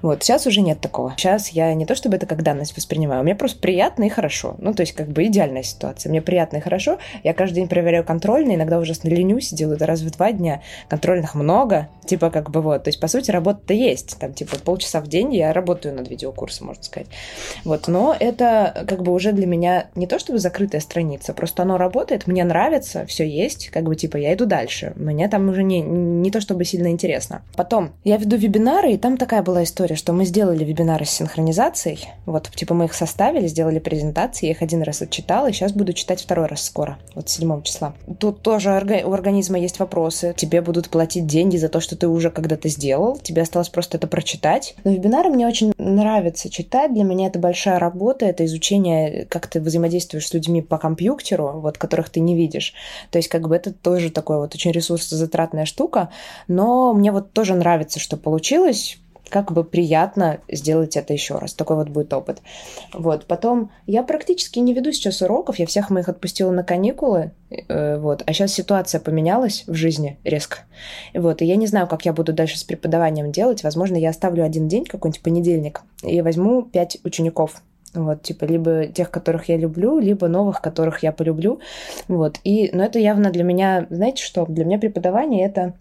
Вот, 0.02 0.24
сейчас 0.24 0.46
уже 0.48 0.62
нет 0.62 0.80
такого. 0.82 1.13
Сейчас 1.17 1.50
я 1.50 1.74
не 1.74 1.86
то 1.86 1.96
чтобы 1.96 2.17
это 2.17 2.26
как 2.26 2.44
данность 2.44 2.76
воспринимаю, 2.76 3.24
мне 3.24 3.36
просто 3.36 3.60
приятно 3.60 4.04
и 4.04 4.10
хорошо. 4.10 4.56
Ну, 4.60 4.74
то 4.74 4.82
есть, 4.82 4.94
как 4.94 5.08
бы 5.08 5.26
идеальная 5.26 5.63
ситуация. 5.63 6.10
Мне 6.10 6.22
приятно 6.22 6.58
и 6.58 6.62
хорошо. 6.62 7.00
Я 7.24 7.34
каждый 7.34 7.56
день 7.56 7.67
проверяю 7.67 8.04
контрольные, 8.04 8.56
иногда 8.56 8.80
ужасно 8.80 9.10
ленюсь, 9.10 9.52
делаю 9.52 9.76
это 9.76 9.86
раз 9.86 10.02
в 10.02 10.12
два 10.12 10.32
дня. 10.32 10.62
Контрольных 10.89 11.36
много, 11.36 11.89
типа 12.06 12.30
как 12.30 12.52
бы 12.52 12.62
вот. 12.62 12.84
То 12.84 12.89
есть, 12.89 13.00
по 13.00 13.08
сути, 13.08 13.32
работа-то 13.32 13.74
есть. 13.74 14.17
Там, 14.20 14.34
типа, 14.34 14.58
полчаса 14.60 15.02
в 15.02 15.08
день 15.08 15.34
я 15.36 15.54
работаю 15.54 15.96
над 15.96 16.10
видеокурсом, 16.10 16.67
можно 16.67 16.84
сказать. 16.84 17.08
Вот, 17.63 17.88
но 17.88 18.15
это 18.20 18.86
как 18.88 19.04
бы 19.04 19.13
уже 19.13 19.32
для 19.32 19.48
меня 19.48 19.88
не 19.96 20.08
то 20.08 20.20
чтобы 20.20 20.39
закрытая 20.39 20.82
страница, 20.82 21.31
нравится. 21.32 21.34
Просто 21.34 21.63
оно 21.63 21.78
работает, 21.78 22.28
мне 22.28 22.44
нравится, 22.44 23.06
все 23.06 23.28
есть, 23.28 23.70
как 23.70 23.84
бы 23.84 23.96
типа 23.96 24.17
я 24.17 24.34
иду 24.34 24.46
дальше. 24.46 24.94
Мне 24.96 25.28
там 25.28 25.50
уже 25.50 25.63
не, 25.63 25.82
не 25.82 26.32
то 26.32 26.41
чтобы 26.41 26.65
сильно 26.65 26.88
интересно. 26.88 27.41
Потом, 27.56 27.91
я 28.04 28.17
веду 28.17 28.38
вебинары, 28.38 28.94
и 28.94 28.98
там 28.98 29.17
такая 29.17 29.41
была 29.41 29.63
история, 29.63 29.96
что 29.96 30.13
мы 30.13 30.26
сделали 30.26 30.63
вебинары 30.63 31.06
с 31.06 31.10
синхронизацией. 31.10 32.08
Вот, 32.26 32.50
типа 32.50 32.74
мы 32.74 32.86
их 32.86 32.94
составили, 32.94 33.48
сделали 33.48 33.80
презентации, 33.80 34.48
я 34.48 34.52
их 34.52 34.62
один 34.62 34.84
раз 34.84 35.02
отчитала, 35.02 35.50
и 35.50 35.54
сейчас 35.54 35.74
буду 35.74 35.94
читать 35.94 36.22
второй 36.22 36.48
раз 36.48 36.63
скоро, 36.63 36.98
вот 37.15 37.30
7 37.30 37.62
числа. 37.63 37.94
Тут 38.20 38.41
тоже 38.41 38.70
у 39.06 39.13
организма 39.13 39.60
есть 39.60 39.80
вопросы. 39.80 40.34
Тебе 40.36 40.62
будут 40.62 40.89
платить 40.89 41.28
деньги 41.28 41.58
за 41.58 41.70
то, 41.70 41.80
что 41.80 41.96
ты 41.96 42.08
уже 42.08 42.30
когда-то 42.30 42.70
сделал, 42.70 43.17
тебе 43.17 43.41
осталось 43.41 43.70
просто 43.70 43.98
это 43.98 44.08
прочитать. 44.08 44.76
Но 44.84 44.91
вебинары 44.91 45.30
мне 45.30 45.48
очень 45.48 45.74
нравится 45.78 46.50
читать, 46.50 46.94
для 46.94 47.04
меня 47.04 47.28
это 47.28 47.39
большая 47.39 47.80
работа, 47.80 48.26
это 48.26 48.46
изучение, 48.46 49.26
как 49.26 49.48
ты 49.48 49.60
взаимодействуешь 49.62 50.28
с 50.28 50.34
людьми 50.34 50.62
по 50.62 50.78
компьютеру, 50.78 51.11
структуру, 51.12 51.60
вот, 51.60 51.78
которых 51.78 52.10
ты 52.10 52.19
не 52.19 52.36
видишь. 52.36 52.74
То 53.10 53.17
есть, 53.17 53.30
как 53.30 53.47
бы 53.47 53.56
это 53.56 53.74
тоже 53.74 54.10
такое 54.10 54.38
вот 54.38 54.56
очень 54.56 54.71
ресурсозатратная 54.71 55.65
штука, 55.65 56.10
но 56.47 56.93
мне 56.93 57.12
вот 57.12 57.34
тоже 57.34 57.56
нравится, 57.56 58.00
что 58.00 58.17
получилось, 58.17 58.97
как 59.30 59.54
бы 59.54 59.63
приятно 59.63 60.39
сделать 60.50 60.97
это 60.97 61.13
еще 61.13 61.38
раз. 61.38 61.54
Такой 61.54 61.78
вот 61.78 61.88
будет 61.88 62.13
опыт. 62.13 62.41
Вот. 62.93 63.26
Потом 63.26 63.71
я 63.88 64.04
практически 64.04 64.60
не 64.60 64.74
веду 64.74 64.91
сейчас 64.91 65.21
уроков, 65.21 65.58
я 65.58 65.65
всех 65.65 65.89
моих 65.89 66.10
отпустила 66.10 66.52
на 66.52 66.63
каникулы, 66.63 67.32
э, 67.50 67.97
вот. 67.97 68.24
А 68.26 68.34
сейчас 68.34 68.54
ситуация 68.54 69.00
поменялась 69.00 69.63
в 69.67 69.74
жизни 69.74 70.17
резко. 70.26 70.58
Вот. 71.13 71.41
И 71.41 71.45
я 71.45 71.56
не 71.56 71.67
знаю, 71.67 71.88
как 71.88 72.06
я 72.06 72.12
буду 72.12 72.34
дальше 72.34 72.58
с 72.58 72.63
преподаванием 72.65 73.32
делать. 73.32 73.63
Возможно, 73.63 73.95
я 73.95 74.10
оставлю 74.10 74.43
один 74.43 74.67
день, 74.67 74.84
какой-нибудь 74.84 75.24
понедельник, 75.24 75.82
и 76.04 76.21
возьму 76.21 76.63
пять 76.63 76.97
учеников 77.06 77.62
вот, 77.93 78.21
типа, 78.21 78.45
либо 78.45 78.88
тех, 78.88 79.12
которых 79.12 79.49
я 79.49 79.58
люблю, 79.58 79.99
либо 79.99 80.27
новых, 80.27 80.62
которых 80.62 81.04
я 81.04 81.12
полюблю. 81.12 81.60
Вот. 82.08 82.39
И, 82.43 82.69
но 82.73 82.84
это 82.84 82.99
явно 82.99 83.32
для 83.32 83.43
меня, 83.43 83.88
знаете 83.89 84.23
что, 84.23 84.45
для 84.45 84.65
меня 84.65 84.80
преподавание 84.80 85.45
это 85.45 85.73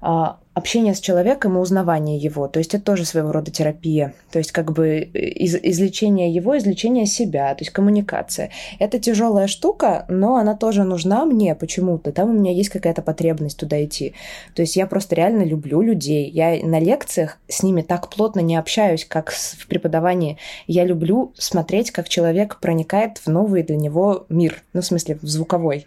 а, 0.00 0.38
общение 0.54 0.94
с 0.94 1.00
человеком 1.00 1.56
и 1.56 1.60
узнавание 1.60 2.18
его. 2.18 2.46
То 2.46 2.58
есть 2.58 2.74
это 2.74 2.84
тоже 2.84 3.06
своего 3.06 3.32
рода 3.32 3.50
терапия. 3.50 4.12
То 4.30 4.38
есть 4.38 4.52
как 4.52 4.72
бы 4.72 4.98
из, 5.00 5.54
излечение 5.54 6.30
его, 6.30 6.58
излечение 6.58 7.06
себя, 7.06 7.54
то 7.54 7.62
есть 7.62 7.72
коммуникация. 7.72 8.50
Это 8.78 8.98
тяжелая 8.98 9.46
штука, 9.46 10.04
но 10.08 10.36
она 10.36 10.54
тоже 10.54 10.84
нужна 10.84 11.24
мне 11.24 11.54
почему-то. 11.54 12.12
Там 12.12 12.30
у 12.30 12.32
меня 12.34 12.52
есть 12.52 12.68
какая-то 12.68 13.00
потребность 13.00 13.58
туда 13.58 13.82
идти. 13.82 14.12
То 14.54 14.62
есть 14.62 14.76
я 14.76 14.86
просто 14.86 15.14
реально 15.14 15.42
люблю 15.42 15.80
людей. 15.80 16.28
Я 16.28 16.58
на 16.62 16.78
лекциях 16.78 17.38
с 17.48 17.62
ними 17.62 17.80
так 17.80 18.10
плотно 18.10 18.40
не 18.40 18.56
общаюсь, 18.56 19.06
как 19.06 19.30
в 19.30 19.66
преподавании. 19.66 20.36
Я 20.66 20.84
люблю 20.84 21.32
смотреть, 21.38 21.92
как 21.92 22.10
человек 22.10 22.58
проникает 22.60 23.18
в 23.18 23.28
новый 23.28 23.62
для 23.62 23.76
него 23.76 24.26
мир. 24.28 24.62
Ну, 24.74 24.82
в 24.82 24.84
смысле, 24.84 25.18
в 25.22 25.26
звуковой. 25.26 25.86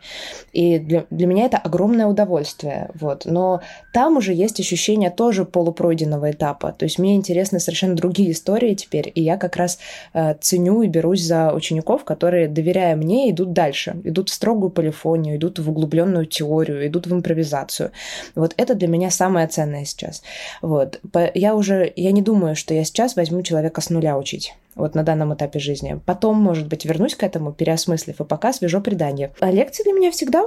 И 0.53 0.79
для, 0.79 1.05
для 1.11 1.27
меня 1.27 1.45
это 1.45 1.57
огромное 1.57 2.07
удовольствие. 2.07 2.89
Вот. 2.95 3.25
Но 3.25 3.61
там 3.93 4.17
уже 4.17 4.33
есть 4.33 4.54
есть 4.61 4.73
ощущение 4.73 5.09
тоже 5.09 5.45
полупройденного 5.45 6.31
этапа. 6.31 6.71
То 6.71 6.85
есть 6.85 6.99
мне 6.99 7.15
интересны 7.15 7.59
совершенно 7.59 7.95
другие 7.95 8.31
истории 8.31 8.73
теперь, 8.73 9.11
и 9.13 9.21
я 9.21 9.37
как 9.37 9.55
раз 9.55 9.79
э, 10.13 10.35
ценю 10.41 10.81
и 10.81 10.87
берусь 10.87 11.21
за 11.21 11.53
учеников, 11.53 12.03
которые, 12.03 12.47
доверяя 12.47 12.95
мне, 12.95 13.31
идут 13.31 13.53
дальше, 13.53 13.95
идут 14.03 14.29
в 14.29 14.33
строгую 14.33 14.69
полифонию, 14.69 15.37
идут 15.37 15.59
в 15.59 15.69
углубленную 15.69 16.25
теорию, 16.25 16.87
идут 16.87 17.07
в 17.07 17.13
импровизацию. 17.13 17.91
Вот 18.35 18.53
это 18.57 18.75
для 18.75 18.87
меня 18.87 19.11
самое 19.11 19.47
ценное 19.47 19.85
сейчас. 19.85 20.21
Вот. 20.61 20.99
Я 21.33 21.55
уже, 21.55 21.91
я 21.95 22.11
не 22.11 22.21
думаю, 22.21 22.55
что 22.55 22.73
я 22.73 22.83
сейчас 22.83 23.15
возьму 23.15 23.41
человека 23.41 23.81
с 23.81 23.89
нуля 23.89 24.17
учить 24.17 24.53
вот 24.75 24.95
на 24.95 25.03
данном 25.03 25.33
этапе 25.33 25.59
жизни. 25.59 25.99
Потом, 26.05 26.37
может 26.37 26.67
быть, 26.67 26.85
вернусь 26.85 27.15
к 27.15 27.23
этому, 27.23 27.53
переосмыслив, 27.53 28.19
и 28.19 28.23
пока 28.25 28.53
свежо 28.53 28.81
предание. 28.81 29.31
А 29.39 29.51
лекции 29.51 29.83
для 29.83 29.93
меня 29.93 30.11
всегда, 30.11 30.43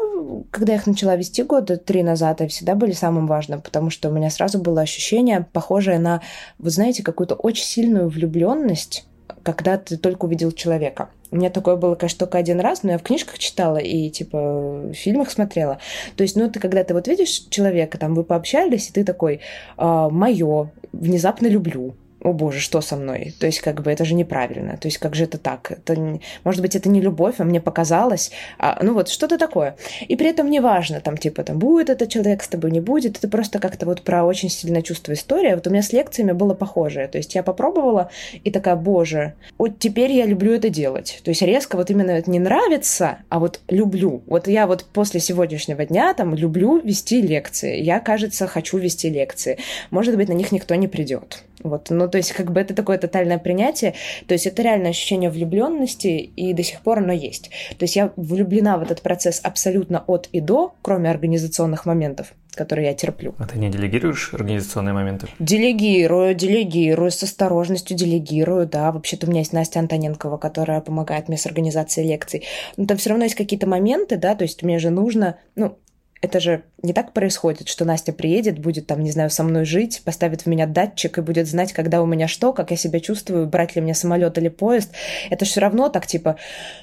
когда 0.51 0.75
я 0.75 0.79
их 0.79 0.87
начала 0.87 1.17
вести 1.17 1.43
года 1.43 1.77
три 1.77 2.03
назад, 2.03 2.41
всегда 2.49 2.75
были 2.75 2.93
самым 2.93 3.27
важным, 3.27 3.63
потому 3.63 3.91
что 3.91 4.09
у 4.09 4.13
меня 4.13 4.31
сразу 4.31 4.59
было 4.59 4.83
ощущение, 4.83 5.47
похожее 5.53 5.99
на, 5.99 6.23
вы 6.59 6.71
знаете, 6.71 7.03
какую-то 7.03 7.35
очень 7.35 7.65
сильную 7.65 8.09
влюбленность 8.09 9.07
когда 9.45 9.79
ты 9.79 9.97
только 9.97 10.27
увидел 10.27 10.53
человека. 10.53 11.11
У 11.31 11.37
меня 11.37 11.51
такое 11.51 11.77
было, 11.77 11.95
конечно, 11.95 12.19
только 12.19 12.39
один 12.39 12.61
раз, 12.61 12.83
но 12.83 12.93
я 12.93 12.99
в 12.99 13.03
книжках 13.03 13.39
читала 13.39 13.79
и, 13.79 14.11
типа, 14.11 14.39
в 14.39 14.95
фильмах 14.95 15.31
смотрела. 15.31 15.79
То 16.17 16.23
есть, 16.23 16.37
ну, 16.37 16.51
ты 16.51 16.61
когда 16.61 16.85
ты 16.85 16.95
вот 16.95 17.09
видишь 17.09 17.47
человека, 17.51 17.99
там, 17.99 18.15
вы 18.15 18.25
пообщались, 18.25 18.89
и 18.89 18.93
ты 18.93 19.05
такой, 19.05 19.41
а, 19.77 20.09
мое, 20.11 20.71
внезапно 20.93 21.47
люблю 21.47 21.95
о 22.23 22.33
боже, 22.33 22.59
что 22.59 22.81
со 22.81 22.97
мной? 22.97 23.35
То 23.39 23.47
есть, 23.47 23.61
как 23.61 23.83
бы, 23.83 23.93
это 23.93 24.05
же 24.05 24.15
неправильно. 24.15 24.77
То 24.77 24.89
есть, 24.89 24.99
как 24.99 25.15
же 25.15 25.25
это 25.25 25.39
так? 25.39 25.71
Это, 25.71 26.21
может 26.43 26.63
быть, 26.63 26.75
это 26.75 26.89
не 26.89 27.01
любовь, 27.01 27.37
а 27.39 27.45
мне 27.45 27.61
показалось. 27.61 28.33
А, 28.59 28.79
ну 28.83 28.95
вот, 28.95 29.09
что-то 29.09 29.39
такое. 29.39 29.77
И 30.09 30.17
при 30.17 30.31
этом 30.31 30.51
не 30.51 30.61
важно, 30.61 31.01
там, 31.01 31.17
типа, 31.17 31.45
там, 31.45 31.59
будет 31.59 31.91
этот 31.91 32.09
человек 32.09 32.43
с 32.43 32.49
тобой, 32.49 32.73
не 32.73 32.81
будет. 32.81 33.19
Это 33.19 33.29
просто 33.29 33.61
как-то 33.61 33.87
вот 33.87 34.03
про 34.03 34.25
очень 34.25 34.51
сильное 34.51 34.83
чувство 34.83 35.13
истории. 35.13 35.55
Вот 35.55 35.67
у 35.67 35.71
меня 35.71 35.83
с 35.83 35.93
лекциями 35.93 36.33
было 36.33 36.55
похожее. 36.55 37.07
То 37.07 37.19
есть, 37.19 37.35
я 37.35 37.43
попробовала 37.43 38.11
и 38.43 38.51
такая, 38.51 38.77
боже, 38.77 39.35
вот 39.57 39.79
теперь 39.79 40.11
я 40.13 40.27
люблю 40.27 40.53
это 40.53 40.71
делать. 40.71 41.21
То 41.23 41.31
есть, 41.31 41.43
резко 41.43 41.77
вот 41.77 41.91
именно 41.91 42.11
это 42.11 42.31
не 42.31 42.41
нравится, 42.41 43.19
а 43.29 43.39
вот 43.39 43.61
люблю. 43.69 44.23
Вот 44.27 44.49
я 44.49 44.67
вот 44.67 44.85
после 44.93 45.21
сегодняшнего 45.21 45.85
дня, 45.85 46.15
там, 46.15 46.35
люблю 46.35 46.81
вести 46.81 47.23
лекции. 47.23 47.81
Я, 47.81 48.01
кажется, 48.01 48.49
хочу 48.49 48.79
вести 48.79 49.09
лекции. 49.09 49.59
Может 49.91 50.17
быть, 50.17 50.29
на 50.29 50.33
них 50.33 50.51
никто 50.51 50.75
не 50.75 50.89
придет. 50.89 51.45
Вот, 51.63 51.91
ну, 52.09 52.13
то 52.13 52.17
есть, 52.17 52.33
как 52.33 52.51
бы 52.51 52.59
это 52.59 52.75
такое 52.75 52.97
тотальное 52.97 53.39
принятие. 53.39 53.93
То 54.27 54.33
есть, 54.33 54.47
это 54.47 54.63
реальное 54.63 54.91
ощущение 54.91 55.29
влюбленности, 55.29 56.07
и 56.09 56.55
до 56.55 56.63
сих 56.63 56.81
пор 56.81 56.99
оно 56.99 57.13
есть. 57.13 57.51
То 57.79 57.83
есть, 57.85 57.97
я 57.97 58.13
влюблена 58.17 58.79
в 58.79 58.83
этот 58.83 59.03
процесс 59.03 59.41
абсолютно 59.45 60.05
от 60.07 60.31
и 60.33 60.41
до, 60.41 60.75
кроме 60.81 61.11
организационных 61.11 61.85
моментов 61.85 62.33
которые 62.55 62.89
я 62.89 62.95
терплю. 62.95 63.37
А 63.39 63.47
ты 63.47 63.57
не 63.57 63.71
делегируешь 63.71 64.35
организационные 64.35 64.93
моменты? 64.93 65.29
Делегирую, 65.39 66.35
делегирую, 66.35 67.13
с 67.13 67.23
осторожностью 67.23 67.97
делегирую, 67.97 68.67
да. 68.67 68.91
Вообще-то 68.91 69.27
у 69.29 69.31
меня 69.31 69.43
есть 69.43 69.53
Настя 69.53 69.79
Антоненкова, 69.79 70.39
которая 70.39 70.81
помогает 70.81 71.29
мне 71.29 71.39
с 71.39 71.47
организацией 71.47 72.09
лекций. 72.09 72.43
Но 72.77 72.87
там 72.87 72.97
все 72.97 73.11
равно 73.11 73.27
есть 73.27 73.37
какие-то 73.37 73.69
моменты, 73.69 74.17
да, 74.17 74.35
то 74.35 74.43
есть 74.43 74.65
мне 74.65 74.81
же 74.81 74.91
нужно, 74.91 75.37
ну, 75.55 75.79
это 76.21 76.41
же 76.41 76.65
не 76.83 76.93
так 76.93 77.13
происходит, 77.13 77.69
что 77.69 77.85
Настя 77.85 78.13
приедет, 78.13 78.59
будет 78.59 78.87
там, 78.87 79.03
не 79.03 79.11
знаю, 79.11 79.31
со 79.31 79.43
мной 79.43 79.65
жить, 79.65 80.03
поставит 80.05 80.43
в 80.43 80.47
меня 80.47 80.67
датчик 80.67 81.19
и 81.19 81.23
будет 81.23 81.47
знать, 81.47 81.73
когда 81.73 82.03
у 82.03 82.07
меня 82.07 82.29
что, 82.29 82.53
как 82.53 82.71
я 82.71 82.77
себя 82.77 83.01
чувствую, 83.01 83.47
брать 83.47 83.75
ли 83.75 83.83
мне 83.83 83.95
самолет 83.95 84.39
или 84.39 84.49
поезд. 84.49 84.91
Это 85.31 85.45
все 85.45 85.61
равно 85.61 85.89
так, 85.89 86.07
типа, 86.07 86.37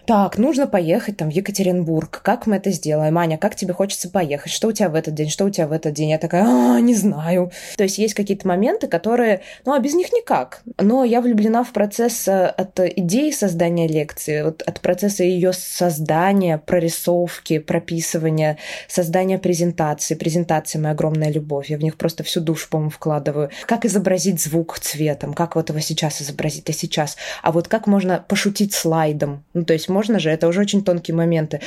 так, 0.06 0.38
нужно 0.38 0.68
поехать 0.68 1.18
там 1.18 1.30
в 1.30 1.34
Екатеринбург. 1.34 2.22
Как 2.24 2.46
мы 2.46 2.58
это 2.58 2.72
сделаем? 2.72 3.18
Аня, 3.18 3.38
как 3.38 3.56
тебе 3.56 3.74
хочется 3.74 4.10
поехать? 4.10 4.52
Что 4.52 4.70
у 4.70 4.72
тебя 4.72 4.90
в 4.90 4.96
этот 4.96 5.14
день? 5.14 5.30
Что 5.30 5.46
у 5.46 5.50
тебя 5.50 5.68
в 5.68 5.72
этот 5.72 5.94
день? 5.94 6.10
Я 6.10 6.18
такая, 6.18 6.44
а, 6.44 6.80
не 6.80 6.96
знаю. 6.96 7.52
То 7.78 7.84
есть 7.84 7.98
есть 7.98 8.14
какие-то 8.14 8.48
моменты, 8.48 8.88
которые, 8.88 9.42
ну, 9.66 9.74
а 9.74 9.80
без 9.80 9.94
них 9.94 10.12
никак. 10.14 10.62
Но 10.80 11.04
я 11.04 11.22
влюблена 11.22 11.64
в 11.64 11.72
процесс 11.72 12.28
э, 12.28 12.48
от 12.48 12.80
идеи 12.80 13.32
создания 13.32 13.88
лекции, 13.88 14.44
вот 14.44 14.62
от 14.62 14.82
процесса 14.82 15.24
ее 15.24 15.54
создания, 15.54 16.58
прорисовки, 16.58 17.60
прописывания, 17.60 18.58
создания 18.88 19.25
презентации 19.26 19.76
презентации. 19.76 20.16
Презентации 20.16 20.80
моя 20.80 20.94
огромная 20.94 21.32
любовь. 21.32 21.70
Я 21.70 21.78
в 21.78 21.84
них 21.84 21.96
просто 21.96 22.24
всю 22.24 22.42
душу, 22.42 22.68
по-моему, 22.70 22.90
вкладываю. 22.90 23.50
Как 23.66 23.86
изобразить 23.86 24.42
звук 24.42 24.80
цветом? 24.80 25.34
Как 25.34 25.56
вот 25.56 25.70
его 25.70 25.80
сейчас 25.80 26.22
изобразить? 26.22 26.70
А 26.70 26.74
сейчас? 26.74 27.18
А 27.42 27.52
вот 27.52 27.68
как 27.68 27.88
можно 27.88 28.24
пошутить 28.28 28.74
слайдом? 28.74 29.44
Ну, 29.54 29.66
то 29.66 29.74
есть 29.74 29.90
можно 29.90 30.20
же, 30.20 30.30
это 30.30 30.48
уже 30.48 30.62
очень 30.62 30.84
тонкие 30.84 31.16
моменты. 31.16 31.62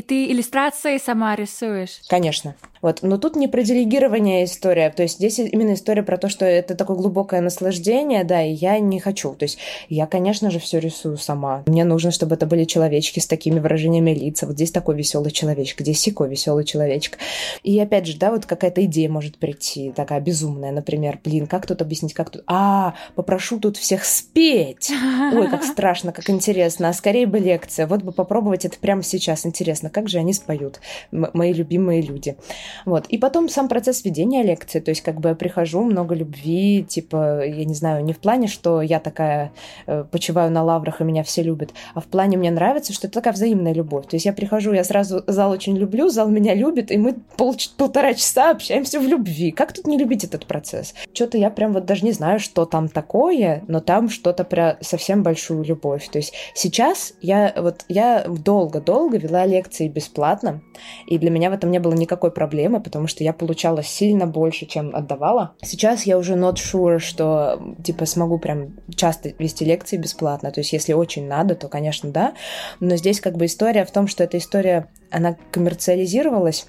И 0.00 0.02
ты 0.02 0.32
иллюстрации 0.32 0.96
сама 0.96 1.36
рисуешь? 1.36 2.00
Конечно. 2.08 2.54
Вот. 2.82 3.00
Но 3.02 3.18
тут 3.18 3.36
не 3.36 3.48
про 3.48 3.62
делегирование 3.62 4.44
история. 4.44 4.90
То 4.90 5.02
есть 5.02 5.16
здесь 5.16 5.38
именно 5.38 5.74
история 5.74 6.02
про 6.02 6.16
то, 6.16 6.28
что 6.28 6.44
это 6.44 6.74
такое 6.74 6.96
глубокое 6.96 7.40
наслаждение, 7.40 8.24
да, 8.24 8.42
и 8.42 8.52
я 8.52 8.78
не 8.78 9.00
хочу. 9.00 9.34
То 9.34 9.44
есть 9.44 9.58
я, 9.88 10.06
конечно 10.06 10.50
же, 10.50 10.58
все 10.58 10.78
рисую 10.78 11.18
сама. 11.18 11.62
Мне 11.66 11.84
нужно, 11.84 12.10
чтобы 12.10 12.36
это 12.36 12.46
были 12.46 12.64
человечки 12.64 13.20
с 13.20 13.26
такими 13.26 13.58
выражениями 13.58 14.12
лица. 14.12 14.46
Вот 14.46 14.54
здесь 14.54 14.70
такой 14.70 14.96
веселый 14.96 15.30
человечек, 15.30 15.80
здесь 15.80 16.00
сякой 16.00 16.28
веселый 16.28 16.64
человечек. 16.64 17.18
И 17.62 17.78
опять 17.78 18.06
же, 18.06 18.16
да, 18.16 18.30
вот 18.30 18.46
какая-то 18.46 18.84
идея 18.84 19.10
может 19.10 19.38
прийти, 19.38 19.92
такая 19.92 20.20
безумная, 20.20 20.72
например, 20.72 21.18
блин, 21.22 21.46
как 21.46 21.66
тут 21.66 21.82
объяснить, 21.82 22.14
как 22.14 22.30
тут... 22.30 22.42
А, 22.46 22.94
попрошу 23.14 23.60
тут 23.60 23.76
всех 23.76 24.04
спеть. 24.04 24.90
Ой, 25.34 25.48
как 25.50 25.64
страшно, 25.64 26.12
как 26.12 26.30
интересно. 26.30 26.88
А 26.88 26.92
скорее 26.94 27.26
бы 27.26 27.38
лекция. 27.38 27.86
Вот 27.86 28.02
бы 28.02 28.12
попробовать 28.12 28.64
это 28.64 28.78
прямо 28.78 29.02
сейчас. 29.02 29.44
Интересно, 29.44 29.89
как 29.90 30.08
же 30.08 30.18
они 30.18 30.32
споют, 30.32 30.80
мои 31.10 31.52
любимые 31.52 32.02
люди. 32.02 32.36
Вот. 32.84 33.06
И 33.06 33.18
потом 33.18 33.48
сам 33.48 33.68
процесс 33.68 34.04
ведения 34.04 34.42
лекции, 34.42 34.80
то 34.80 34.90
есть 34.90 35.02
как 35.02 35.20
бы 35.20 35.30
я 35.30 35.34
прихожу, 35.34 35.84
много 35.84 36.14
любви, 36.14 36.84
типа, 36.88 37.44
я 37.44 37.64
не 37.64 37.74
знаю, 37.74 38.04
не 38.04 38.12
в 38.12 38.18
плане, 38.18 38.48
что 38.48 38.82
я 38.82 39.00
такая 39.00 39.52
э, 39.86 40.04
почиваю 40.10 40.50
на 40.50 40.62
лаврах 40.62 41.00
и 41.00 41.04
меня 41.04 41.22
все 41.22 41.42
любят, 41.42 41.70
а 41.94 42.00
в 42.00 42.06
плане 42.06 42.36
мне 42.36 42.50
нравится, 42.50 42.92
что 42.92 43.06
это 43.06 43.14
такая 43.14 43.32
взаимная 43.32 43.74
любовь. 43.74 44.06
То 44.06 44.16
есть 44.16 44.26
я 44.26 44.32
прихожу, 44.32 44.72
я 44.72 44.84
сразу 44.84 45.24
зал 45.26 45.50
очень 45.50 45.76
люблю, 45.76 46.08
зал 46.08 46.28
меня 46.28 46.54
любит, 46.54 46.90
и 46.90 46.98
мы 46.98 47.16
пол, 47.36 47.54
полтора 47.76 48.14
часа 48.14 48.50
общаемся 48.50 49.00
в 49.00 49.04
любви. 49.06 49.50
Как 49.50 49.72
тут 49.72 49.86
не 49.86 49.98
любить 49.98 50.24
этот 50.24 50.46
процесс? 50.46 50.94
Что-то 51.12 51.38
я 51.38 51.50
прям 51.50 51.72
вот 51.72 51.84
даже 51.84 52.04
не 52.04 52.12
знаю, 52.12 52.38
что 52.38 52.64
там 52.64 52.88
такое, 52.88 53.62
но 53.68 53.80
там 53.80 54.08
что-то 54.08 54.44
про 54.44 54.78
совсем 54.80 55.22
большую 55.22 55.64
любовь. 55.64 56.08
То 56.08 56.18
есть 56.18 56.34
сейчас 56.54 57.14
я 57.20 57.52
вот 57.56 57.84
я 57.88 58.24
долго-долго 58.28 59.18
вела 59.18 59.46
лекции 59.46 59.69
бесплатно, 59.78 60.62
и 61.06 61.18
для 61.18 61.30
меня 61.30 61.50
в 61.50 61.52
этом 61.52 61.70
не 61.70 61.78
было 61.78 61.94
никакой 61.94 62.30
проблемы, 62.30 62.80
потому 62.80 63.06
что 63.06 63.24
я 63.24 63.32
получала 63.32 63.82
сильно 63.82 64.26
больше, 64.26 64.66
чем 64.66 64.94
отдавала. 64.94 65.54
Сейчас 65.62 66.04
я 66.04 66.18
уже 66.18 66.34
not 66.34 66.54
sure, 66.54 66.98
что, 66.98 67.60
типа, 67.82 68.06
смогу 68.06 68.38
прям 68.38 68.76
часто 68.94 69.30
вести 69.38 69.64
лекции 69.64 69.96
бесплатно. 69.96 70.50
То 70.50 70.60
есть, 70.60 70.72
если 70.72 70.92
очень 70.92 71.26
надо, 71.26 71.54
то, 71.54 71.68
конечно, 71.68 72.10
да. 72.10 72.34
Но 72.80 72.96
здесь 72.96 73.20
как 73.20 73.36
бы 73.36 73.46
история 73.46 73.84
в 73.84 73.90
том, 73.90 74.06
что 74.06 74.24
эта 74.24 74.38
история, 74.38 74.88
она 75.10 75.36
коммерциализировалась, 75.50 76.66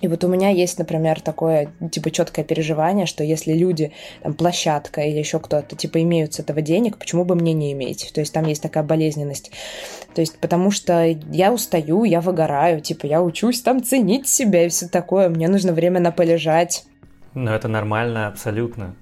и 0.00 0.08
вот 0.08 0.24
у 0.24 0.28
меня 0.28 0.48
есть, 0.48 0.78
например, 0.78 1.20
такое, 1.20 1.72
типа, 1.90 2.10
четкое 2.10 2.44
переживание, 2.44 3.06
что 3.06 3.22
если 3.22 3.52
люди, 3.52 3.92
там, 4.22 4.34
площадка 4.34 5.02
или 5.02 5.18
еще 5.18 5.38
кто-то, 5.38 5.76
типа, 5.76 6.02
имеют 6.02 6.34
с 6.34 6.40
этого 6.40 6.62
денег, 6.62 6.98
почему 6.98 7.24
бы 7.24 7.34
мне 7.34 7.52
не 7.52 7.72
иметь? 7.72 8.10
То 8.14 8.20
есть 8.20 8.32
там 8.32 8.46
есть 8.46 8.62
такая 8.62 8.82
болезненность. 8.82 9.50
То 10.14 10.22
есть 10.22 10.38
потому 10.38 10.70
что 10.70 11.04
я 11.04 11.52
устаю, 11.52 12.04
я 12.04 12.20
выгораю, 12.20 12.80
типа, 12.80 13.06
я 13.06 13.22
учусь 13.22 13.60
там 13.60 13.82
ценить 13.82 14.26
себя 14.26 14.64
и 14.64 14.68
все 14.68 14.88
такое, 14.88 15.28
мне 15.28 15.48
нужно 15.48 15.72
время 15.72 16.00
на 16.00 16.12
полежать. 16.12 16.84
Ну, 17.34 17.50
это 17.50 17.68
нормально 17.68 18.26
абсолютно. 18.26 18.96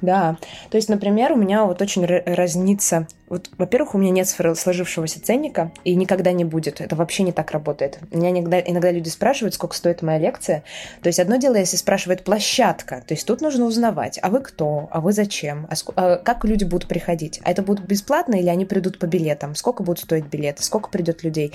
Да. 0.00 0.36
То 0.70 0.76
есть, 0.76 0.88
например, 0.88 1.32
у 1.32 1.36
меня 1.36 1.64
вот 1.64 1.82
очень 1.82 2.04
разнится 2.06 3.06
вот, 3.30 3.48
во-первых, 3.58 3.94
у 3.94 3.98
меня 3.98 4.10
нет 4.10 4.28
сложившегося 4.28 5.22
ценника, 5.22 5.70
и 5.84 5.94
никогда 5.94 6.32
не 6.32 6.44
будет. 6.44 6.80
Это 6.80 6.96
вообще 6.96 7.22
не 7.22 7.30
так 7.30 7.52
работает. 7.52 8.00
Меня 8.10 8.30
иногда, 8.30 8.60
иногда 8.60 8.90
люди 8.90 9.08
спрашивают, 9.08 9.54
сколько 9.54 9.76
стоит 9.76 10.02
моя 10.02 10.18
лекция. 10.18 10.64
То 11.00 11.06
есть 11.06 11.20
одно 11.20 11.36
дело, 11.36 11.54
если 11.54 11.76
спрашивает 11.76 12.24
площадка, 12.24 13.04
то 13.06 13.14
есть 13.14 13.24
тут 13.24 13.40
нужно 13.40 13.66
узнавать, 13.66 14.18
а 14.20 14.30
вы 14.30 14.40
кто, 14.40 14.88
а 14.90 15.00
вы 15.00 15.12
зачем, 15.12 15.68
а, 15.70 15.74
ск- 15.74 15.92
а 15.94 16.16
как 16.16 16.44
люди 16.44 16.64
будут 16.64 16.88
приходить, 16.88 17.40
а 17.44 17.52
это 17.52 17.62
будут 17.62 17.86
бесплатно 17.86 18.34
или 18.34 18.48
они 18.48 18.64
придут 18.64 18.98
по 18.98 19.06
билетам, 19.06 19.54
сколько 19.54 19.84
будут 19.84 20.00
стоить 20.00 20.26
билеты, 20.26 20.64
сколько 20.64 20.90
придет 20.90 21.22
людей. 21.22 21.52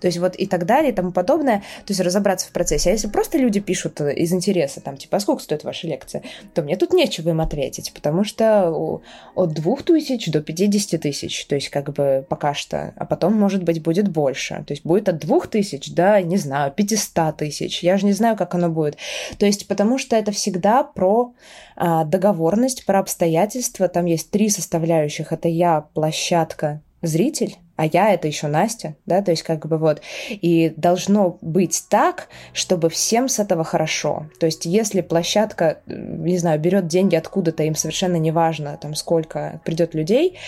То 0.00 0.06
есть 0.06 0.18
вот 0.18 0.36
и 0.36 0.46
так 0.46 0.64
далее, 0.64 0.92
и 0.92 0.94
тому 0.94 1.10
подобное. 1.10 1.58
То 1.86 1.90
есть 1.90 2.00
разобраться 2.00 2.46
в 2.46 2.52
процессе. 2.52 2.90
А 2.90 2.92
если 2.92 3.08
просто 3.08 3.36
люди 3.36 3.58
пишут 3.58 4.00
из 4.00 4.32
интереса, 4.32 4.80
там, 4.80 4.96
типа, 4.96 5.16
а 5.16 5.20
сколько 5.20 5.42
стоит 5.42 5.64
ваша 5.64 5.88
лекция, 5.88 6.22
то 6.54 6.62
мне 6.62 6.76
тут 6.76 6.92
нечего 6.92 7.30
им 7.30 7.40
ответить, 7.40 7.92
потому 7.92 8.22
что 8.22 9.02
от 9.34 9.52
двух 9.52 9.82
тысяч 9.82 10.30
до 10.30 10.40
50 10.40 11.00
тысяч 11.00 11.15
тысяч, 11.16 11.46
то 11.46 11.54
есть 11.54 11.70
как 11.70 11.92
бы 11.92 12.24
пока 12.28 12.54
что, 12.54 12.92
а 12.96 13.04
потом, 13.04 13.34
может 13.34 13.62
быть, 13.62 13.82
будет 13.82 14.08
больше. 14.08 14.64
То 14.66 14.72
есть 14.72 14.84
будет 14.84 15.08
от 15.08 15.18
двух 15.18 15.48
тысяч 15.48 15.92
до, 15.92 16.20
не 16.22 16.36
знаю, 16.36 16.72
500 16.72 17.36
тысяч. 17.36 17.82
Я 17.82 17.96
же 17.96 18.06
не 18.06 18.12
знаю, 18.12 18.36
как 18.36 18.54
оно 18.54 18.68
будет. 18.68 18.96
То 19.38 19.46
есть 19.46 19.66
потому 19.66 19.98
что 19.98 20.16
это 20.16 20.32
всегда 20.32 20.82
про 20.82 21.32
а, 21.76 22.04
договорность, 22.04 22.84
про 22.84 23.00
обстоятельства. 23.00 23.88
Там 23.88 24.06
есть 24.06 24.30
три 24.30 24.48
составляющих. 24.48 25.32
Это 25.32 25.48
я, 25.48 25.86
площадка, 25.94 26.82
зритель, 27.02 27.56
а 27.76 27.86
я 27.86 28.12
это 28.12 28.26
еще 28.26 28.46
Настя, 28.46 28.96
да, 29.04 29.22
то 29.22 29.30
есть 29.30 29.42
как 29.42 29.66
бы 29.66 29.76
вот, 29.76 30.00
и 30.30 30.72
должно 30.76 31.38
быть 31.42 31.84
так, 31.90 32.28
чтобы 32.52 32.88
всем 32.88 33.28
с 33.28 33.38
этого 33.38 33.64
хорошо. 33.64 34.26
То 34.40 34.46
есть 34.46 34.64
если 34.64 35.02
площадка, 35.02 35.80
не 35.86 36.38
знаю, 36.38 36.58
берет 36.58 36.86
деньги 36.86 37.16
откуда-то, 37.16 37.62
им 37.62 37.74
совершенно 37.74 38.16
не 38.16 38.30
важно, 38.30 38.78
там 38.80 38.94
сколько 38.94 39.60
придет 39.64 39.94
людей, 39.94 40.38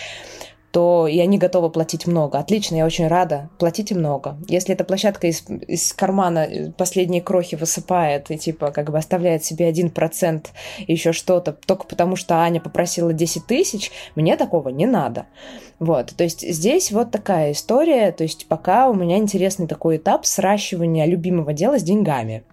то 0.71 1.07
и 1.07 1.19
они 1.19 1.37
готовы 1.37 1.69
платить 1.69 2.05
много. 2.05 2.37
Отлично, 2.37 2.75
я 2.75 2.85
очень 2.85 3.07
рада. 3.07 3.49
Платите 3.57 3.95
много. 3.95 4.37
Если 4.47 4.73
эта 4.73 4.83
площадка 4.83 5.27
из, 5.27 5.43
из 5.67 5.93
кармана 5.93 6.39
э, 6.39 6.71
последние 6.71 7.21
крохи 7.21 7.55
высыпает 7.55 8.29
и 8.29 8.37
типа 8.37 8.71
как 8.71 8.91
бы 8.91 8.97
оставляет 8.97 9.43
себе 9.43 9.67
один 9.67 9.89
процент 9.89 10.51
еще 10.87 11.11
что-то, 11.11 11.53
только 11.53 11.85
потому 11.85 12.15
что 12.15 12.35
Аня 12.35 12.61
попросила 12.61 13.13
10 13.13 13.47
тысяч, 13.47 13.91
мне 14.15 14.37
такого 14.37 14.69
не 14.69 14.85
надо. 14.85 15.25
Вот, 15.79 16.13
то 16.15 16.23
есть 16.23 16.41
здесь 16.41 16.91
вот 16.91 17.09
такая 17.09 17.53
история, 17.53 18.11
то 18.11 18.23
есть 18.23 18.47
пока 18.47 18.89
у 18.89 18.93
меня 18.93 19.17
интересный 19.17 19.65
такой 19.65 19.97
этап 19.97 20.25
сращивания 20.25 21.05
любимого 21.05 21.53
дела 21.53 21.79
с 21.79 21.83
деньгами. 21.83 22.43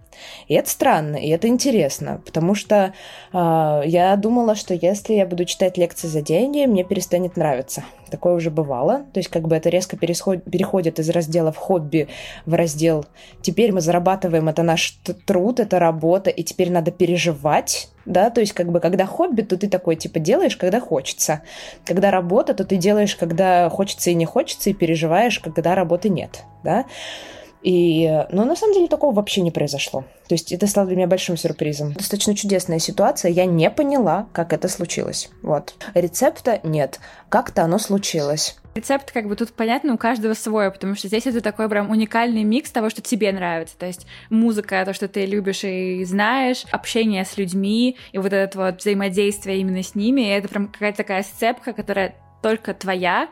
И 0.47 0.53
это 0.53 0.69
странно, 0.69 1.17
и 1.17 1.29
это 1.29 1.47
интересно, 1.47 2.21
потому 2.25 2.55
что 2.55 2.93
э, 3.33 3.81
я 3.85 4.15
думала, 4.15 4.55
что 4.55 4.73
если 4.73 5.13
я 5.13 5.25
буду 5.25 5.45
читать 5.45 5.77
лекции 5.77 6.07
за 6.07 6.21
деньги, 6.21 6.65
мне 6.65 6.83
перестанет 6.83 7.37
нравиться. 7.37 7.83
Такое 8.09 8.33
уже 8.33 8.51
бывало. 8.51 9.05
То 9.13 9.19
есть 9.19 9.29
как 9.29 9.47
бы 9.47 9.55
это 9.55 9.69
резко 9.69 9.97
пересход... 9.97 10.43
переходит 10.43 10.99
из 10.99 11.09
раздела 11.09 11.51
в 11.51 11.57
хобби 11.57 12.07
в 12.45 12.53
раздел 12.53 13.05
«теперь 13.41 13.71
мы 13.71 13.81
зарабатываем, 13.81 14.49
это 14.49 14.63
наш 14.63 14.97
труд, 15.25 15.59
это 15.59 15.79
работа, 15.79 16.29
и 16.29 16.43
теперь 16.43 16.71
надо 16.71 16.91
переживать». 16.91 17.89
Да, 18.05 18.29
то 18.29 18.39
есть 18.39 18.53
как 18.53 18.71
бы 18.71 18.79
когда 18.79 19.05
хобби, 19.05 19.41
то 19.41 19.57
ты 19.57 19.67
такой 19.67 19.97
типа 19.97 20.19
делаешь, 20.19 20.55
когда 20.55 20.79
хочется. 20.79 21.41
Когда 21.85 22.09
работа, 22.09 22.53
то 22.53 22.63
ты 22.63 22.77
делаешь, 22.77 23.17
когда 23.17 23.69
хочется 23.69 24.11
и 24.11 24.13
не 24.13 24.25
хочется, 24.25 24.69
и 24.69 24.73
переживаешь, 24.73 25.39
когда 25.39 25.75
работы 25.75 26.07
нет. 26.07 26.43
Да? 26.63 26.85
И, 27.67 28.23
но 28.31 28.45
на 28.45 28.55
самом 28.55 28.75
деле 28.75 28.87
такого 28.87 29.13
вообще 29.13 29.41
не 29.41 29.51
произошло. 29.51 30.05
То 30.29 30.35
есть 30.35 30.53
это 30.53 30.67
стало 30.67 30.87
для 30.87 30.95
меня 30.95 31.07
большим 31.07 31.35
сюрпризом. 31.35 31.91
Достаточно 31.91 32.33
чудесная 32.33 32.79
ситуация. 32.79 33.29
Я 33.29 33.43
не 33.43 33.69
поняла, 33.69 34.29
как 34.31 34.53
это 34.53 34.69
случилось. 34.69 35.29
Вот. 35.43 35.73
Рецепта 35.93 36.61
нет. 36.63 37.01
Как-то 37.27 37.63
оно 37.63 37.77
случилось. 37.77 38.55
Рецепт 38.73 39.11
как 39.11 39.27
бы 39.27 39.35
тут 39.35 39.51
понятно 39.51 39.95
у 39.95 39.97
каждого 39.97 40.33
свой, 40.33 40.71
потому 40.71 40.95
что 40.95 41.09
здесь 41.09 41.27
это 41.27 41.41
такой 41.41 41.67
прям 41.67 41.89
уникальный 41.89 42.43
микс 42.45 42.71
того, 42.71 42.89
что 42.89 43.01
тебе 43.01 43.33
нравится. 43.33 43.77
То 43.77 43.85
есть 43.85 44.07
музыка, 44.29 44.85
то, 44.85 44.93
что 44.93 45.09
ты 45.09 45.25
любишь 45.25 45.65
и 45.65 46.05
знаешь, 46.05 46.63
общение 46.71 47.25
с 47.25 47.35
людьми, 47.35 47.97
и 48.13 48.17
вот 48.17 48.31
это 48.31 48.57
вот 48.57 48.79
взаимодействие 48.79 49.59
именно 49.59 49.83
с 49.83 49.93
ними, 49.93 50.21
и 50.21 50.29
это 50.29 50.47
прям 50.47 50.69
какая-то 50.69 50.99
такая 50.99 51.23
сцепка, 51.23 51.73
которая 51.73 52.15
только 52.41 52.73
твоя, 52.73 53.27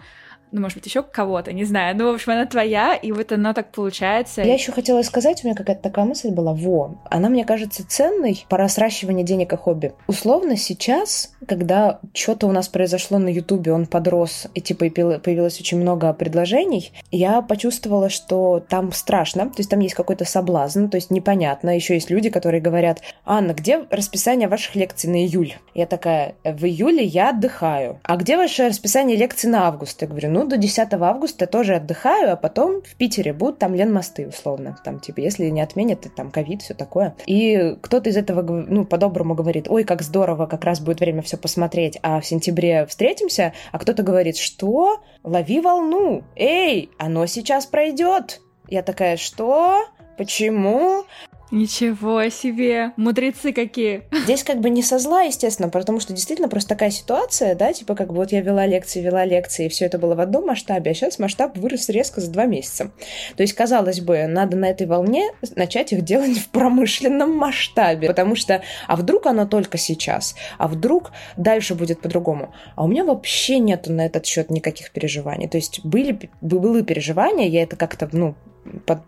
ну, 0.56 0.62
может 0.62 0.78
быть, 0.78 0.86
еще 0.86 1.04
кого-то, 1.04 1.52
не 1.52 1.66
знаю. 1.66 1.98
Ну, 1.98 2.10
в 2.10 2.16
общем, 2.16 2.32
она 2.32 2.46
твоя, 2.46 2.96
и 2.96 3.12
вот 3.12 3.32
оно 3.34 3.52
так 3.52 3.72
получается. 3.72 4.42
Я 4.42 4.54
еще 4.54 4.72
хотела 4.72 5.02
сказать, 5.02 5.44
у 5.44 5.48
меня 5.48 5.56
какая-то 5.56 5.84
такая 5.84 6.06
мысль 6.06 6.32
была, 6.32 6.54
во, 6.54 6.96
она, 7.10 7.28
мне 7.28 7.44
кажется, 7.44 7.86
ценной 7.86 8.46
пора 8.48 8.70
сращивания 8.70 9.26
денег 9.26 9.52
и 9.52 9.58
хобби. 9.58 9.94
Условно, 10.08 10.56
сейчас, 10.56 11.34
когда 11.46 12.00
что-то 12.14 12.48
у 12.48 12.54
нас 12.54 12.70
произошло 12.70 13.18
на 13.18 13.28
Ютубе, 13.28 13.74
он 13.74 13.86
подрос, 13.86 14.48
и 14.54 14.62
типа 14.62 14.86
появилось 14.90 15.60
очень 15.60 15.80
много 15.80 16.14
предложений, 16.14 16.94
я 17.12 17.42
почувствовала, 17.42 18.10
что 18.10 18.64
там 18.70 18.94
страшно, 18.94 19.50
то 19.50 19.58
есть 19.58 19.70
там 19.70 19.82
есть 19.82 19.96
какой-то 19.96 20.24
соблазн, 20.24 20.88
то 20.88 20.96
есть 20.96 21.12
непонятно. 21.12 21.76
Еще 21.76 21.96
есть 21.96 22.10
люди, 22.10 22.30
которые 22.30 22.62
говорят, 22.62 23.02
Анна, 23.26 23.52
где 23.52 23.86
расписание 23.90 24.48
ваших 24.48 24.76
лекций 24.76 25.10
на 25.10 25.18
июль? 25.18 25.56
Я 25.74 25.86
такая, 25.86 26.36
в 26.46 26.64
июле 26.64 27.04
я 27.04 27.32
отдыхаю. 27.32 28.00
А 28.04 28.16
где 28.16 28.38
ваше 28.38 28.70
расписание 28.70 29.18
лекций 29.18 29.50
на 29.50 29.68
август? 29.68 30.02
Я 30.02 30.08
говорю, 30.08 30.30
ну, 30.32 30.45
до 30.46 30.58
10 30.58 30.94
августа 30.94 31.48
тоже 31.48 31.76
отдыхаю, 31.76 32.34
а 32.34 32.36
потом 32.36 32.82
в 32.82 32.96
Питере 32.96 33.34
будут 33.34 33.60
там 33.60 33.76
Ленмосты, 33.76 34.28
условно. 34.28 34.78
Там, 34.84 35.00
типа, 35.00 35.20
если 35.20 35.46
не 35.50 35.62
отменят, 35.62 36.06
там 36.16 36.32
ковид, 36.32 36.62
все 36.62 36.74
такое. 36.74 37.16
И 37.26 37.78
кто-то 37.82 38.10
из 38.10 38.18
этого, 38.18 38.42
ну, 38.42 38.86
по-доброму 38.86 39.36
говорит, 39.36 39.68
ой, 39.70 39.84
как 39.84 40.02
здорово, 40.02 40.46
как 40.46 40.64
раз 40.64 40.80
будет 40.80 41.00
время 41.00 41.22
все 41.22 41.38
посмотреть, 41.38 41.98
а 42.02 42.20
в 42.20 42.26
сентябре 42.26 42.86
встретимся, 42.86 43.54
а 43.72 43.80
кто-то 43.80 44.04
говорит, 44.04 44.38
что? 44.38 45.02
Лови 45.24 45.60
волну! 45.60 46.24
Эй, 46.36 46.90
оно 46.98 47.26
сейчас 47.26 47.66
пройдет! 47.66 48.42
Я 48.68 48.82
такая, 48.82 49.18
что? 49.18 49.86
Почему? 50.18 51.06
Ничего 51.52 52.28
себе, 52.30 52.92
мудрецы 52.98 53.54
какие. 53.54 54.04
Здесь 54.12 54.44
как 54.44 54.60
бы 54.62 54.70
не 54.70 54.82
со 54.82 54.98
зла, 54.98 55.22
естественно, 55.22 55.70
потому 55.70 56.00
что 56.00 56.12
действительно 56.14 56.50
просто 56.50 56.70
такая 56.70 56.90
ситуация, 56.90 57.56
да, 57.56 57.72
типа 57.72 57.96
как 57.96 58.10
бы 58.10 58.16
вот 58.16 58.32
я 58.32 58.42
вела 58.42 58.66
лекции, 58.66 59.02
вела 59.02 59.26
лекции, 59.26 59.68
и 59.68 59.70
все 59.70 59.86
это 59.86 60.00
было 60.00 60.16
в 60.16 60.20
одном 60.20 60.48
масштабе, 60.48 60.92
а 60.92 60.94
сейчас 60.94 61.20
масштаб 61.20 61.58
вырос 61.58 61.90
резко 61.90 62.20
за 62.20 62.32
два 62.32 62.46
месяца. 62.46 62.92
То 63.36 63.44
есть, 63.44 63.54
казалось 63.54 64.02
бы, 64.02 64.26
надо 64.26 64.58
на 64.58 64.70
этой 64.70 64.88
волне 64.88 65.30
начать 65.56 65.94
их 65.94 66.02
делать 66.04 66.38
в 66.38 66.50
промышленном 66.50 67.36
масштабе, 67.36 68.08
потому 68.08 68.36
что, 68.36 68.64
а 68.88 68.96
вдруг 68.96 69.28
оно 69.28 69.46
только 69.46 69.78
сейчас, 69.78 70.36
а 70.58 70.68
вдруг 70.68 71.12
дальше 71.38 71.76
будет 71.76 72.02
по-другому. 72.02 72.54
А 72.76 72.84
у 72.84 72.88
меня 72.88 73.06
вообще 73.06 73.60
нету 73.60 73.92
на 73.92 74.06
этот 74.06 74.26
счет 74.26 74.50
никаких 74.50 74.92
переживаний. 74.92 75.48
То 75.48 75.58
есть 75.58 75.82
были, 75.84 76.30
были 76.42 76.82
переживания, 76.82 77.48
я 77.48 77.64
это 77.64 77.76
как-то, 77.76 78.10
ну, 78.12 78.36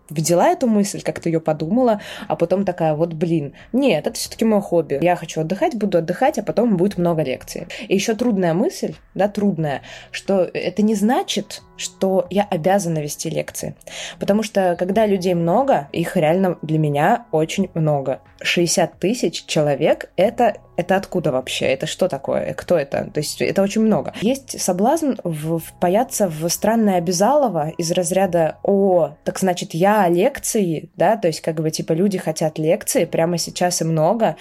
взяла 0.08 0.48
эту 0.48 0.66
мысль, 0.66 1.02
как-то 1.02 1.28
ее 1.28 1.40
подумала, 1.40 2.00
а 2.26 2.36
потом 2.36 2.64
такая, 2.64 2.94
вот 2.94 3.14
блин, 3.14 3.54
нет, 3.72 4.06
это 4.06 4.16
все-таки 4.16 4.44
мое 4.44 4.60
хобби. 4.60 4.98
Я 5.00 5.16
хочу 5.16 5.40
отдыхать, 5.40 5.74
буду 5.76 5.98
отдыхать, 5.98 6.38
а 6.38 6.42
потом 6.42 6.76
будет 6.76 6.98
много 6.98 7.22
лекций. 7.22 7.66
И 7.88 7.94
еще 7.94 8.14
трудная 8.14 8.54
мысль, 8.54 8.94
да, 9.14 9.28
трудная, 9.28 9.82
что 10.10 10.48
это 10.52 10.82
не 10.82 10.94
значит, 10.94 11.62
что 11.78 12.26
я 12.28 12.44
обязана 12.44 12.98
вести 12.98 13.30
лекции. 13.30 13.74
Потому 14.18 14.42
что 14.42 14.76
когда 14.78 15.06
людей 15.06 15.34
много, 15.34 15.88
их 15.92 16.16
реально 16.16 16.58
для 16.60 16.78
меня 16.78 17.26
очень 17.32 17.70
много. 17.74 18.20
60 18.40 18.98
тысяч 18.98 19.44
человек 19.46 20.10
это, 20.16 20.58
это 20.76 20.96
откуда 20.96 21.32
вообще? 21.32 21.66
Это 21.66 21.86
что 21.86 22.08
такое? 22.08 22.54
Кто 22.54 22.76
это? 22.76 23.10
То 23.12 23.18
есть 23.18 23.40
это 23.40 23.62
очень 23.62 23.82
много. 23.82 24.12
Есть 24.20 24.60
соблазн 24.60 25.14
в, 25.24 25.58
впаяться 25.58 26.28
в 26.28 26.48
странное 26.48 26.96
обязалово 26.96 27.70
из 27.70 27.90
разряда 27.90 28.58
«О, 28.62 29.16
так 29.24 29.38
значит, 29.38 29.74
я 29.74 30.08
лекции», 30.08 30.90
да, 30.96 31.16
то 31.16 31.28
есть 31.28 31.40
как 31.40 31.56
бы 31.56 31.70
типа 31.70 31.92
люди 31.92 32.18
хотят 32.18 32.58
лекции 32.58 33.04
прямо 33.06 33.38
сейчас 33.38 33.80
и 33.80 33.84
много, 33.84 34.36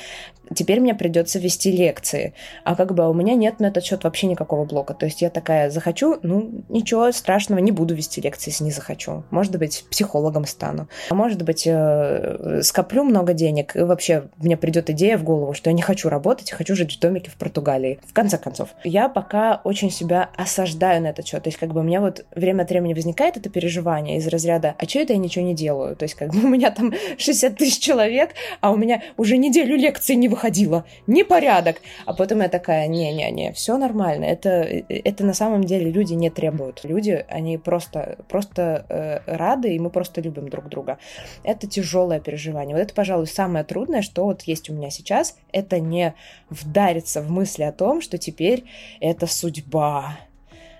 теперь 0.53 0.79
мне 0.79 0.95
придется 0.95 1.39
вести 1.39 1.71
лекции. 1.71 2.33
А 2.63 2.75
как 2.75 2.93
бы 2.93 3.09
у 3.09 3.13
меня 3.13 3.35
нет 3.35 3.59
на 3.59 3.67
этот 3.67 3.83
счет 3.83 4.03
вообще 4.03 4.27
никакого 4.27 4.65
блока. 4.65 4.93
То 4.93 5.05
есть 5.05 5.21
я 5.21 5.29
такая 5.29 5.69
захочу, 5.69 6.17
ну 6.21 6.63
ничего 6.69 7.11
страшного, 7.11 7.59
не 7.59 7.71
буду 7.71 7.95
вести 7.95 8.21
лекции, 8.21 8.51
если 8.51 8.63
не 8.63 8.71
захочу. 8.71 9.23
Может 9.29 9.57
быть, 9.57 9.85
психологом 9.89 10.45
стану. 10.45 10.87
А 11.09 11.15
может 11.15 11.41
быть, 11.43 11.63
э, 11.65 12.61
скоплю 12.63 13.03
много 13.03 13.33
денег, 13.33 13.75
и 13.75 13.81
вообще 13.81 14.29
мне 14.37 14.57
придет 14.57 14.89
идея 14.89 15.17
в 15.17 15.23
голову, 15.23 15.53
что 15.53 15.69
я 15.69 15.73
не 15.73 15.81
хочу 15.81 16.09
работать, 16.09 16.51
хочу 16.51 16.75
жить 16.75 16.97
в 16.97 16.99
домике 16.99 17.31
в 17.31 17.35
Португалии. 17.35 17.99
В 18.05 18.13
конце 18.13 18.37
концов, 18.37 18.69
я 18.83 19.09
пока 19.09 19.61
очень 19.63 19.91
себя 19.91 20.29
осаждаю 20.35 21.01
на 21.01 21.07
этот 21.07 21.27
счет. 21.27 21.43
То 21.43 21.49
есть 21.49 21.57
как 21.57 21.73
бы 21.73 21.81
у 21.81 21.83
меня 21.83 22.01
вот 22.01 22.25
время 22.35 22.63
от 22.63 22.69
времени 22.69 22.93
возникает 22.93 23.37
это 23.37 23.49
переживание 23.49 24.17
из 24.17 24.27
разряда, 24.27 24.75
а 24.77 24.87
что 24.87 24.99
это 24.99 25.13
я 25.13 25.19
ничего 25.19 25.45
не 25.45 25.53
делаю? 25.53 25.95
То 25.95 26.03
есть 26.03 26.15
как 26.15 26.33
бы 26.33 26.39
у 26.43 26.47
меня 26.47 26.71
там 26.71 26.93
60 27.17 27.55
тысяч 27.55 27.79
человек, 27.79 28.31
а 28.61 28.71
у 28.71 28.77
меня 28.77 29.01
уже 29.17 29.37
неделю 29.37 29.75
лекции 29.75 30.13
не 30.13 30.27
выходила. 30.37 30.85
Непорядок. 31.07 31.81
А 32.05 32.13
потом 32.13 32.41
я 32.41 32.49
такая, 32.49 32.87
не-не-не, 32.87 33.51
все 33.53 33.77
нормально. 33.77 34.25
Это, 34.25 34.49
это 34.49 35.25
на 35.25 35.33
самом 35.33 35.63
деле 35.63 35.89
люди 35.91 36.13
не 36.13 36.29
требуют. 36.29 36.83
Люди, 36.83 37.25
они 37.27 37.57
просто, 37.57 38.17
просто 38.29 38.85
э, 38.89 39.19
рады, 39.25 39.75
и 39.75 39.79
мы 39.79 39.89
просто 39.89 40.21
любим 40.21 40.47
друг 40.47 40.69
друга. 40.69 40.99
Это 41.43 41.67
тяжелое 41.67 42.19
переживание. 42.19 42.75
Вот 42.75 42.83
это, 42.83 42.93
пожалуй, 42.93 43.25
самое 43.27 43.65
трудное, 43.65 44.03
что 44.03 44.25
вот 44.25 44.43
есть 44.43 44.69
у 44.69 44.73
меня 44.73 44.91
сейчас. 44.91 45.35
Это 45.51 45.79
не 45.79 46.13
вдариться 46.49 47.21
в 47.21 47.31
мысли 47.31 47.63
о 47.63 47.71
том, 47.71 48.01
что 48.01 48.19
теперь 48.19 48.65
это 48.99 49.25
судьба 49.25 50.17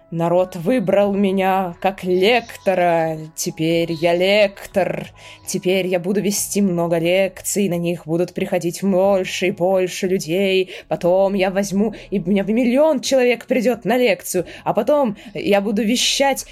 Народ 0.10 0.56
выбрал 0.56 1.14
меня 1.14 1.76
как 1.82 2.06
лектора. 2.06 3.18
Теперь 3.36 3.92
я 3.92 4.16
лектор. 4.16 5.08
Теперь 5.46 5.86
я 5.88 6.00
буду 6.00 6.22
вести 6.22 6.62
много 6.62 6.98
лекций, 6.98 7.68
на 7.68 7.78
них 7.78 8.08
будут 8.08 8.34
приходить 8.34 8.82
больше 8.84 9.48
и 9.48 9.52
больше 9.52 10.08
людей. 10.08 10.72
Потом 10.88 11.34
я 11.34 11.52
возьму, 11.52 11.94
и 12.10 12.20
меня 12.20 12.44
миллион 12.44 13.02
человек 13.02 13.48
придет 13.48 13.84
на 13.84 13.98
лекцию. 13.98 14.46
А 14.64 14.74
потом 14.74 15.18
я 15.34 15.60
буду 15.60 15.84
вещать 15.84 16.46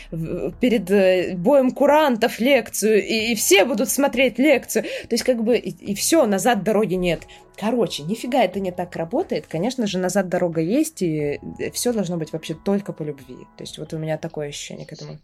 перед 0.59 0.91
э, 0.91 1.35
боем 1.37 1.71
курантов 1.71 2.41
лекцию, 2.41 3.05
и, 3.05 3.31
и 3.31 3.35
все 3.35 3.63
будут 3.63 3.89
смотреть 3.89 4.37
лекцию. 4.37 4.83
То 4.83 5.13
есть 5.13 5.23
как 5.23 5.41
бы 5.41 5.57
и, 5.57 5.69
и 5.69 5.95
все, 5.95 6.25
назад 6.25 6.63
дороги 6.63 6.95
нет. 6.95 7.21
Короче, 7.57 8.03
нифига 8.03 8.43
это 8.43 8.59
не 8.59 8.71
так 8.71 8.95
работает. 8.95 9.47
Конечно 9.47 9.87
же, 9.87 9.97
назад 9.97 10.27
дорога 10.27 10.59
есть, 10.59 11.01
и 11.01 11.39
все 11.73 11.93
должно 11.93 12.17
быть 12.17 12.33
вообще 12.33 12.53
только 12.53 12.91
по 12.91 13.03
любви. 13.03 13.44
То 13.57 13.63
есть 13.63 13.77
вот 13.77 13.93
у 13.93 13.97
меня 13.97 14.17
такое 14.17 14.49
ощущение 14.49 14.85
к 14.85 14.93
этому. 14.93 15.17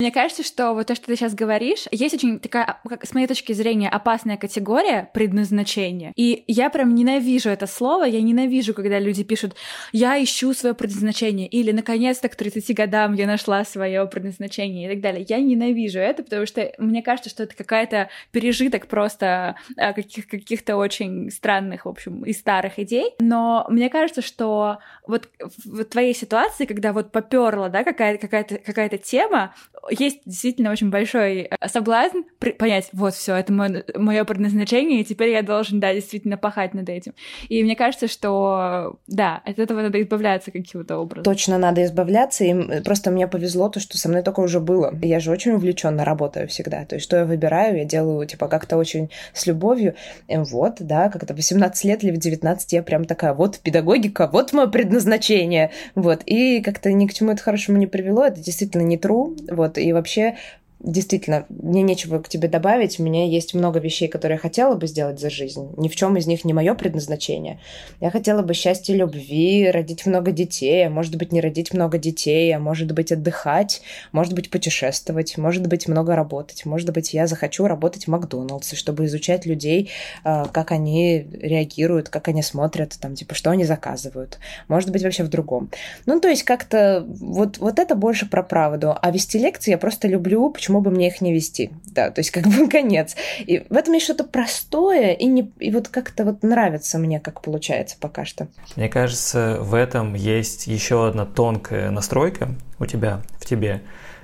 Мне 0.00 0.10
кажется, 0.10 0.42
что 0.42 0.72
вот 0.72 0.88
то, 0.88 0.96
что 0.96 1.06
ты 1.06 1.14
сейчас 1.14 1.36
говоришь, 1.36 1.84
есть 1.92 2.14
очень 2.14 2.40
такая, 2.40 2.80
как, 2.88 3.06
с 3.06 3.14
моей 3.14 3.28
точки 3.28 3.52
зрения, 3.52 3.88
опасная 3.88 4.36
категория 4.36 5.08
предназначения. 5.14 6.12
И 6.16 6.42
я 6.48 6.68
прям 6.68 6.96
ненавижу 6.96 7.48
это 7.48 7.68
слово, 7.68 8.02
я 8.02 8.20
ненавижу, 8.20 8.74
когда 8.74 8.98
люди 8.98 9.22
пишут 9.22 9.54
«я 9.92 10.20
ищу 10.20 10.52
свое 10.52 10.74
предназначение» 10.74 11.46
или 11.46 11.70
«наконец-то 11.70 12.28
к 12.28 12.34
30 12.34 12.74
годам 12.74 13.14
я 13.14 13.28
нашла 13.28 13.64
свое 13.64 14.04
предназначение» 14.06 14.88
и 14.88 14.94
так 14.94 15.00
далее. 15.00 15.24
Я 15.28 15.38
ненавижу 15.38 16.00
это, 16.00 16.24
потому 16.24 16.44
что 16.46 16.72
мне 16.78 17.00
кажется, 17.00 17.30
что 17.30 17.44
это 17.44 17.54
какая-то 17.54 18.08
пережиток 18.32 18.88
просто 18.88 19.54
а, 19.76 19.92
каких- 19.92 20.26
каких-то 20.26 20.76
очень 20.76 21.30
странных, 21.30 21.84
в 21.84 21.88
общем, 21.88 22.24
и 22.24 22.32
старых 22.32 22.80
идей. 22.80 23.12
Но 23.20 23.64
мне 23.68 23.88
кажется, 23.90 24.22
что 24.22 24.78
вот 25.06 25.28
в 25.64 25.84
твоей 25.84 26.16
ситуации, 26.16 26.64
когда 26.66 26.92
вот 26.92 27.12
поперла, 27.12 27.68
да, 27.68 27.84
какая-то 27.84 28.18
какая-то 28.18 28.58
какая-то 28.58 28.98
тема, 28.98 29.54
есть 29.90 30.20
действительно 30.24 30.70
очень 30.70 30.90
большой 30.90 31.48
э, 31.50 31.68
соблазн 31.68 32.18
понять, 32.58 32.88
вот 32.92 33.14
все, 33.14 33.34
это 33.34 33.52
мое 33.52 34.24
предназначение, 34.24 35.00
и 35.00 35.04
теперь 35.04 35.30
я 35.30 35.42
должен, 35.42 35.80
да, 35.80 35.94
действительно 35.94 36.36
пахать 36.36 36.74
над 36.74 36.88
этим. 36.88 37.14
И 37.48 37.62
мне 37.62 37.76
кажется, 37.76 38.08
что, 38.08 38.98
да, 39.06 39.42
от 39.44 39.58
этого 39.58 39.82
надо 39.82 40.00
избавляться 40.02 40.50
каким-то 40.50 40.98
образом. 40.98 41.24
Точно 41.24 41.58
надо 41.58 41.84
избавляться, 41.84 42.44
и 42.44 42.82
просто 42.82 43.10
мне 43.10 43.26
повезло 43.28 43.68
то, 43.68 43.80
что 43.80 43.98
со 43.98 44.08
мной 44.08 44.22
только 44.22 44.40
уже 44.40 44.60
было. 44.60 44.94
Я 45.02 45.20
же 45.20 45.30
очень 45.30 45.52
увлеченно 45.52 46.04
работаю 46.04 46.48
всегда. 46.48 46.84
То 46.84 46.96
есть, 46.96 47.04
что 47.04 47.16
я 47.16 47.24
выбираю, 47.24 47.78
я 47.78 47.84
делаю, 47.84 48.26
типа, 48.26 48.48
как-то 48.48 48.76
очень 48.76 49.10
с 49.32 49.46
любовью. 49.46 49.94
И 50.28 50.36
вот, 50.36 50.76
да, 50.80 51.08
как-то 51.08 51.34
18 51.34 51.84
лет 51.84 52.04
или 52.04 52.12
в 52.12 52.18
19 52.18 52.72
я 52.72 52.82
прям 52.82 53.04
такая, 53.04 53.34
вот 53.34 53.58
педагогика, 53.58 54.28
вот 54.32 54.52
мое 54.52 54.66
предназначение. 54.66 55.70
Вот, 55.94 56.22
и 56.26 56.60
как-то 56.60 56.92
ни 56.92 57.06
к 57.06 57.14
чему 57.14 57.32
это 57.32 57.42
хорошему 57.42 57.78
не 57.78 57.86
привело, 57.86 58.24
это 58.24 58.40
действительно 58.40 58.82
не 58.82 58.96
true. 58.96 59.36
Вот, 59.50 59.73
и 59.80 59.92
вообще 59.92 60.36
действительно, 60.84 61.46
мне 61.48 61.82
нечего 61.82 62.20
к 62.20 62.28
тебе 62.28 62.48
добавить. 62.48 63.00
У 63.00 63.02
меня 63.02 63.26
есть 63.26 63.54
много 63.54 63.80
вещей, 63.80 64.08
которые 64.08 64.36
я 64.36 64.40
хотела 64.40 64.74
бы 64.74 64.86
сделать 64.86 65.18
за 65.18 65.30
жизнь. 65.30 65.72
Ни 65.76 65.88
в 65.88 65.96
чем 65.96 66.16
из 66.16 66.26
них 66.26 66.44
не 66.44 66.52
мое 66.52 66.74
предназначение. 66.74 67.58
Я 68.00 68.10
хотела 68.10 68.42
бы 68.42 68.54
счастья, 68.54 68.94
любви, 68.94 69.70
родить 69.70 70.06
много 70.06 70.30
детей, 70.30 70.86
а 70.86 70.90
может 70.90 71.16
быть, 71.16 71.32
не 71.32 71.40
родить 71.40 71.72
много 71.72 71.98
детей, 71.98 72.54
а 72.54 72.58
может 72.58 72.92
быть, 72.92 73.12
отдыхать, 73.12 73.82
может 74.12 74.34
быть, 74.34 74.50
путешествовать, 74.50 75.38
может 75.38 75.66
быть, 75.66 75.88
много 75.88 76.14
работать, 76.14 76.64
может 76.66 76.92
быть, 76.92 77.14
я 77.14 77.26
захочу 77.26 77.66
работать 77.66 78.04
в 78.04 78.08
Макдоналдсе, 78.08 78.76
чтобы 78.76 79.06
изучать 79.06 79.46
людей, 79.46 79.90
а, 80.22 80.46
как 80.46 80.70
они 80.70 81.26
реагируют, 81.32 82.10
как 82.10 82.28
они 82.28 82.42
смотрят, 82.42 82.96
там, 83.00 83.14
типа, 83.14 83.34
что 83.34 83.50
они 83.50 83.64
заказывают. 83.64 84.38
Может 84.68 84.90
быть, 84.90 85.02
вообще 85.02 85.24
в 85.24 85.28
другом. 85.28 85.70
Ну, 86.06 86.20
то 86.20 86.28
есть 86.28 86.42
как-то 86.42 87.04
вот, 87.06 87.58
вот 87.58 87.78
это 87.78 87.94
больше 87.94 88.28
про 88.28 88.42
правду. 88.42 88.94
А 89.00 89.10
вести 89.10 89.38
лекции 89.38 89.70
я 89.70 89.78
просто 89.78 90.08
люблю. 90.08 90.50
Почему 90.50 90.73
почему 90.74 90.80
бы 90.80 90.90
мне 90.90 91.08
их 91.08 91.20
не 91.20 91.32
вести? 91.32 91.70
Да, 91.86 92.10
то 92.10 92.20
есть 92.20 92.30
как 92.30 92.46
бы 92.46 92.68
конец. 92.70 93.14
И 93.38 93.64
в 93.68 93.76
этом 93.76 93.94
есть 93.94 94.06
что-то 94.06 94.24
простое, 94.24 95.12
и, 95.12 95.26
не, 95.26 95.52
и 95.60 95.70
вот 95.70 95.88
как-то 95.88 96.24
вот 96.24 96.42
нравится 96.42 96.98
мне, 96.98 97.20
как 97.20 97.42
получается 97.42 97.96
пока 98.00 98.24
что. 98.24 98.48
Мне 98.76 98.88
кажется, 98.88 99.58
в 99.60 99.74
этом 99.74 100.14
есть 100.14 100.66
еще 100.66 101.06
одна 101.06 101.26
тонкая 101.26 101.90
настройка 101.90 102.48
у 102.80 102.86
тебя, 102.86 103.22
в 103.40 103.46
тебе, 103.46 103.82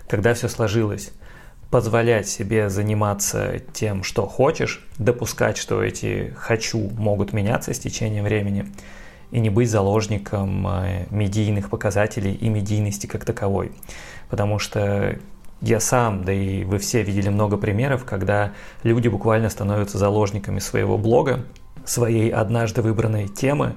когда 0.09 0.35
все 0.35 0.49
сложилось 0.49 1.11
позволять 1.71 2.29
себе 2.29 2.69
заниматься 2.69 3.61
тем, 3.73 4.03
что 4.03 4.27
хочешь, 4.27 4.85
допускать, 4.99 5.57
что 5.57 5.85
эти 5.85 6.35
«хочу» 6.37 6.91
могут 6.99 7.33
меняться 7.33 7.73
с 7.73 7.79
течением 7.79 8.25
времени, 8.25 8.67
и 9.31 9.39
не 9.39 9.51
быть 9.51 9.71
заложником 9.71 10.67
э, 10.67 11.07
медийных 11.11 11.71
показателей 11.71 12.35
и 12.35 12.49
медийности 12.49 13.07
как 13.07 13.25
таковой. 13.25 13.71
Потому 14.29 14.59
что 14.59 15.17
я 15.61 15.81
сам, 15.81 16.25
да 16.25 16.33
и 16.33 16.65
вы 16.65 16.79
все 16.79 17.03
видели 17.03 17.29
много 17.29 17.57
примеров, 17.57 18.05
когда 18.05 18.53
люди 18.83 19.09
буквально 19.09 19.51
становятся 19.51 19.99
заложниками 19.99 20.59
своего 20.59 20.97
блога, 20.97 21.41
своей 21.85 22.31
однажды 22.31 22.83
выбранной 22.83 23.29
темы, 23.29 23.75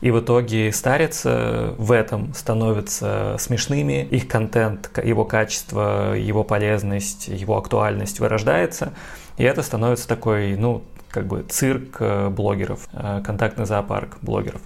и 0.00 0.10
в 0.10 0.20
итоге 0.20 0.72
старятся 0.72 1.74
в 1.76 1.92
этом, 1.92 2.32
становятся 2.34 3.36
смешными, 3.38 4.02
их 4.10 4.28
контент, 4.28 4.90
его 5.02 5.24
качество, 5.24 6.14
его 6.14 6.42
полезность, 6.42 7.28
его 7.28 7.58
актуальность 7.58 8.18
вырождается, 8.18 8.92
и 9.36 9.44
это 9.44 9.62
становится 9.62 10.08
такой, 10.08 10.56
ну, 10.56 10.82
как 11.10 11.26
бы 11.26 11.44
цирк 11.48 11.96
э, 12.00 12.28
блогеров, 12.28 12.88
э, 12.92 13.20
контактный 13.24 13.66
зоопарк 13.66 14.18
блогеров. 14.22 14.62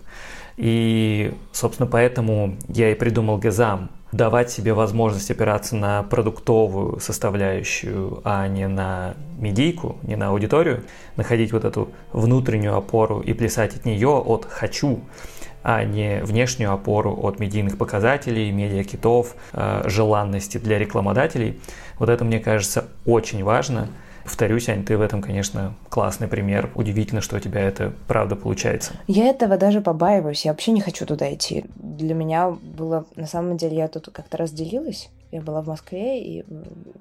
И, 0.56 1.34
собственно, 1.52 1.88
поэтому 1.88 2.56
я 2.68 2.92
и 2.92 2.94
придумал 2.94 3.38
Гезам, 3.38 3.90
давать 4.16 4.50
себе 4.50 4.74
возможность 4.74 5.30
опираться 5.32 5.74
на 5.74 6.04
продуктовую 6.04 7.00
составляющую, 7.00 8.20
а 8.22 8.46
не 8.46 8.68
на 8.68 9.14
медийку, 9.38 9.96
не 10.02 10.14
на 10.14 10.28
аудиторию, 10.28 10.84
находить 11.16 11.52
вот 11.52 11.64
эту 11.64 11.88
внутреннюю 12.12 12.76
опору 12.76 13.20
и 13.20 13.32
плясать 13.32 13.74
от 13.74 13.84
нее 13.84 14.10
от 14.10 14.44
«хочу», 14.44 15.00
а 15.64 15.82
не 15.82 16.20
внешнюю 16.22 16.72
опору 16.72 17.18
от 17.22 17.40
медийных 17.40 17.76
показателей, 17.76 18.52
медиакитов, 18.52 19.34
э, 19.52 19.82
желанности 19.86 20.58
для 20.58 20.78
рекламодателей. 20.78 21.60
Вот 21.98 22.08
это, 22.08 22.24
мне 22.24 22.38
кажется, 22.38 22.84
очень 23.04 23.42
важно– 23.42 23.88
Повторюсь, 24.24 24.68
Ань, 24.68 24.84
ты 24.84 24.96
в 24.96 25.02
этом, 25.02 25.20
конечно, 25.20 25.74
классный 25.90 26.28
пример. 26.28 26.70
Удивительно, 26.74 27.20
что 27.20 27.36
у 27.36 27.40
тебя 27.40 27.60
это 27.60 27.92
правда 28.08 28.36
получается. 28.36 28.94
Я 29.06 29.26
этого 29.28 29.58
даже 29.58 29.80
побаиваюсь. 29.82 30.44
Я 30.44 30.52
вообще 30.52 30.72
не 30.72 30.80
хочу 30.80 31.04
туда 31.04 31.32
идти. 31.32 31.66
Для 31.76 32.14
меня 32.14 32.50
было... 32.50 33.04
На 33.16 33.26
самом 33.26 33.58
деле, 33.58 33.76
я 33.76 33.88
тут 33.88 34.08
как-то 34.12 34.38
разделилась. 34.38 35.10
Я 35.30 35.42
была 35.42 35.60
в 35.60 35.68
Москве 35.68 36.22
и 36.22 36.44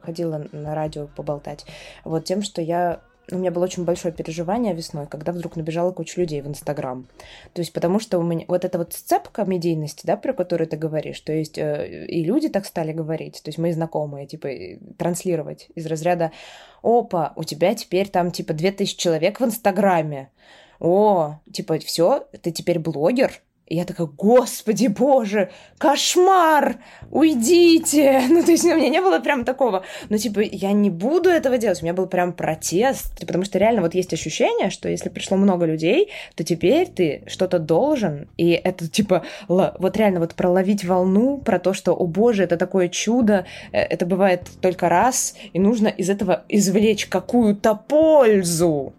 ходила 0.01 0.45
на 0.51 0.76
радио 0.76 1.07
поболтать. 1.07 1.65
Вот 2.03 2.26
тем, 2.26 2.41
что 2.41 2.61
я 2.61 2.99
у 3.32 3.38
меня 3.38 3.51
было 3.51 3.63
очень 3.63 3.86
большое 3.86 4.13
переживание 4.13 4.74
весной, 4.74 5.07
когда 5.07 5.32
вдруг 5.32 5.55
набежала 5.55 5.91
куча 5.91 6.19
людей 6.19 6.41
в 6.41 6.47
Инстаграм. 6.47 7.07
То 7.53 7.61
есть 7.61 7.74
потому 7.74 7.99
что 7.99 8.19
у 8.19 8.24
меня 8.24 8.45
вот 8.47 8.65
эта 8.65 8.78
вот 8.78 8.93
сцепка 8.93 9.45
медийности, 9.45 10.05
да, 10.05 10.17
про 10.17 10.34
которую 10.34 10.67
ты 10.67 10.78
говоришь, 10.78 11.19
то 11.21 11.32
есть 11.32 11.57
э, 11.57 12.05
и 12.07 12.24
люди 12.24 12.49
так 12.49 12.65
стали 12.65 12.91
говорить, 12.91 13.41
то 13.43 13.49
есть 13.49 13.57
мои 13.57 13.71
знакомые, 13.71 14.28
типа, 14.28 14.49
транслировать 14.97 15.67
из 15.76 15.86
разряда 15.86 16.32
«Опа, 16.82 17.34
у 17.36 17.43
тебя 17.43 17.74
теперь 17.76 18.09
там, 18.09 18.32
типа, 18.32 18.53
2000 18.53 18.97
человек 18.97 19.39
в 19.39 19.45
Инстаграме». 19.45 20.30
О, 20.80 21.39
типа, 21.51 21.80
все, 21.80 22.28
ты 22.41 22.51
теперь 22.51 22.78
блогер, 22.78 23.41
я 23.68 23.86
такая, 23.86 24.07
господи 24.07 24.88
боже, 24.88 25.49
кошмар, 25.78 26.78
уйдите. 27.11 28.22
Ну, 28.34 28.43
то 28.43 28.51
есть 28.51 28.66
у 28.66 28.76
меня 28.76 28.89
не 28.89 29.01
было 29.01 29.20
прям 29.20 29.45
такого, 29.45 29.84
ну, 30.09 30.18
типа, 30.18 30.39
я 30.39 30.72
не 30.72 30.89
буду 30.89 31.30
этого 31.30 31.57
делать. 31.57 31.82
У 31.82 31.86
меня 31.86 31.93
был 31.93 32.07
прям 32.07 32.34
протест, 32.34 33.20
потому 33.20 33.45
что 33.45 33.59
реально 33.59 33.82
вот 33.82 33.93
есть 33.93 34.11
ощущение, 34.14 34.70
что 34.70 34.89
если 34.89 35.09
пришло 35.09 35.38
много 35.38 35.66
людей, 35.66 36.09
то 36.36 36.43
теперь 36.43 36.88
ты 36.88 37.24
что-то 37.28 37.59
должен. 37.59 38.28
И 38.38 38.51
это, 38.51 38.88
типа, 38.88 39.24
вот 39.47 39.97
реально 39.97 40.20
вот 40.20 40.34
проловить 40.34 40.84
волну 40.84 41.38
про 41.38 41.59
то, 41.59 41.74
что, 41.74 41.93
о 41.93 42.07
боже, 42.07 42.43
это 42.43 42.57
такое 42.57 42.89
чудо, 42.89 43.45
э, 43.72 43.80
это 43.80 44.05
бывает 44.05 44.49
только 44.61 44.89
раз, 44.89 45.36
и 45.53 45.59
нужно 45.59 45.88
из 45.88 46.09
этого 46.09 46.43
извлечь 46.49 47.05
какую-то 47.05 47.76
пользу. 47.76 48.93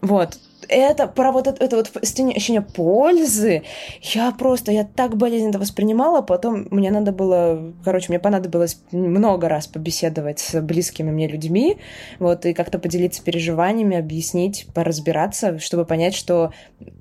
Вот, 0.00 0.38
это 0.70 1.06
про 1.06 1.32
вот 1.32 1.46
это, 1.46 1.62
это 1.64 1.76
вот 1.76 1.90
ощущение 1.96 2.62
пользы, 2.62 3.62
я 4.02 4.30
просто, 4.32 4.72
я 4.72 4.84
так 4.84 5.16
болезненно 5.16 5.58
воспринимала, 5.58 6.22
потом 6.22 6.68
мне 6.70 6.90
надо 6.90 7.12
было, 7.12 7.72
короче, 7.84 8.06
мне 8.08 8.18
понадобилось 8.18 8.80
много 8.92 9.48
раз 9.48 9.66
побеседовать 9.66 10.38
с 10.38 10.60
близкими 10.60 11.10
мне 11.10 11.26
людьми, 11.26 11.78
вот, 12.18 12.46
и 12.46 12.54
как-то 12.54 12.78
поделиться 12.78 13.22
переживаниями, 13.22 13.96
объяснить, 13.96 14.66
поразбираться, 14.72 15.58
чтобы 15.58 15.84
понять, 15.84 16.14
что 16.14 16.52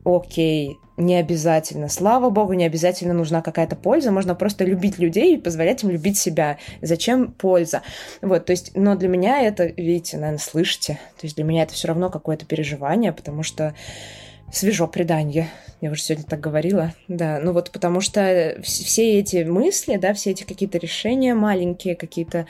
окей, 0.03 0.77
не 0.99 1.15
обязательно. 1.15 1.87
Слава 1.87 2.29
богу, 2.29 2.53
не 2.53 2.65
обязательно 2.65 3.13
нужна 3.13 3.41
какая-то 3.41 3.75
польза. 3.75 4.11
Можно 4.11 4.35
просто 4.35 4.65
любить 4.65 4.99
людей 4.99 5.35
и 5.35 5.39
позволять 5.39 5.83
им 5.83 5.89
любить 5.89 6.17
себя. 6.17 6.57
Зачем 6.81 7.31
польза? 7.31 7.81
Вот, 8.21 8.45
то 8.45 8.51
есть, 8.51 8.71
но 8.75 8.95
для 8.95 9.07
меня 9.07 9.41
это, 9.41 9.65
видите, 9.65 10.17
наверное, 10.17 10.39
слышите. 10.39 10.99
То 11.19 11.25
есть 11.25 11.35
для 11.35 11.45
меня 11.45 11.63
это 11.63 11.73
все 11.73 11.87
равно 11.87 12.09
какое-то 12.09 12.45
переживание, 12.45 13.13
потому 13.13 13.43
что 13.43 13.73
свежо 14.51 14.87
предание. 14.87 15.49
Я 15.81 15.91
уже 15.91 16.01
сегодня 16.01 16.25
так 16.25 16.41
говорила. 16.41 16.93
Да, 17.07 17.39
ну 17.41 17.53
вот 17.53 17.71
потому 17.71 18.01
что 18.01 18.57
все 18.63 19.19
эти 19.19 19.43
мысли, 19.43 19.95
да, 19.95 20.13
все 20.13 20.31
эти 20.31 20.43
какие-то 20.43 20.77
решения 20.77 21.33
маленькие, 21.33 21.95
какие-то 21.95 22.47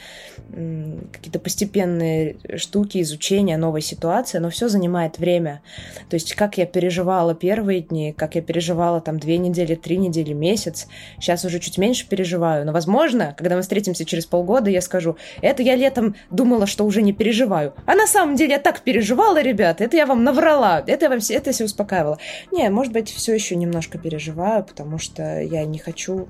какие-то 1.12 1.38
постепенные 1.38 2.38
штуки, 2.56 3.00
изучения 3.02 3.58
новой 3.58 3.82
ситуации, 3.82 4.40
но 4.40 4.50
все 4.50 4.68
занимает 4.68 5.20
время. 5.20 5.62
То 6.10 6.16
есть 6.16 6.34
как 6.34 6.58
я 6.58 6.66
переживала 6.66 7.36
первые 7.36 7.82
дни, 7.82 8.14
как 8.18 8.34
я 8.34 8.42
переживала 8.42 9.00
там 9.00 9.20
две 9.20 9.38
недели, 9.38 9.76
три 9.76 9.98
недели, 9.98 10.34
месяц, 10.34 10.88
сейчас 11.20 11.46
уже 11.46 11.60
чуть 11.60 11.78
меньше 11.78 12.08
переживаю. 12.10 12.66
Но, 12.66 12.72
возможно, 12.72 13.36
когда 13.38 13.56
мы 13.56 13.62
встретимся 13.62 14.06
через 14.06 14.26
полгода, 14.26 14.72
я 14.72 14.82
скажу, 14.82 15.18
это 15.42 15.62
я 15.62 15.76
летом 15.76 16.16
думала, 16.32 16.66
что 16.66 16.84
уже 16.84 17.04
не 17.04 17.14
переживаю. 17.14 17.74
А 17.86 17.94
на 17.94 18.08
самом 18.08 18.36
деле 18.36 18.54
я 18.54 18.60
так 18.60 18.82
переживала, 18.82 19.40
ребята, 19.40 19.84
это 19.84 19.98
я 19.98 20.08
вам 20.08 20.24
наврала, 20.24 20.84
это 20.86 21.06
я 21.06 21.10
вам 21.10 21.20
все, 21.20 21.36
это 21.36 21.50
я 21.50 21.54
все 21.54 21.66
успокаивала. 21.90 22.18
Не, 22.52 22.70
может 22.70 22.94
быть, 22.94 23.10
все 23.10 23.34
еще 23.34 23.56
немножко 23.56 23.98
переживаю, 23.98 24.64
потому 24.64 24.98
что 24.98 25.42
я 25.42 25.66
не 25.66 25.80
хочу, 25.80 26.30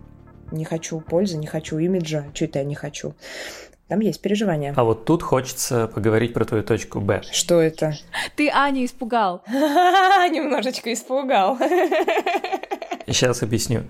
не 0.52 0.66
хочу 0.66 1.00
пользы, 1.02 1.38
не 1.38 1.48
хочу 1.48 1.78
имиджа, 1.78 2.26
что 2.34 2.46
это 2.46 2.60
я 2.60 2.66
не 2.66 2.76
хочу. 2.76 3.14
Там 3.88 4.02
есть 4.02 4.22
переживания. 4.22 4.74
А 4.78 4.84
вот 4.84 5.06
тут 5.06 5.24
хочется 5.24 5.88
поговорить 5.88 6.34
про 6.34 6.46
твою 6.46 6.64
точку 6.64 7.00
Б. 7.02 7.24
Что 7.32 7.60
это? 7.60 7.96
Ты 8.36 8.50
Аню 8.52 8.86
испугал. 8.86 9.42
Немножечко 9.48 10.94
испугал. 10.94 11.58
Сейчас 13.12 13.44
объясню. 13.44 13.84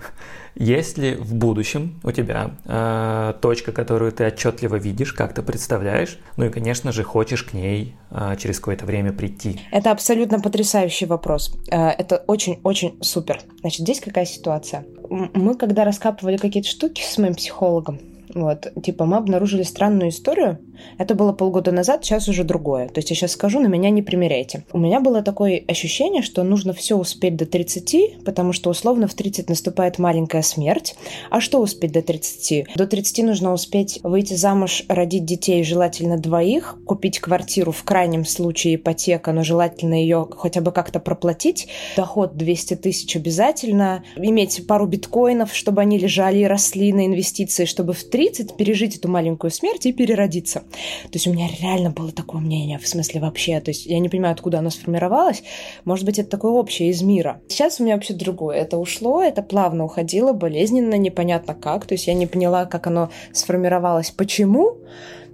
Есть 0.55 0.97
ли 0.97 1.15
в 1.15 1.36
будущем 1.36 1.99
у 2.03 2.11
тебя 2.11 2.51
э, 2.65 3.34
точка, 3.41 3.72
которую 3.72 4.11
ты 4.11 4.28
отчетливо 4.28 4.76
видишь, 4.76 5.13
как 5.13 5.34
ты 5.34 5.41
представляешь, 5.41 6.20
ну 6.38 6.45
и, 6.45 6.49
конечно 6.49 6.91
же, 6.91 7.03
хочешь 7.03 7.43
к 7.43 7.53
ней 7.53 7.95
э, 8.11 8.36
через 8.38 8.59
какое-то 8.59 8.86
время 8.86 9.13
прийти? 9.13 9.61
Это 9.72 9.91
абсолютно 9.91 10.39
потрясающий 10.39 11.05
вопрос. 11.05 11.55
Э, 11.72 11.89
это 11.89 12.24
очень-очень 12.28 12.97
супер. 13.01 13.39
Значит, 13.61 13.82
здесь 13.82 13.99
какая 13.99 14.26
ситуация? 14.26 14.86
Мы, 15.09 15.55
когда 15.55 15.86
раскапывали 15.86 16.38
какие-то 16.38 16.70
штуки 16.70 17.01
с 17.01 17.17
моим 17.17 17.36
психологом, 17.36 17.99
вот, 18.34 18.71
типа, 18.84 19.05
мы 19.05 19.17
обнаружили 19.17 19.63
странную 19.63 20.09
историю. 20.09 20.59
Это 20.97 21.15
было 21.15 21.34
полгода 21.34 21.71
назад, 21.71 22.05
сейчас 22.05 22.27
уже 22.27 22.43
другое. 22.43 22.88
То 22.88 22.99
есть 22.99 23.09
я 23.09 23.15
сейчас 23.15 23.32
скажу, 23.32 23.59
на 23.59 23.67
меня 23.67 23.89
не 23.89 24.01
примеряйте. 24.01 24.63
У 24.71 24.77
меня 24.77 24.99
было 24.99 25.23
такое 25.23 25.63
ощущение, 25.67 26.21
что 26.21 26.43
нужно 26.43 26.73
все 26.73 26.95
успеть 26.95 27.36
до 27.36 27.45
30, 27.45 28.23
потому 28.23 28.53
что 28.53 28.69
условно 28.69 29.07
в 29.07 29.13
30 29.15 29.49
наступает 29.49 29.97
маленькая 29.97 30.43
смерть. 30.43 30.95
А 31.32 31.41
что 31.41 31.59
успеть 31.59 31.91
до 31.91 32.01
30? 32.01 32.67
До 32.75 32.86
30 32.86 33.25
нужно 33.25 33.53
успеть 33.53 33.99
выйти 34.03 34.36
замуж, 34.36 34.84
родить 34.88 35.25
детей, 35.25 35.63
желательно 35.63 36.17
двоих, 36.17 36.77
купить 36.86 37.19
квартиру, 37.19 37.71
в 37.71 37.84
крайнем 37.84 38.25
случае 38.25 38.75
ипотека, 38.75 39.32
но 39.32 39.43
желательно 39.43 39.95
ее 39.95 40.27
хотя 40.38 40.61
бы 40.61 40.71
как-то 40.71 40.99
проплатить. 40.99 41.67
Доход 41.97 42.38
200 42.38 42.75
тысяч 42.75 43.15
обязательно. 43.15 44.03
Иметь 44.15 44.67
пару 44.67 44.86
биткоинов, 44.86 45.53
чтобы 45.53 45.82
они 45.82 45.97
лежали 45.97 46.39
и 46.39 46.45
росли 46.45 46.93
на 46.93 47.07
инвестиции, 47.07 47.65
чтобы 47.65 47.93
в 47.93 48.03
30 48.03 48.18
пережить 48.28 48.95
эту 48.97 49.09
маленькую 49.09 49.51
смерть 49.51 49.86
и 49.86 49.93
переродиться. 49.93 50.59
То 50.59 51.13
есть 51.13 51.28
у 51.28 51.32
меня 51.32 51.47
реально 51.61 51.89
было 51.89 52.11
такое 52.11 52.41
мнение, 52.41 52.80
в 52.80 52.88
смысле 52.88 53.22
вообще, 53.22 53.59
то 53.59 53.72
есть 53.72 53.86
я 53.86 53.99
не 53.99 54.09
понимаю, 54.09 54.34
откуда 54.34 54.59
оно 54.59 54.70
сформировалось. 54.70 55.43
Может 55.86 56.05
быть, 56.05 56.20
это 56.20 56.30
такое 56.30 56.51
общее 56.51 56.89
из 56.89 57.01
мира. 57.01 57.41
Сейчас 57.47 57.80
у 57.80 57.84
меня 57.84 57.95
вообще 57.95 58.13
другое. 58.13 58.57
Это 58.57 58.78
ушло, 58.78 59.22
это 59.22 59.41
плавно 59.41 59.86
уходило, 59.86 60.34
болезненно, 60.34 60.95
непонятно 60.95 61.53
как. 61.53 61.86
То 61.86 61.93
есть 61.93 62.07
я 62.07 62.13
не 62.13 62.28
поняла, 62.28 62.65
как 62.65 62.88
оно 62.88 63.09
сформировалось, 63.34 64.11
почему. 64.11 64.78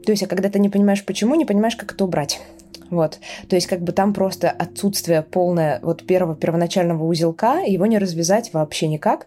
То 0.06 0.12
есть, 0.12 0.24
а 0.24 0.28
когда 0.28 0.50
ты 0.50 0.60
не 0.60 0.70
понимаешь 0.70 1.04
почему, 1.04 1.36
не 1.36 1.46
понимаешь, 1.46 1.76
как 1.76 1.94
это 1.94 2.06
убрать. 2.06 2.40
Вот. 2.90 3.20
То 3.50 3.56
есть 3.56 3.68
как 3.68 3.82
бы 3.82 3.92
там 3.92 4.14
просто 4.14 4.50
отсутствие 4.52 5.24
полное 5.24 5.80
вот 5.82 6.06
первого 6.06 6.36
первоначального 6.36 7.04
узелка, 7.04 7.64
его 7.66 7.86
не 7.86 7.98
развязать 7.98 8.54
вообще 8.54 8.88
никак. 8.88 9.26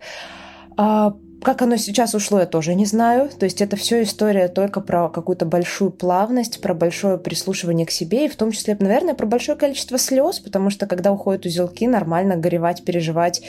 А 0.76 1.16
Как 1.42 1.62
оно 1.62 1.76
сейчас 1.76 2.14
ушло, 2.14 2.40
я 2.40 2.46
тоже 2.46 2.74
не 2.74 2.84
знаю. 2.84 3.30
То 3.30 3.44
есть 3.44 3.60
это 3.60 3.76
все 3.76 4.02
история 4.02 4.48
только 4.48 4.80
про 4.80 5.08
какую-то 5.08 5.46
большую 5.46 5.90
плавность, 5.90 6.60
про 6.60 6.74
большое 6.74 7.16
прислушивание 7.16 7.86
к 7.86 7.92
себе, 7.92 8.26
и 8.26 8.28
в 8.28 8.36
том 8.36 8.50
числе, 8.50 8.76
наверное, 8.78 9.14
про 9.14 9.24
большое 9.24 9.56
количество 9.56 9.98
слез, 9.98 10.40
потому 10.40 10.70
что 10.70 10.86
когда 10.86 11.12
уходят 11.12 11.46
узелки, 11.46 11.86
нормально 11.86 12.36
горевать, 12.36 12.84
переживать, 12.84 13.42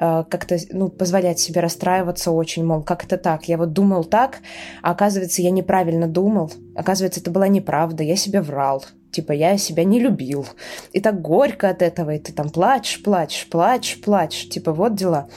э, 0.00 0.24
как-то 0.28 0.56
ну, 0.70 0.88
позволять 0.88 1.38
себе 1.38 1.60
расстраиваться 1.60 2.30
очень, 2.30 2.64
мол, 2.64 2.82
как 2.82 3.04
это 3.04 3.18
так? 3.18 3.44
Я 3.44 3.58
вот 3.58 3.72
думал 3.72 4.04
так, 4.04 4.38
а 4.82 4.92
оказывается, 4.92 5.42
я 5.42 5.50
неправильно 5.50 6.08
думал. 6.08 6.50
Оказывается, 6.74 7.20
это 7.20 7.30
была 7.30 7.48
неправда, 7.48 8.02
я 8.02 8.16
себе 8.16 8.40
врал 8.40 8.84
типа, 9.10 9.30
я 9.30 9.56
себя 9.58 9.84
не 9.84 10.00
любил. 10.00 10.44
И 10.92 11.00
так 11.00 11.22
горько 11.22 11.68
от 11.68 11.82
этого, 11.82 12.10
и 12.10 12.18
ты 12.18 12.32
там 12.32 12.50
плачешь, 12.50 13.00
плачешь, 13.00 13.48
плачешь, 13.48 14.00
плачешь, 14.00 14.48
типа, 14.48 14.72
вот 14.72 14.96
дела. 14.96 15.28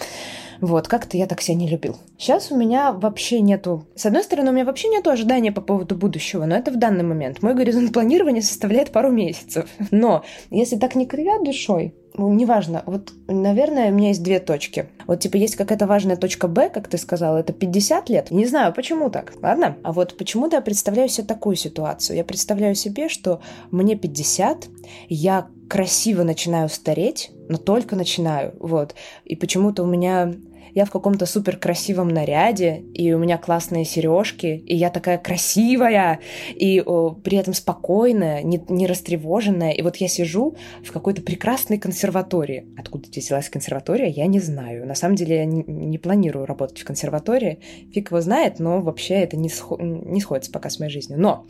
Вот, 0.62 0.88
как-то 0.88 1.18
я 1.18 1.28
так 1.28 1.41
себя 1.41 1.58
не 1.58 1.68
любил. 1.68 1.97
Сейчас 2.18 2.51
у 2.51 2.58
меня 2.58 2.91
вообще 2.91 3.41
нету... 3.41 3.86
С 3.95 4.05
одной 4.05 4.24
стороны, 4.24 4.49
у 4.49 4.53
меня 4.53 4.66
вообще 4.66 4.88
нету 4.89 5.10
ожидания 5.10 5.51
по 5.51 5.62
поводу 5.62 5.95
будущего, 5.95 6.45
но 6.45 6.55
это 6.55 6.72
в 6.72 6.78
данный 6.78 7.03
момент. 7.03 7.41
Мой 7.41 7.53
горизонт 7.53 7.93
планирования 7.93 8.41
составляет 8.41 8.91
пару 8.91 9.12
месяцев. 9.12 9.70
Но 9.91 10.24
если 10.49 10.78
так 10.78 10.95
не 10.95 11.05
кривят 11.05 11.43
душой, 11.43 11.93
ну, 12.18 12.34
неважно, 12.34 12.82
вот, 12.88 13.12
наверное, 13.28 13.91
у 13.91 13.93
меня 13.93 14.10
есть 14.10 14.24
две 14.24 14.39
точки. 14.39 14.89
Вот, 15.05 15.20
типа, 15.20 15.38
есть 15.38 15.55
какая-то 15.55 15.86
важная 15.86 16.18
точка 16.18 16.47
Б, 16.47 16.70
как 16.70 16.88
ты 16.88 16.97
сказала, 16.97 17.38
это 17.38 17.53
50 17.53 18.10
лет. 18.10 18.32
Не 18.32 18.47
знаю, 18.47 18.74
почему 18.74 19.12
так, 19.12 19.34
ладно? 19.41 19.78
А 19.84 19.93
вот 19.93 20.18
почему-то 20.18 20.55
я 20.55 20.62
представляю 20.62 21.10
себе 21.10 21.28
такую 21.28 21.55
ситуацию. 21.55 22.18
Я 22.18 22.24
представляю 22.24 22.74
себе, 22.74 23.08
что 23.08 23.41
мне 23.70 23.95
50, 23.95 24.68
я 25.10 25.47
красиво 25.70 26.24
начинаю 26.24 26.70
стареть, 26.70 27.32
но 27.49 27.58
только 27.58 27.95
начинаю, 27.95 28.55
вот. 28.60 28.95
И 29.26 29.36
почему-то 29.36 29.84
у 29.84 29.86
меня 29.86 30.34
я 30.78 30.86
в 30.86 30.91
каком-то 30.91 31.25
супер 31.25 31.57
красивом 31.57 32.09
наряде, 32.09 32.84
и 32.93 33.11
у 33.11 33.17
меня 33.17 33.39
классные 33.39 33.84
сережки, 33.84 34.45
и 34.45 34.75
я 34.75 34.91
такая 34.91 35.17
красивая, 35.17 36.19
и 36.53 36.84
о, 36.86 37.15
при 37.15 37.39
этом 37.39 37.55
спокойная, 37.55 38.43
не, 38.43 38.63
не 38.69 38.86
растревоженная. 38.86 39.71
И 39.71 39.82
вот 39.82 39.95
я 39.95 40.07
сижу 40.07 40.55
в 40.84 40.91
какой-то 40.91 41.23
прекрасной 41.23 41.80
консерватории. 41.80 42.67
Откуда 42.78 43.07
здесь 43.07 43.25
взялась 43.25 43.49
консерватория, 43.49 44.05
я 44.05 44.28
не 44.28 44.39
знаю. 44.39 44.86
На 44.86 44.93
самом 44.93 45.15
деле 45.15 45.38
я 45.38 45.45
не, 45.45 45.63
не 45.63 45.97
планирую 45.97 46.45
работать 46.45 46.78
в 46.78 46.86
консерватории. 46.86 47.57
Фиг 47.91 48.11
его 48.11 48.21
знает, 48.21 48.59
но 48.59 48.80
вообще 48.80 49.15
это 49.15 49.36
не, 49.36 49.49
схо- 49.49 49.82
не 49.82 50.21
сходится 50.21 50.51
пока 50.51 50.69
с 50.69 50.78
моей 50.78 50.91
жизнью. 50.91 51.19
Но 51.19 51.47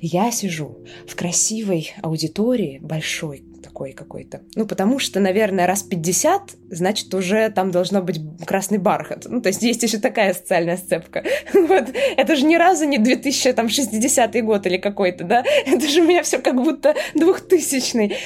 я 0.00 0.30
сижу 0.30 0.78
в 1.06 1.16
красивой 1.16 1.92
аудитории, 2.00 2.78
большой, 2.80 3.44
такой 3.60 3.92
какой-то. 3.92 4.42
Ну, 4.54 4.66
потому 4.66 4.98
что, 4.98 5.20
наверное, 5.20 5.66
раз 5.66 5.82
50, 5.82 6.56
значит, 6.70 7.12
уже 7.14 7.50
там 7.50 7.70
должно 7.70 8.02
быть 8.02 8.20
красный 8.46 8.78
бархат. 8.78 9.26
Ну, 9.28 9.40
то 9.40 9.48
есть 9.48 9.62
есть 9.62 9.82
еще 9.82 9.98
такая 9.98 10.34
социальная 10.34 10.76
сцепка. 10.76 11.24
Вот. 11.52 11.84
Это 12.16 12.36
же 12.36 12.46
ни 12.46 12.56
разу 12.56 12.84
не 12.84 12.98
2060 12.98 14.44
год 14.44 14.66
или 14.66 14.76
какой-то, 14.76 15.24
да? 15.24 15.44
Это 15.66 15.86
же 15.88 16.00
у 16.00 16.06
меня 16.06 16.22
все 16.22 16.38
как 16.38 16.56
будто 16.56 16.94
2000 17.14 18.16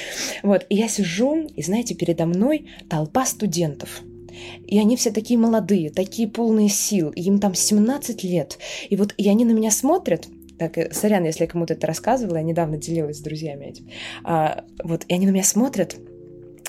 Вот. 0.43 0.65
И 0.69 0.75
я 0.75 0.87
сижу, 0.87 1.47
и, 1.55 1.61
знаете, 1.61 1.95
передо 1.95 2.25
мной 2.25 2.67
толпа 2.89 3.25
студентов. 3.25 4.01
И 4.67 4.79
они 4.79 4.95
все 4.97 5.11
такие 5.11 5.39
молодые, 5.39 5.89
такие 5.89 6.27
полные 6.27 6.69
сил, 6.69 7.11
им 7.11 7.39
там 7.39 7.53
17 7.53 8.23
лет. 8.23 8.57
И 8.89 8.95
вот 8.95 9.13
и 9.17 9.29
они 9.29 9.45
на 9.45 9.51
меня 9.51 9.71
смотрят, 9.71 10.27
так, 10.57 10.77
э, 10.77 10.91
сорян, 10.93 11.23
если 11.23 11.43
я 11.43 11.47
кому-то 11.47 11.73
это 11.73 11.87
рассказывала, 11.87 12.37
я 12.37 12.43
недавно 12.43 12.77
делилась 12.77 13.17
с 13.17 13.21
друзьями 13.21 13.65
этим. 13.65 13.89
А, 14.23 14.65
вот, 14.83 15.05
и 15.07 15.13
они 15.13 15.25
на 15.25 15.31
меня 15.31 15.43
смотрят, 15.43 15.95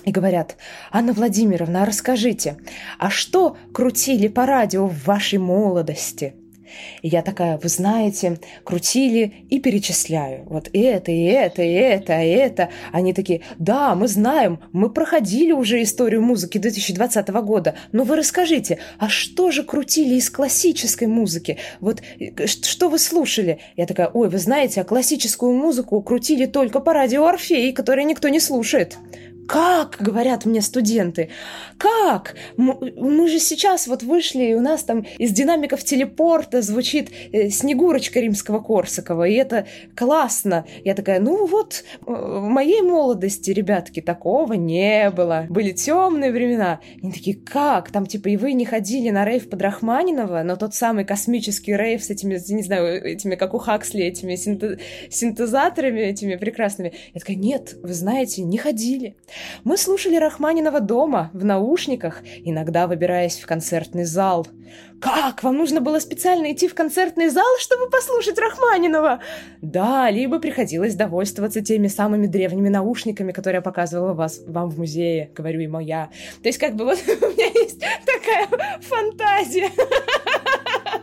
и 0.05 0.12
говорят, 0.12 0.57
Анна 0.93 1.12
Владимировна, 1.12 1.82
а 1.82 1.87
расскажите, 1.87 2.57
а 2.99 3.11
что 3.11 3.57
крутили 3.72 4.28
по 4.28 4.47
радио 4.47 4.87
в 4.87 5.05
вашей 5.05 5.39
молодости? 5.39 6.34
И 7.03 7.09
я 7.09 7.22
такая, 7.22 7.59
вы 7.59 7.68
знаете, 7.68 8.39
крутили 8.64 9.47
и 9.51 9.61
перечисляю. 9.61 10.45
Вот 10.47 10.68
это, 10.72 11.11
и 11.11 11.24
это, 11.24 11.62
и 11.62 11.72
это, 11.72 12.22
и 12.22 12.29
это. 12.29 12.68
Они 12.93 13.12
такие, 13.12 13.43
да, 13.59 13.95
мы 13.95 14.09
знаем, 14.09 14.61
мы 14.72 14.91
проходили 14.91 15.53
уже 15.53 15.83
историю 15.83 16.22
музыки 16.22 16.59
2020 16.59 17.29
года. 17.29 17.74
Но 17.93 18.05
вы 18.05 18.16
расскажите, 18.16 18.79
а 18.99 19.09
что 19.09 19.51
же 19.51 19.62
крутили 19.62 20.14
из 20.14 20.31
классической 20.31 21.09
музыки? 21.09 21.59
Вот 21.81 22.03
э, 22.18 22.47
что 22.47 22.89
вы 22.89 22.99
слушали? 22.99 23.59
Я 23.77 23.87
такая, 23.87 24.09
ой, 24.09 24.29
вы 24.29 24.39
знаете, 24.39 24.81
а 24.81 24.85
классическую 24.85 25.53
музыку 25.53 26.01
крутили 26.03 26.47
только 26.47 26.81
по 26.81 26.93
радио 26.93 27.27
Орфей, 27.27 27.72
который 27.72 28.05
никто 28.05 28.29
не 28.29 28.41
слушает. 28.41 28.99
Как, 29.47 29.97
говорят 30.01 30.44
мне 30.44 30.61
студенты, 30.61 31.30
как? 31.78 32.34
Мы 32.57 33.28
же 33.28 33.38
сейчас 33.38 33.86
вот 33.86 34.03
вышли, 34.03 34.44
и 34.44 34.55
у 34.55 34.61
нас 34.61 34.82
там 34.82 35.07
из 35.18 35.32
динамиков 35.32 35.84
телепорта 35.84 36.62
звучит 36.62 37.11
э, 37.32 37.51
Снегурочка 37.51 38.20
римского 38.20 38.61
Корсакова, 38.61 39.28
и 39.28 39.34
это 39.34 39.66
классно. 39.94 40.66
Я 40.84 40.94
такая, 40.94 41.20
ну 41.20 41.47
вот, 41.47 41.84
э, 42.07 42.11
в 42.11 42.49
моей 42.49 42.82
молодости, 42.82 43.51
ребятки, 43.51 44.01
такого 44.01 44.55
не 44.55 45.11
было. 45.11 45.47
Были 45.49 45.72
темные 45.72 46.32
времена. 46.32 46.80
Они 47.03 47.12
такие, 47.12 47.36
как? 47.36 47.90
Там 47.90 48.07
типа 48.07 48.28
и 48.28 48.36
вы 48.36 48.53
не 48.53 48.64
ходили 48.64 49.11
на 49.11 49.24
рейв 49.24 49.49
под 49.49 49.62
Рахманинова, 49.62 50.42
но 50.42 50.57
тот 50.57 50.74
самый 50.74 51.05
космический 51.05 51.76
рейв 51.76 52.03
с 52.03 52.11
этими, 52.11 52.40
не 52.49 52.62
знаю, 52.62 53.05
этими, 53.05 53.34
как 53.36 53.55
у 53.55 53.59
Хаксли, 53.59 54.03
этими 54.03 54.34
синтезаторами 54.36 56.01
этими 56.01 56.36
прекрасными. 56.36 56.92
Я 57.14 57.20
такая, 57.20 57.36
нет, 57.36 57.76
вы 57.82 57.92
знаете, 57.92 58.42
не 58.42 58.59
ходили. 58.59 59.16
Мы 59.64 59.76
слушали 59.76 60.16
Рахманинова 60.16 60.80
дома, 60.80 61.30
в 61.32 61.45
наушниках, 61.45 62.22
иногда 62.45 62.87
выбираясь 62.87 63.39
в 63.39 63.47
концертный 63.47 64.05
зал. 64.05 64.47
Как? 65.01 65.43
Вам 65.43 65.57
нужно 65.57 65.80
было 65.80 65.99
специально 65.99 66.53
идти 66.53 66.68
в 66.68 66.74
концертный 66.74 67.28
зал, 67.28 67.45
чтобы 67.59 67.91
послушать 67.91 68.39
Рахманинова? 68.39 69.20
Да, 69.61 70.11
либо 70.11 70.39
приходилось 70.39 70.95
довольствоваться 70.95 71.61
теми 71.61 71.89
самыми 71.89 72.26
древними 72.26 72.68
наушниками, 72.68 73.32
которые 73.32 73.59
я 73.59 73.62
показывала 73.62 74.14
вас, 74.14 74.41
вам 74.47 74.70
в 74.70 74.78
музее, 74.78 75.30
говорю 75.34 75.61
ему 75.61 75.80
я. 75.80 76.11
То 76.43 76.49
есть 76.49 76.59
как 76.59 76.74
бы 76.76 76.84
вот 76.84 76.99
у 77.07 77.26
меня 77.26 77.47
есть 77.47 77.80
такая 77.80 78.80
фантазия. 78.80 79.70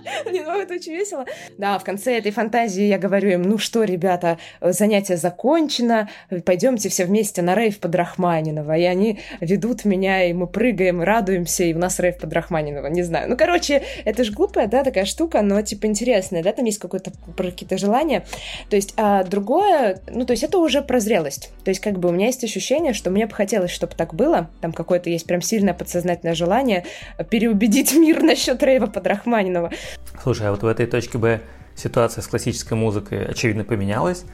Ну, 0.45 0.59
это 0.59 0.73
очень 0.73 0.93
весело. 0.93 1.25
Да, 1.57 1.77
в 1.79 1.83
конце 1.83 2.17
этой 2.17 2.31
фантазии 2.31 2.83
я 2.83 2.97
говорю 2.97 3.29
им, 3.29 3.43
ну 3.43 3.57
что, 3.57 3.83
ребята, 3.83 4.37
занятие 4.61 5.17
закончено, 5.17 6.09
пойдемте 6.45 6.89
все 6.89 7.05
вместе 7.05 7.41
на 7.41 7.55
рейв 7.55 7.79
под 7.79 7.95
Рахманинова. 7.95 8.77
И 8.77 8.83
они 8.83 9.19
ведут 9.39 9.85
меня, 9.85 10.25
и 10.25 10.33
мы 10.33 10.47
прыгаем, 10.47 11.01
радуемся, 11.01 11.63
и 11.63 11.73
у 11.73 11.77
нас 11.77 11.99
рейв 11.99 12.17
под 12.17 12.33
Рахманинова. 12.33 12.87
Не 12.87 13.03
знаю. 13.03 13.29
Ну, 13.29 13.37
короче, 13.37 13.83
это 14.05 14.23
же 14.23 14.31
глупая, 14.31 14.67
да, 14.67 14.83
такая 14.83 15.05
штука, 15.05 15.41
но, 15.41 15.61
типа, 15.61 15.85
интересная, 15.85 16.43
да, 16.43 16.51
там 16.51 16.65
есть 16.65 16.79
какое-то 16.79 17.11
какие-то 17.37 17.77
желания. 17.77 18.25
То 18.69 18.75
есть, 18.75 18.93
а 18.97 19.23
другое, 19.23 19.99
ну, 20.07 20.25
то 20.25 20.31
есть 20.31 20.43
это 20.43 20.57
уже 20.57 20.81
про 20.81 20.99
зрелость. 20.99 21.51
То 21.63 21.69
есть, 21.69 21.81
как 21.81 21.99
бы 21.99 22.09
у 22.09 22.11
меня 22.11 22.27
есть 22.27 22.43
ощущение, 22.43 22.93
что 22.93 23.09
мне 23.09 23.25
бы 23.25 23.33
хотелось, 23.33 23.71
чтобы 23.71 23.93
так 23.95 24.13
было. 24.13 24.49
Там 24.61 24.73
какое-то 24.73 25.09
есть 25.09 25.25
прям 25.25 25.41
сильное 25.41 25.73
подсознательное 25.73 26.35
желание 26.35 26.85
переубедить 27.29 27.93
мир 27.95 28.21
насчет 28.21 28.61
рейва 28.63 28.87
под 28.87 29.07
Рахманинова. 29.07 29.71
Слушай, 30.21 30.47
а 30.47 30.51
вот 30.51 30.63
в 30.63 30.67
этой 30.67 30.85
точке 30.85 31.17
Б 31.17 31.41
ситуация 31.75 32.21
с 32.21 32.27
классической 32.27 32.73
музыкой 32.73 33.25
очевидно 33.25 33.63
поменялась, 33.63 34.25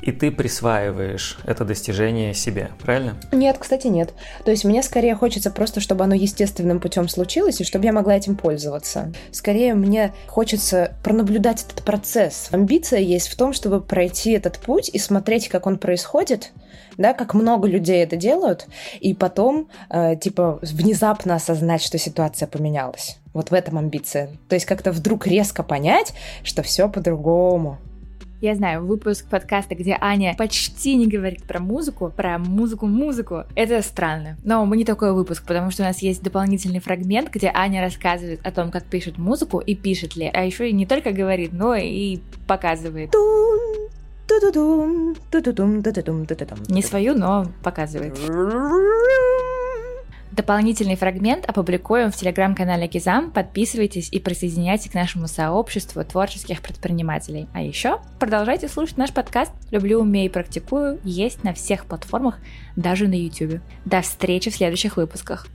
и 0.00 0.10
ты 0.10 0.30
присваиваешь 0.32 1.38
это 1.44 1.64
достижение 1.64 2.34
себе, 2.34 2.70
правильно? 2.80 3.16
Нет, 3.30 3.56
кстати, 3.58 3.86
нет. 3.86 4.14
То 4.44 4.50
есть 4.50 4.64
мне 4.64 4.82
скорее 4.82 5.14
хочется 5.14 5.50
просто, 5.50 5.80
чтобы 5.80 6.04
оно 6.04 6.14
естественным 6.14 6.80
путем 6.80 7.08
случилось, 7.08 7.60
и 7.60 7.64
чтобы 7.64 7.84
я 7.84 7.92
могла 7.92 8.16
этим 8.16 8.36
пользоваться. 8.36 9.12
Скорее 9.30 9.74
мне 9.74 10.12
хочется 10.26 10.96
пронаблюдать 11.04 11.64
этот 11.64 11.84
процесс. 11.84 12.48
Амбиция 12.50 13.00
есть 13.00 13.28
в 13.28 13.36
том, 13.36 13.52
чтобы 13.52 13.80
пройти 13.80 14.32
этот 14.32 14.58
путь 14.58 14.88
и 14.92 14.98
смотреть, 14.98 15.48
как 15.48 15.66
он 15.66 15.78
происходит, 15.78 16.52
да, 16.96 17.12
как 17.14 17.34
много 17.34 17.68
людей 17.68 18.02
это 18.02 18.16
делают, 18.16 18.66
и 19.00 19.14
потом, 19.14 19.68
э, 19.88 20.16
типа, 20.16 20.58
внезапно 20.62 21.36
осознать, 21.36 21.82
что 21.82 21.98
ситуация 21.98 22.48
поменялась. 22.48 23.18
Вот 23.32 23.50
в 23.50 23.54
этом 23.54 23.78
амбиция. 23.78 24.30
То 24.48 24.54
есть 24.54 24.66
как-то 24.66 24.92
вдруг 24.92 25.26
резко 25.26 25.62
понять, 25.62 26.14
что 26.42 26.62
все 26.62 26.88
по-другому. 26.88 27.78
Я 28.42 28.56
знаю, 28.56 28.84
выпуск 28.84 29.26
подкаста, 29.30 29.76
где 29.76 29.96
Аня 30.00 30.34
почти 30.36 30.96
не 30.96 31.06
говорит 31.06 31.44
про 31.44 31.60
музыку, 31.60 32.12
про 32.14 32.38
музыку-музыку, 32.38 33.44
это 33.54 33.80
странно. 33.82 34.36
Но 34.42 34.66
мы 34.66 34.76
не 34.76 34.84
такой 34.84 35.12
выпуск, 35.12 35.44
потому 35.46 35.70
что 35.70 35.84
у 35.84 35.86
нас 35.86 36.00
есть 36.00 36.24
дополнительный 36.24 36.80
фрагмент, 36.80 37.30
где 37.30 37.52
Аня 37.54 37.80
рассказывает 37.80 38.44
о 38.44 38.50
том, 38.50 38.72
как 38.72 38.82
пишет 38.82 39.16
музыку 39.16 39.60
и 39.60 39.76
пишет 39.76 40.16
ли. 40.16 40.28
А 40.32 40.42
еще 40.42 40.68
и 40.68 40.72
не 40.72 40.86
только 40.86 41.12
говорит, 41.12 41.52
но 41.52 41.76
и 41.76 42.18
показывает. 42.48 43.14
Не 46.68 46.82
свою, 46.82 47.14
но 47.14 47.46
показывает. 47.62 48.18
Дополнительный 50.32 50.96
фрагмент 50.96 51.44
опубликуем 51.46 52.10
в 52.10 52.16
телеграм-канале 52.16 52.86
Гизам. 52.86 53.30
Подписывайтесь 53.30 54.08
и 54.10 54.18
присоединяйтесь 54.18 54.90
к 54.90 54.94
нашему 54.94 55.28
сообществу 55.28 56.02
творческих 56.04 56.62
предпринимателей. 56.62 57.48
А 57.52 57.60
еще 57.60 58.00
продолжайте 58.18 58.68
слушать 58.68 58.96
наш 58.96 59.12
подкаст 59.12 59.52
«Люблю, 59.70 60.00
умею, 60.00 60.30
практикую» 60.30 61.00
есть 61.04 61.44
на 61.44 61.52
всех 61.52 61.84
платформах, 61.84 62.38
даже 62.76 63.08
на 63.08 63.14
YouTube. 63.14 63.60
До 63.84 64.00
встречи 64.00 64.50
в 64.50 64.56
следующих 64.56 64.96
выпусках. 64.96 65.46